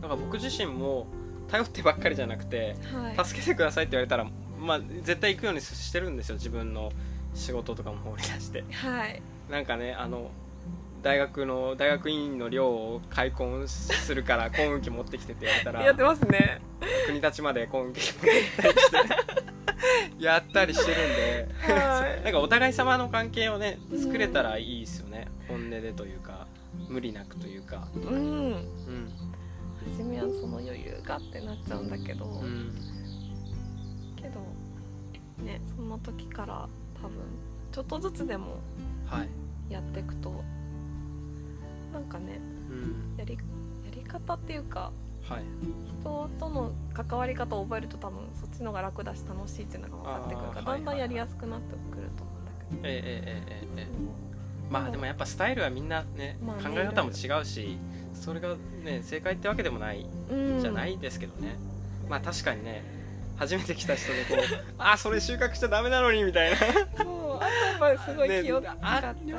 [0.00, 1.06] だから僕自身も
[1.48, 3.24] 頼ってばっかりじゃなくてはい。
[3.24, 4.26] 助けてくださいって言われたら
[4.58, 6.36] まあ絶対行くようにしてるんですよ。
[6.36, 6.90] 自分の
[7.34, 8.64] 仕事とかも放り出して。
[8.72, 9.22] はい。
[9.50, 10.30] なんかねあの
[11.02, 16.60] 大学の大学院の寮を開墾するから 幸運期持ってきてって言われたらやってますね。
[17.06, 18.96] 国立まで幸運期持ってきたりして
[20.18, 21.48] やったりしてるんで。
[21.74, 22.24] はい。
[22.24, 26.46] なんかお互い様の関係をね作れたらいいですよね、本音でというか
[26.88, 27.88] 無理なくというか。
[27.94, 28.04] うん。
[28.04, 28.58] うん。
[29.96, 32.74] 初めはその余裕がってなっちゃうんだけど、うん。
[34.16, 34.40] けど
[35.42, 36.68] ねその時から
[37.00, 37.18] 多分
[37.72, 38.58] ちょっとずつでも
[39.06, 39.28] はい、
[39.72, 40.44] やっていくと
[41.92, 42.38] なんかね
[42.70, 43.40] うん、やりや
[43.90, 44.92] り方っていうか
[45.30, 45.42] はい、
[46.00, 52.80] 人との関わり方を覚えると多分そっちのが楽だし楽しいっていうのが分かってくるからだんだんやりやすくなってくると思うんだけど。
[52.82, 54.30] ええええええ
[54.70, 57.76] まあでもやっぱスタイルはみんなね、まあ、考え方も違うし
[58.14, 58.54] それが
[58.84, 60.06] ね正解ってわけでもない
[60.60, 61.56] じゃないですけどね、
[62.04, 62.84] うん、まあ確かにね
[63.36, 64.38] 初めて来た人でこう
[64.78, 66.56] 「あそれ収穫しちゃダメなのに」みたいな。
[66.56, 67.38] そうあ
[67.78, 69.32] とやっぱすごい気を使ったり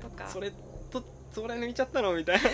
[0.00, 0.50] とか、ね、それ
[0.90, 2.42] とそれ抜いちゃったのみたいな。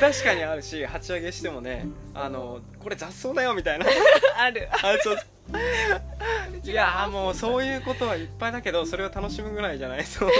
[0.00, 3.86] 確かにあるし鉢上げしてもねあのこれ雑草だよみたいな。
[4.38, 4.68] ある。
[4.72, 5.16] あそう
[6.64, 10.30] いやーもうそういうことはいっぱいだけどそれを楽しむぐらいじゃないと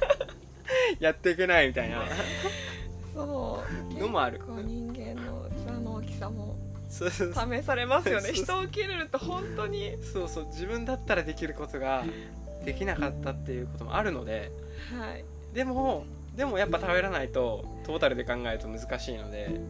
[1.00, 2.02] やっていけないみたいな。
[3.14, 3.98] そう。
[3.98, 4.40] のもある。
[4.46, 6.56] 人間の器の大きさも
[6.90, 8.32] 試されますよね。
[8.32, 9.96] 人を受け入れると本当に。
[10.12, 10.46] そうそう。
[10.46, 12.04] 自分だったらできることが
[12.64, 14.50] できなかったっていうこともあるので。
[14.98, 15.24] はい。
[15.54, 16.04] でも
[16.36, 19.60] でもやっぱ頼らないとトータルで考えると難しいので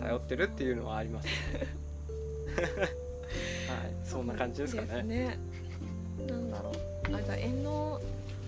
[0.00, 1.26] 頼ってるっていうのはあります。
[1.26, 1.32] ね
[3.68, 3.94] はい。
[4.02, 5.02] そんな感じですかですね。
[5.02, 5.38] ね
[6.26, 7.14] なんだろう。
[7.14, 8.00] あじゃあ遠農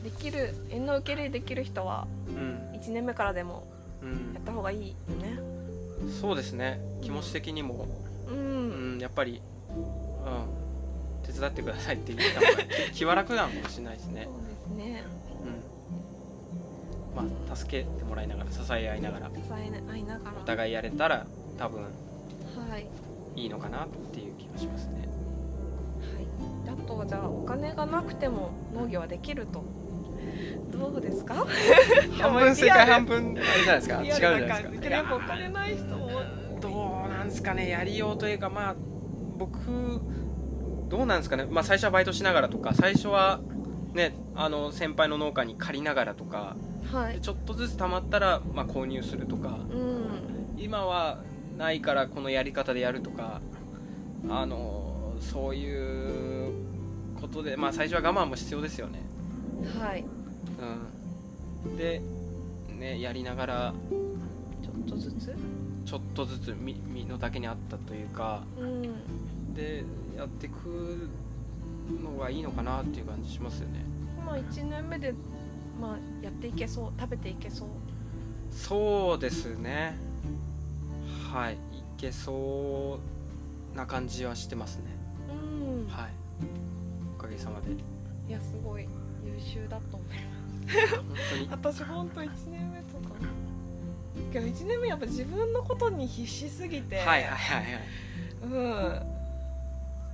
[0.03, 3.66] できる遠農受け入れできる人はうん、1年目からでも
[4.03, 4.32] うん。
[4.32, 5.39] やった方がいいよね。
[6.19, 6.81] そうですね。
[7.03, 7.86] 気持ち的にも、
[8.28, 8.99] ううん。
[8.99, 12.62] ん、やっぱり、うん、手伝ってくださいって言った方が
[12.93, 14.24] 気気は楽なのかもしれないですね。
[14.24, 15.05] そうですね。
[15.19, 15.24] うん
[17.15, 20.36] まあ助けてもらいながら支え合いながら支え合いながら。
[20.41, 21.27] お互いやれたら
[21.59, 21.89] 多分は
[22.78, 22.86] い。
[23.36, 25.09] いいのかなっていう気がしますね。
[26.66, 29.65] はい、あとはじゃあお金がなくても農業はできると。
[30.70, 31.35] どうですか？
[32.20, 34.03] 半分正解半分あれじゃないですか？
[34.03, 34.69] 違うじゃルなないですか？
[34.69, 34.78] 感じ。
[34.81, 36.11] けどやっぱお金ない人も
[36.61, 38.74] どうなんですかねやりようというかまあ
[39.36, 39.59] 僕
[40.89, 43.41] どうなんですかね、まあ、最初はバイトしながらとか最初は
[43.95, 46.57] ねあの先輩の農家に借りながらとか
[46.93, 47.15] はい。
[47.15, 50.59] でちょっとずつ貯まったら、まあ、購入するとかうん。
[50.59, 51.19] 今は
[51.57, 53.41] ないからこのやり方でやるとか
[54.29, 56.53] あのそういう
[57.21, 59.01] ことで、まあ、最初は我慢も必要ですよね、
[59.81, 60.05] はい。
[61.65, 62.03] うん、で、
[62.79, 63.75] ね、やりながら
[64.62, 65.35] ちょっとずつ？
[65.85, 69.55] ちょっとずつ身身の丈に合ったというかうん。
[69.55, 69.85] で
[70.16, 71.09] やっていく
[71.90, 73.85] のがいいのかなっていう感じしますよね。
[74.24, 75.15] まあ1年目で
[75.81, 77.69] まあやっていけそう食べていけそう。
[78.51, 79.97] そうですね。
[81.32, 81.59] はいい
[81.97, 83.01] けそ
[83.74, 84.85] うな感じはしてますね。
[85.28, 85.89] うん。
[85.89, 86.11] はい。
[87.19, 87.73] おかげさまで。
[87.73, 88.89] いやすごい
[89.24, 90.09] 優秀だと思い
[90.97, 91.81] 本当にます。
[91.82, 93.15] 私本当1年目とか。
[94.32, 96.97] けど1年目やっぱ自分のことに必死すぎて。
[96.97, 99.05] はいはいはいはい。
[99.06, 99.14] うん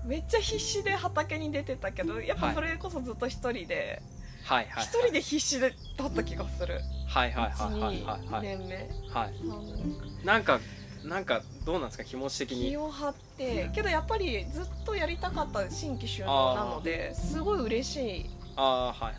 [0.05, 4.03] めっちゃ必死で畑に出てたけどやっぱそれこそずっと一人で
[4.45, 6.81] はいはい一、人で必死でだった気がする。
[7.07, 8.43] はいはいはいはいはい12はい。
[8.43, 8.77] 年目。
[9.13, 9.35] はい。
[9.35, 10.61] 3なんか
[11.05, 12.05] なんかどうなんですか？
[12.05, 12.71] 気持ち的に。
[12.71, 13.71] 気を張って。
[13.75, 18.31] けどやっぱりずっとやりたかった新規収納なのですごい嬉しい。
[18.57, 19.15] ああはい。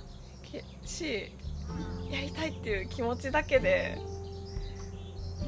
[0.52, 1.32] けし
[2.12, 3.98] やりたいっていう気持ちだけで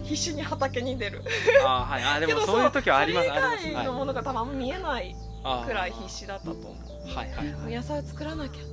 [0.04, 1.22] 必死に畑に出る。
[1.66, 2.04] ああはい。
[2.04, 3.28] あー でもそういう時はあります
[3.68, 5.16] 以外のものが多分あんま見えない
[5.66, 6.70] くらい必死だったと思
[7.16, 7.74] はいはいうはい。
[7.74, 8.64] 野菜を作らなきゃ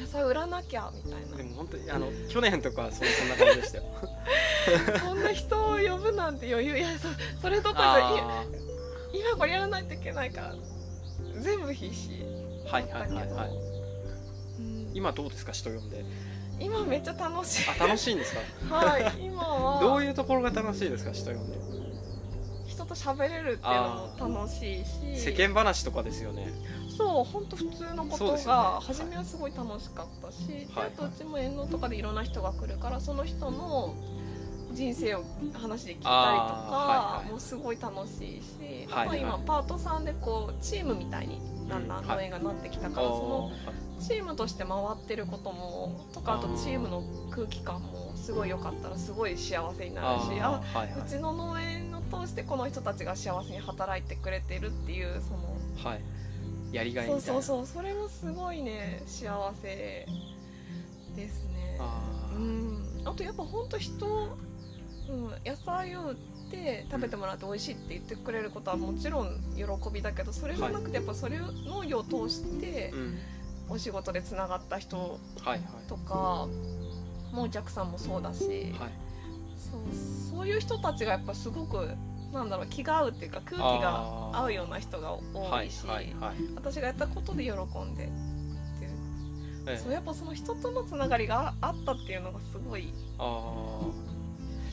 [0.00, 1.36] 野菜を売らなきゃみたいな。
[1.36, 3.84] でも本当にあの去年とかはそそんな感じでしたよ。
[5.00, 7.08] そんな人を呼ぶなんて余裕いやそ
[7.40, 8.44] それどころ
[9.12, 10.54] 今これやらないといけないから
[11.40, 12.10] 全部必死
[12.68, 13.48] あはいはいはいはい。
[14.58, 14.90] うん。
[14.94, 16.04] 今どうですか人呼んで
[16.60, 17.70] 今めっちゃ楽しい。
[17.70, 18.34] あ楽しいんです
[18.68, 18.74] か？
[18.76, 19.80] はい 今は。
[19.80, 21.58] どういうところが楽しいですか人呼んで？
[22.66, 23.74] 人と喋れるっていう
[24.20, 25.20] のも楽しいし。
[25.20, 26.48] 世間話とかですよね。
[26.96, 30.92] そう本当普通のことが初めはすごい楽しかったし、ではい。
[30.96, 33.94] あとうちも遠農とかでいろんな人が来るからその人の
[34.72, 35.22] 人生を
[35.54, 37.30] 話で聞いたりとか、はいはい。
[37.30, 42.16] もうすごい楽しいし、はいあとは今パートさんでこうチームみたいにだんだんうんはい。
[42.16, 43.52] 農園がなってきたから、その
[43.98, 56.00] チームとして回ってることもとかあとチームの空気感もすごい良かったらすごい幸せになるしあはいはうちの農園を通してこの人たちが幸せに働いてくれてるっていうそのいはい。
[56.72, 57.42] やりがいそうみたいな。
[57.42, 60.06] そうそうそれもすごいね幸せ
[61.16, 61.78] ですね。
[61.80, 62.36] あー。
[62.36, 63.02] うん。
[63.04, 64.36] あとやっぱほんと人、
[65.08, 73.18] うん、野菜を売って食べてもらって美味しいって言ってくれることはもちろん喜びだけどそれがなくてやっぱそれを農業を通してうん
[73.68, 75.10] お仕事でつながった人は
[75.46, 75.60] いはい。
[75.88, 76.48] とか
[77.32, 78.90] もうお客さんもそうだし、はい。
[79.58, 81.90] そうそういう人たちがやっぱすごく
[82.32, 88.06] なんだろう気が合うっていうか空気が合うような人が多はいいし、はいはい私がやったことで喜んでっ
[88.78, 88.90] ていう。
[89.66, 89.76] ええ。
[89.76, 93.80] そうやっぱその人とのつながりがあったっていうのがすごい、あ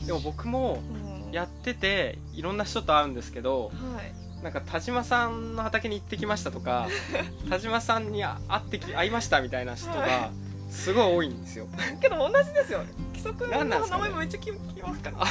[0.02, 0.06] ー。
[0.06, 0.80] でも僕も
[1.26, 6.88] うん、やってていろんな人と会うんですけどはいなんか田島さんの畑に行ってきましたとか
[7.50, 10.30] 田島さんに会ってき会いましたみたいな人はが
[10.70, 11.66] すごい多いんですよ。
[12.00, 15.18] けど同じですよ規則の名前もめっちゃ聞きますから。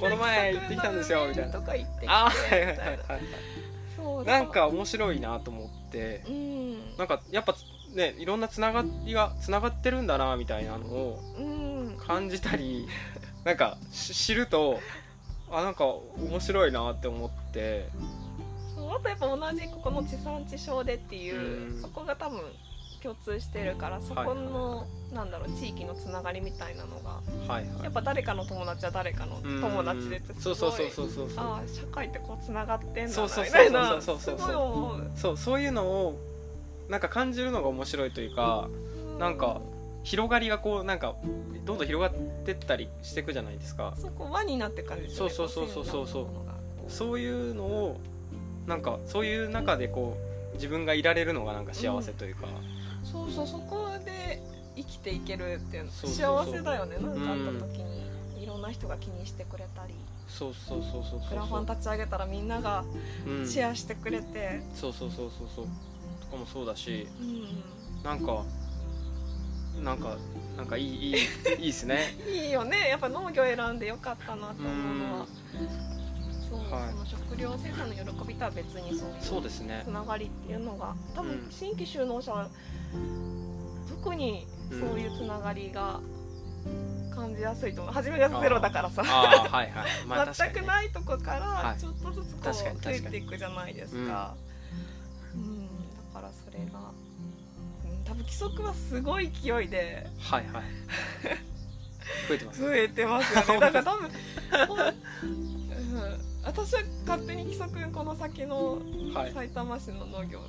[0.00, 1.52] この前行ってきたんですよみたいな。
[1.52, 4.26] とか行ってあたはいはいはいはい。
[4.26, 6.24] なんか面白いなと思って。
[6.28, 6.96] うん。
[6.96, 7.54] なんかやっぱ
[7.94, 11.96] ねいろんなつながりがつながってるんだなみたいなのをうん。
[11.98, 12.88] 感じたり
[13.44, 14.80] なんかし知ると
[15.52, 17.88] あなんか面白いなって思って。
[18.74, 21.80] そうあとやっぱ同じここの地産地消でっていう、うん。
[21.80, 22.40] そこが多分
[23.02, 27.20] 共通してるからそこの、なんだろう地域のつながりみたいなのが
[27.52, 27.84] はいはい。
[27.84, 31.44] やっぱ誰かの友達は誰かの友達でってすごいそうそうそうそうそうそう。
[31.44, 33.90] ああ社会ってこうつながってんだなみたいな。
[33.90, 35.10] そうそうそうそうすごい思う。
[35.16, 36.18] そうそういうのを
[36.88, 38.68] なんか感じるのが面白いというか
[39.18, 39.60] なんか
[40.04, 41.14] 広がりがこうなんか
[41.64, 43.94] どんどん広がってったりしていくじゃないですか。
[43.96, 45.16] そこ輪になって感じですね。
[45.16, 46.22] そうそうそうそうそうそう。
[46.22, 48.00] いうのがこうそういうのを
[48.66, 50.16] なんかそういう中でこ
[50.52, 52.46] う自分がいられるのがなんか幸せというか、
[53.04, 54.42] そうそうそこで
[54.76, 56.52] 生きていけるっていうのそうそうそう。
[56.52, 56.96] 幸せだよね。
[56.96, 59.94] なんかあった時にいろんんな人が気にしてくれたり。
[60.28, 62.84] そうそうそうそうそうクラファン立ち上げたらみんなが
[63.26, 63.46] うん。
[63.46, 65.66] シェアしてくれて、そうそうそうそうそう。
[66.20, 67.06] とかもそうだし。
[67.20, 67.62] うん。
[68.02, 68.44] なんか
[69.80, 70.16] なんか
[70.56, 71.16] なんかいいいい
[71.58, 72.16] いいっすね。
[72.28, 72.88] いいよね。
[72.88, 75.26] やっぱ農業選んでよかったなと思うのは。
[76.48, 76.90] そう、はい。
[76.90, 79.82] その食料生産の喜びとは別にそうそうですね。
[79.84, 81.50] つながりっていうのが多分うん。
[81.50, 82.48] 新規就農者は
[83.88, 86.00] 特にそういうつながりが
[87.14, 87.94] 感じやすいと思う。
[87.94, 89.02] 初めがゼロだからさ。
[89.02, 90.32] はいはい。
[90.36, 91.80] 全くないとこからはい。
[91.80, 94.34] ちょっとずつこう増えていくじゃないですか、
[95.34, 95.66] うん、
[96.12, 96.91] だからそれが、うん、
[98.12, 100.62] 多分規則はすごい勢いではいはい。
[102.28, 103.60] 増えてます増えてますよね。
[103.60, 104.12] だから多分、うん、
[106.44, 108.82] 私は勝手に規則この先の
[109.14, 109.32] はい。
[109.32, 110.40] 埼玉市の農業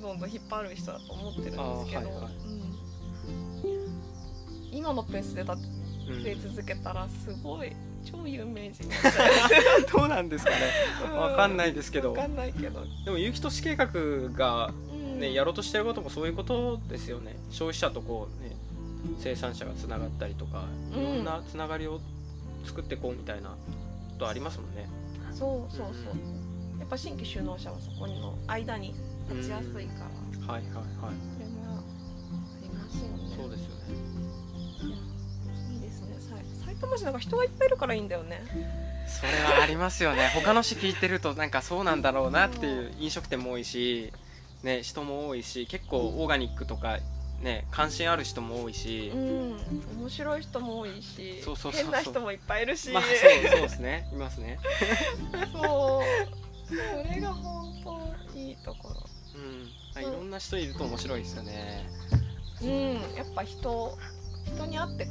[0.00, 2.32] どんどん引っ張る人だと思ってるんですけど、はいはい。
[3.64, 5.62] うん、今のペースでだ増
[6.24, 7.72] え続けたらすごい
[8.04, 8.88] 超有名人
[9.92, 10.56] どうなんですかね。
[11.12, 12.12] わかんないですけど。
[12.12, 13.88] わかんないけど、でも有機都市計画
[14.32, 14.85] がうん
[15.18, 17.36] ね、やろうとしてることもそういうことですよね。
[17.50, 18.56] 消費者とこうね
[19.18, 22.00] 生産者がつながったりとかいろんなつながりを
[22.64, 23.56] 作っていこうみたいなこ
[24.18, 24.88] とありますもんね。
[25.32, 26.14] そうそうそう。
[26.78, 28.94] やっぱ新規就農者はそこの間に
[29.30, 30.04] 立ちやすいか
[30.46, 30.84] ら、はいはいはい。
[31.34, 31.82] それもあ
[32.62, 33.36] りますよね。
[33.36, 33.94] そうですよね。
[35.74, 36.16] いいですね。
[36.20, 38.42] さい埼玉市なんか人がいっぱいいるからいいんだよね。
[39.08, 40.30] それはありますよね。
[40.34, 44.12] 他の市聞いてるとなんかそうなんだろうなっていう飲食店も多いし、
[44.66, 46.98] ね、人も多いし結構オーガニックとか、
[47.40, 49.56] ね、関心ある人も多いし、うん。
[50.00, 51.92] 面白い人も多いしそうそうそうそう。
[51.92, 54.08] 変な人もいっぱいいるし、まあそうそうですね。
[54.12, 54.58] いますね。
[55.54, 57.06] そう。
[57.06, 59.06] それが本当いいところ。
[59.36, 60.02] うん。
[60.02, 61.88] いろんな人いると面白いですよね。
[62.60, 62.94] うん。
[63.14, 63.96] やっぱ人
[64.46, 65.06] 人に会って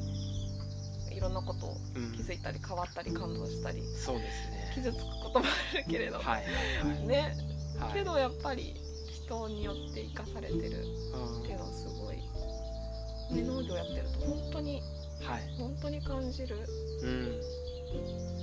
[1.15, 2.11] いろんなことをうん。
[2.11, 3.81] 気づいたり変わったり感動したり。
[4.03, 4.71] そうですね。
[4.75, 6.43] 傷つくこともあるけれど、はいはい
[6.89, 7.07] はい。
[7.07, 7.37] ね。
[7.79, 7.93] はい。
[7.93, 8.84] けどやっぱり
[9.25, 14.81] 人によって生かされてるうんっていうのはすごい、ね、農業やってると本当に
[15.23, 15.41] はい。
[15.57, 16.55] 本当に感じる。
[16.57, 17.41] うん。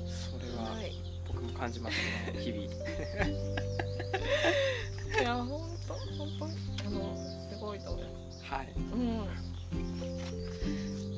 [0.08, 0.92] それははい。
[1.28, 1.96] 僕も感じます
[2.32, 2.62] ね日々。
[5.20, 6.56] いや本当本当に
[6.86, 7.16] あの
[7.50, 8.44] すごいと思います。
[8.44, 8.72] はい。
[8.76, 9.28] うん。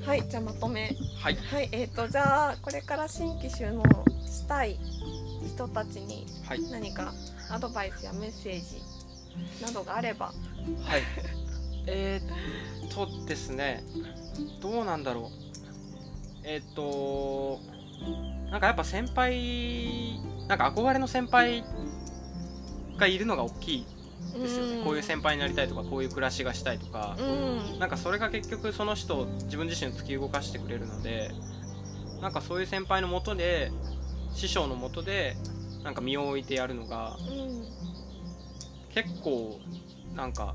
[0.06, 0.94] はいじゃあまとめ。
[1.16, 1.36] はい。
[1.36, 3.82] はいえー、とじゃあこれから新規収納
[4.26, 4.78] したい
[5.54, 6.62] 人たちにはい。
[6.70, 7.14] 何か
[7.50, 8.82] アドバイスやメッセージ
[9.62, 10.26] などがあれば。
[10.26, 11.02] はい。
[11.86, 13.84] えー、っとですね。
[14.60, 15.44] どうなんだろう。
[16.44, 17.60] えー、っと
[18.50, 21.64] なんかやっぱ先輩なんか憧れの先輩
[22.98, 23.86] がいるのが大きい
[24.34, 27.78] ですよね、こういう先輩になりたいとかこういう暮らしがしたいとか、うん。
[27.78, 31.30] なんかそれが結局その人を自分自身を突き動かしてくれるので
[32.20, 33.70] なんかそういう先輩のもとで
[34.34, 35.36] 師匠のもとで
[35.84, 37.83] なんか身を置いてやるのがうん
[38.94, 39.60] 結構
[40.14, 40.54] なんか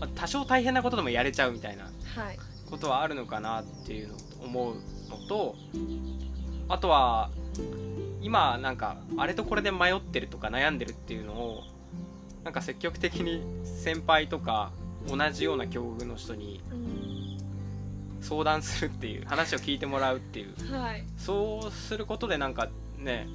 [0.00, 1.84] まあ多少大変なことでもやれちゃうみたいな
[2.16, 2.38] はい。
[2.70, 4.74] ことはあるのかなっていうのと思う
[5.08, 5.56] のと
[6.68, 7.30] あとは
[8.20, 11.62] 今なんかあれとこれで迷ってるとか悩んでるっていうのを
[12.44, 14.70] なんか積極的に先輩とか
[15.08, 17.38] 同じような境遇の人にうん。
[18.20, 20.74] 相談するっていう話を聞いてもらうっていう。
[20.74, 21.04] はい。
[21.16, 22.68] そうすることでなんか
[22.98, 23.28] ね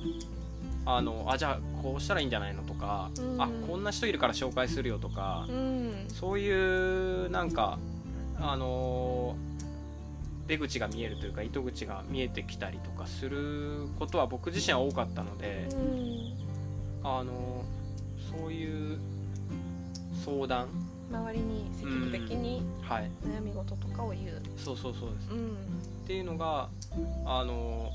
[0.86, 3.42] あのあじゃあこうしたらいいんじゃないのとか、うん。
[3.42, 6.06] あこんな人いるから紹介するよとか、うん。
[6.10, 7.80] そういうなんか
[8.40, 9.36] あの
[10.48, 16.34] 出口が見えるというか糸口が見えてきたりとかすることは僕自身は多かったので、うん。
[17.04, 17.64] あの
[18.32, 18.98] そういう
[20.26, 20.68] 相談
[21.12, 23.12] 周りに積極的にはい。
[23.26, 24.42] 悩み事とかを言う。
[24.58, 25.32] そうそうそうです。
[25.32, 25.48] うん。
[25.48, 26.70] っていうのが
[27.26, 27.90] あの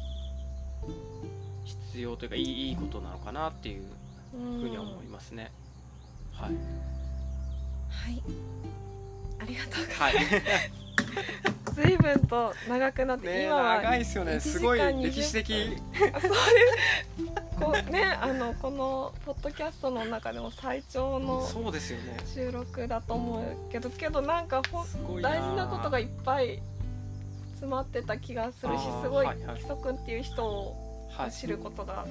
[1.99, 3.83] 必要というかいいいいことなのかなっていう
[4.35, 4.61] うん。
[4.61, 5.51] ふうには思いますね。
[6.33, 8.23] はい、はい。
[9.41, 11.61] ありがとうございます。
[11.83, 14.33] はい、 随分と長くなって、ね今は長いですよね。
[14.35, 15.77] 1すごい時間20歴史的。
[16.15, 21.45] あそうですこうねあのこのポッドキャストの中でも最長の
[22.33, 24.85] 収録だと思うけどけどなんかほ
[25.21, 26.63] 大事なことがいっぱい
[27.55, 29.27] 詰まってた気がするしすごい。
[29.27, 31.33] 規則っていう人をはい。
[31.33, 32.07] 知ることが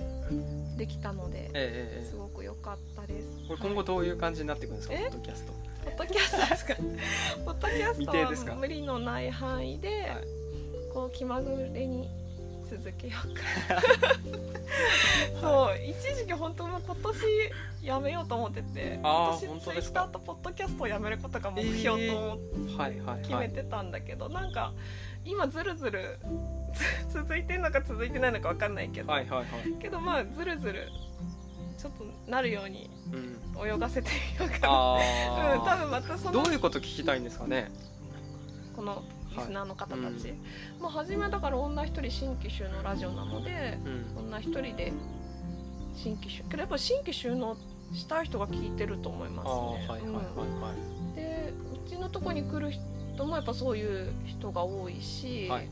[0.78, 1.52] できたので、えええ
[2.00, 3.28] ええすごく良かったです。
[3.44, 4.94] えこれ今後どういう感じになっていくんですか？
[4.96, 5.54] ポえッドキャスト。
[5.86, 6.76] ポッドキャストですか？
[7.46, 7.94] ポッドキャ
[8.36, 10.28] ストは無理のない範囲で、はい。
[10.94, 12.10] こう気まぐれに
[12.70, 13.42] 続けようか。
[15.42, 17.26] そう一時期本当もう今年
[17.84, 23.48] やめようと思ってて今年ツイッターとポッドキャストをやめることが目標と思ってはいはい決はい。
[23.48, 24.74] めてたんだけど、なんか
[25.28, 26.20] 今ずるずる
[27.10, 29.48] つ続いてるのか続いてないのか分かんないけど、はいはいはい。
[29.82, 30.90] けどまあずるずる
[31.78, 33.38] ちょっとなるようにうん。
[33.68, 34.10] 泳がせて
[34.40, 34.68] みようか。
[34.68, 34.96] なあ
[35.58, 37.72] うん、多あ分またそどのういうこと聞きたいんですかね？
[38.76, 39.04] この
[39.36, 40.12] リスナーの方たち、はい。
[40.12, 40.34] う
[40.80, 43.90] んまあ初めだから女一人新規収納ラジオなのでう
[44.22, 44.26] ん。
[44.28, 44.94] 女一人で
[45.96, 47.58] 新規収けどやっぱ新規収納
[47.94, 49.48] したい人が聞いてると思います
[49.82, 49.88] ね。
[49.88, 51.16] はいはいうん。
[51.16, 51.54] で
[51.86, 52.72] うちのとこに来る
[53.18, 55.68] 人もやっぱそういう人が多いし、はい。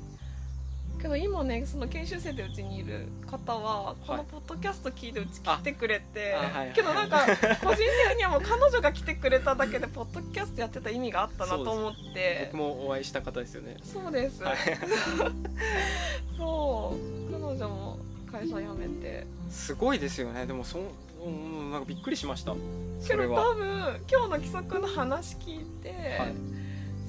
[0.99, 7.26] けど今ねその研修生でうちにいる方はこのポッドキャスト聞いてうち来てくれて、あはいけどなんか
[7.63, 12.49] 個人的にはもう彼女が来てくれただけでポッドキャストやってた意味があったなと思って。
[12.51, 13.77] 僕もお会いした方ですよね。
[13.84, 14.57] そうです、はい。
[16.38, 16.95] そ
[17.30, 17.31] う。
[17.31, 17.99] 彼女も
[18.31, 19.27] 会社辞めて。
[19.49, 20.47] すごいですよね。
[20.47, 22.53] でもそうんなんかびっくりしました。
[22.53, 22.59] け
[23.01, 23.43] それは。
[23.43, 26.64] ど多分今日の規則の話聞いて、はい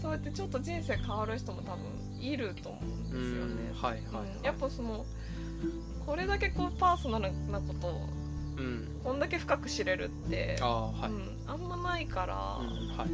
[0.07, 1.81] そうやってちょっと人生変わる人も多分
[2.21, 3.71] いると思うんですよね。
[3.73, 4.37] うんはいはいはい。
[4.39, 5.05] うんやっぱその
[6.07, 8.09] これだけこうパーソナルなことを
[8.57, 8.89] うん。
[9.03, 13.09] こんだけ深く知れるってああはい、うん、あんまないから、うんはい。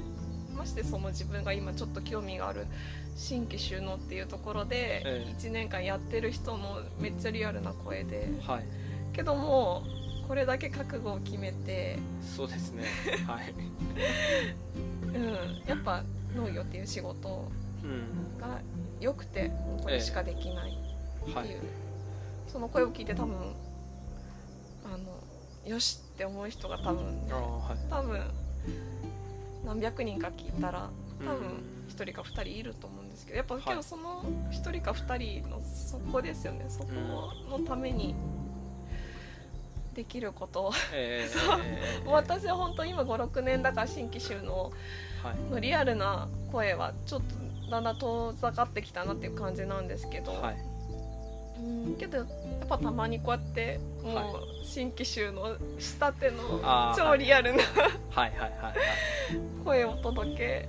[0.55, 2.66] ましてその自分が今ちょっと興味がある
[3.16, 5.35] 新規収納っていうところでええ。
[5.35, 8.66] 1年間やってる人のめっちゃリアルな声ではい。
[9.14, 9.82] けども
[10.28, 12.85] これだけ覚悟を決めて、そうですね。
[13.27, 13.52] はい。
[15.14, 16.05] うん、やっぱ
[16.37, 17.49] 農業っていう仕事
[17.83, 18.39] うん。
[18.41, 18.61] が
[19.01, 19.51] 良くて
[19.83, 21.49] これしかできないってはい。
[21.49, 21.61] いう、
[22.49, 23.37] その声を聞いて多分
[24.85, 27.91] あのよしって思う人が多分はい。
[27.91, 28.21] 多分
[29.65, 30.89] 何百人か聞いたら
[31.21, 33.63] 多分うん1人か2人いると思うんですけどやっぱはい。
[33.67, 36.65] 今日その1人か2人のそこですよね。
[36.69, 36.89] そこ
[37.51, 38.15] のために
[39.95, 40.73] できることを。
[40.95, 44.73] えー 私は本当今56年だから新規収納
[45.23, 45.53] はい。
[45.53, 50.57] のリアルな声はちょっとだんだん遠ざかってきたなっていう感じなんですけど、はい。
[51.65, 52.27] うんけどやっ
[52.69, 56.61] ぱたまにこうやってもはう新規収納したての
[56.97, 57.62] 超リアルな
[59.65, 60.69] 声を届け、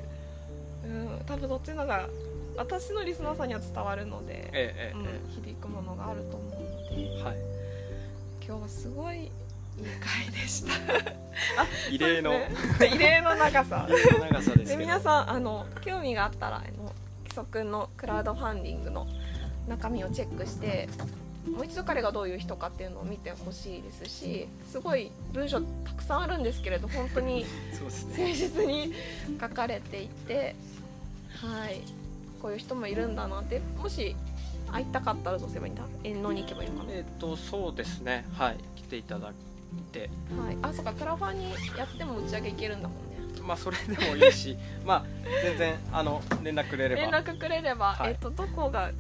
[0.85, 2.07] うん、多分そっちのが
[2.55, 7.19] 私のリスナーさんには伝わるので、えええうん、響くものがあると思うので。
[7.19, 7.37] えはい。
[8.45, 9.31] 今日はすごい
[9.79, 10.73] いい回でした。
[11.91, 12.31] 異例の。
[12.31, 12.49] ね。
[12.93, 13.87] 異例の長さ。
[13.89, 14.65] 異例の長さですけど。
[14.65, 16.93] で皆さんあの興味があったらあの
[17.25, 19.07] 基礎くんのクラウドファンディングの
[19.67, 20.87] 中身をチェックして
[21.49, 28.93] もう一度彼がどういう人かっていうのを見てほしいですしすごい文章たくさんあるんですけれど本当に誠実に
[29.41, 30.55] 書かれていて
[31.41, 31.81] はい。
[32.43, 34.17] こういう人もいるんだなってもし
[34.69, 35.83] 会いたかったらどうすればいいんだ？
[36.03, 38.25] 遠納に行けばいいのかな、えっ、とそうですね。
[38.33, 38.57] はい。
[38.75, 39.35] 来ていただいて
[40.37, 43.41] はい、あそうかクラファンにやっても打ち上げ行けるんだもんね。
[43.45, 45.05] まあそれでもいいし まあ
[45.43, 47.01] 全然あの連絡くれれば。
[47.01, 48.91] 連絡くれれば、はいえっ、とどこが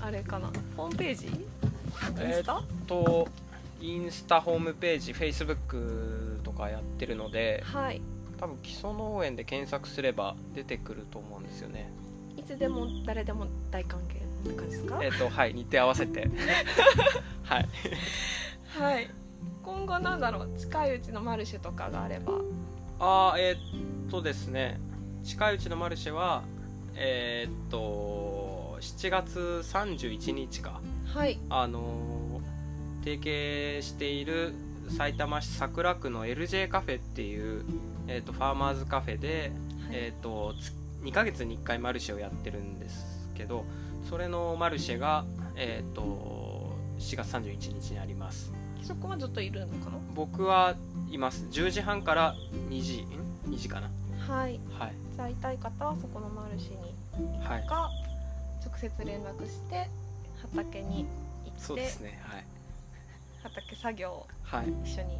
[0.00, 1.26] あれかなホームページ？
[1.26, 3.28] インスタ、と
[3.80, 8.00] インスタホームページフェイスブックとかやってるのではい。
[8.40, 11.88] 多分基礎農園で検索すれば出てくると思うんですよね。
[12.36, 14.98] いつでも誰でも大歓迎って感じですか？
[15.02, 16.28] えっ、とはい日程合わせて。
[17.44, 17.68] はい。
[18.76, 19.08] はい
[19.64, 22.32] 今後なんだろう近いうちのマルシェとかがあれば。
[23.00, 24.78] あーえーっとですね。
[25.24, 26.42] 近いうちのマルシェは
[26.94, 30.80] えーっと7月31日か。
[31.06, 31.38] はい。
[31.48, 32.24] あのー
[33.04, 34.54] 提携している
[34.96, 37.62] 埼玉市桜区の LJ カフェっていう、
[38.08, 39.52] えー、とファーマーズカフェで、
[39.90, 40.72] えー、とつ
[41.02, 43.66] 2ヶ月に1回マルシェをやってるんですけど
[44.08, 48.54] それのマルシェが、えー、と7月31日にあります
[48.84, 50.74] 規則はずっといるのか僕は
[51.10, 51.46] います。
[51.50, 52.34] 10時半から
[52.68, 53.88] 2時ん？2時かな。
[54.28, 54.60] なはい。
[54.78, 54.92] はい。
[55.16, 57.66] じゃあ会いたい方はそこのマルシェにはい。
[57.66, 57.90] か
[58.62, 59.88] 直接連絡して
[60.42, 61.06] 畑に
[61.46, 62.20] 行って、そうですね。
[62.24, 62.44] はい。
[63.42, 64.66] 畑作業をはい。
[64.84, 65.18] 一緒に。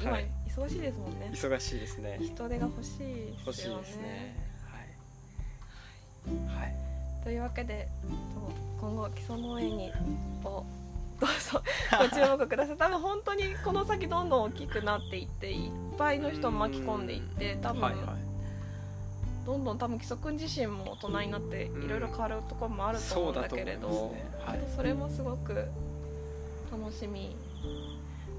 [0.00, 0.30] 今、はい。
[0.48, 1.30] 忙しいですもんね。
[1.32, 2.18] 忙しいですね。
[2.22, 4.36] 人手が欲しい欲しいですよね。
[6.24, 6.60] はい。
[6.60, 6.74] はい。
[7.24, 9.92] というわけでと今後基礎農園に
[10.44, 10.64] を
[11.20, 11.62] どうぞ
[11.98, 12.76] ご注目ください。
[12.76, 18.04] 多分本当にこの先どんどん大きくなっていっていっぱいの人を巻き込んでいって多分、はいはい。
[19.44, 24.30] どんどん多分基礎君自身も大人になっていろいろ変わるところもあると思うんだけれど、そうだと思いますね。
[24.46, 24.58] はい。
[24.76, 25.66] それもすごく
[26.72, 27.36] 楽しみ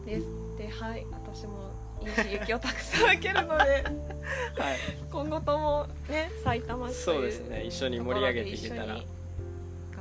[0.06, 0.26] です。
[0.58, 1.06] ではい。
[1.12, 1.72] 私も
[2.02, 3.86] いい刺激をたくさん受けるのではい。
[5.12, 8.86] 今後ともね埼玉市とそうですね一緒に盛り上げていけたら。
[8.88, 8.96] 頑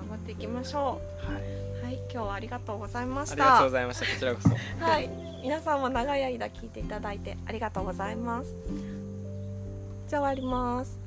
[0.08, 1.32] 張っていきましょう。
[1.32, 1.59] はい
[1.94, 4.06] 今日はありがとうございましありがとうたございました。
[4.06, 4.84] こちらこそ。
[4.84, 5.10] はい
[5.42, 8.54] 皆さんも長い間聞いていただいてありがとうございます。
[10.06, 10.99] じゃあ終わります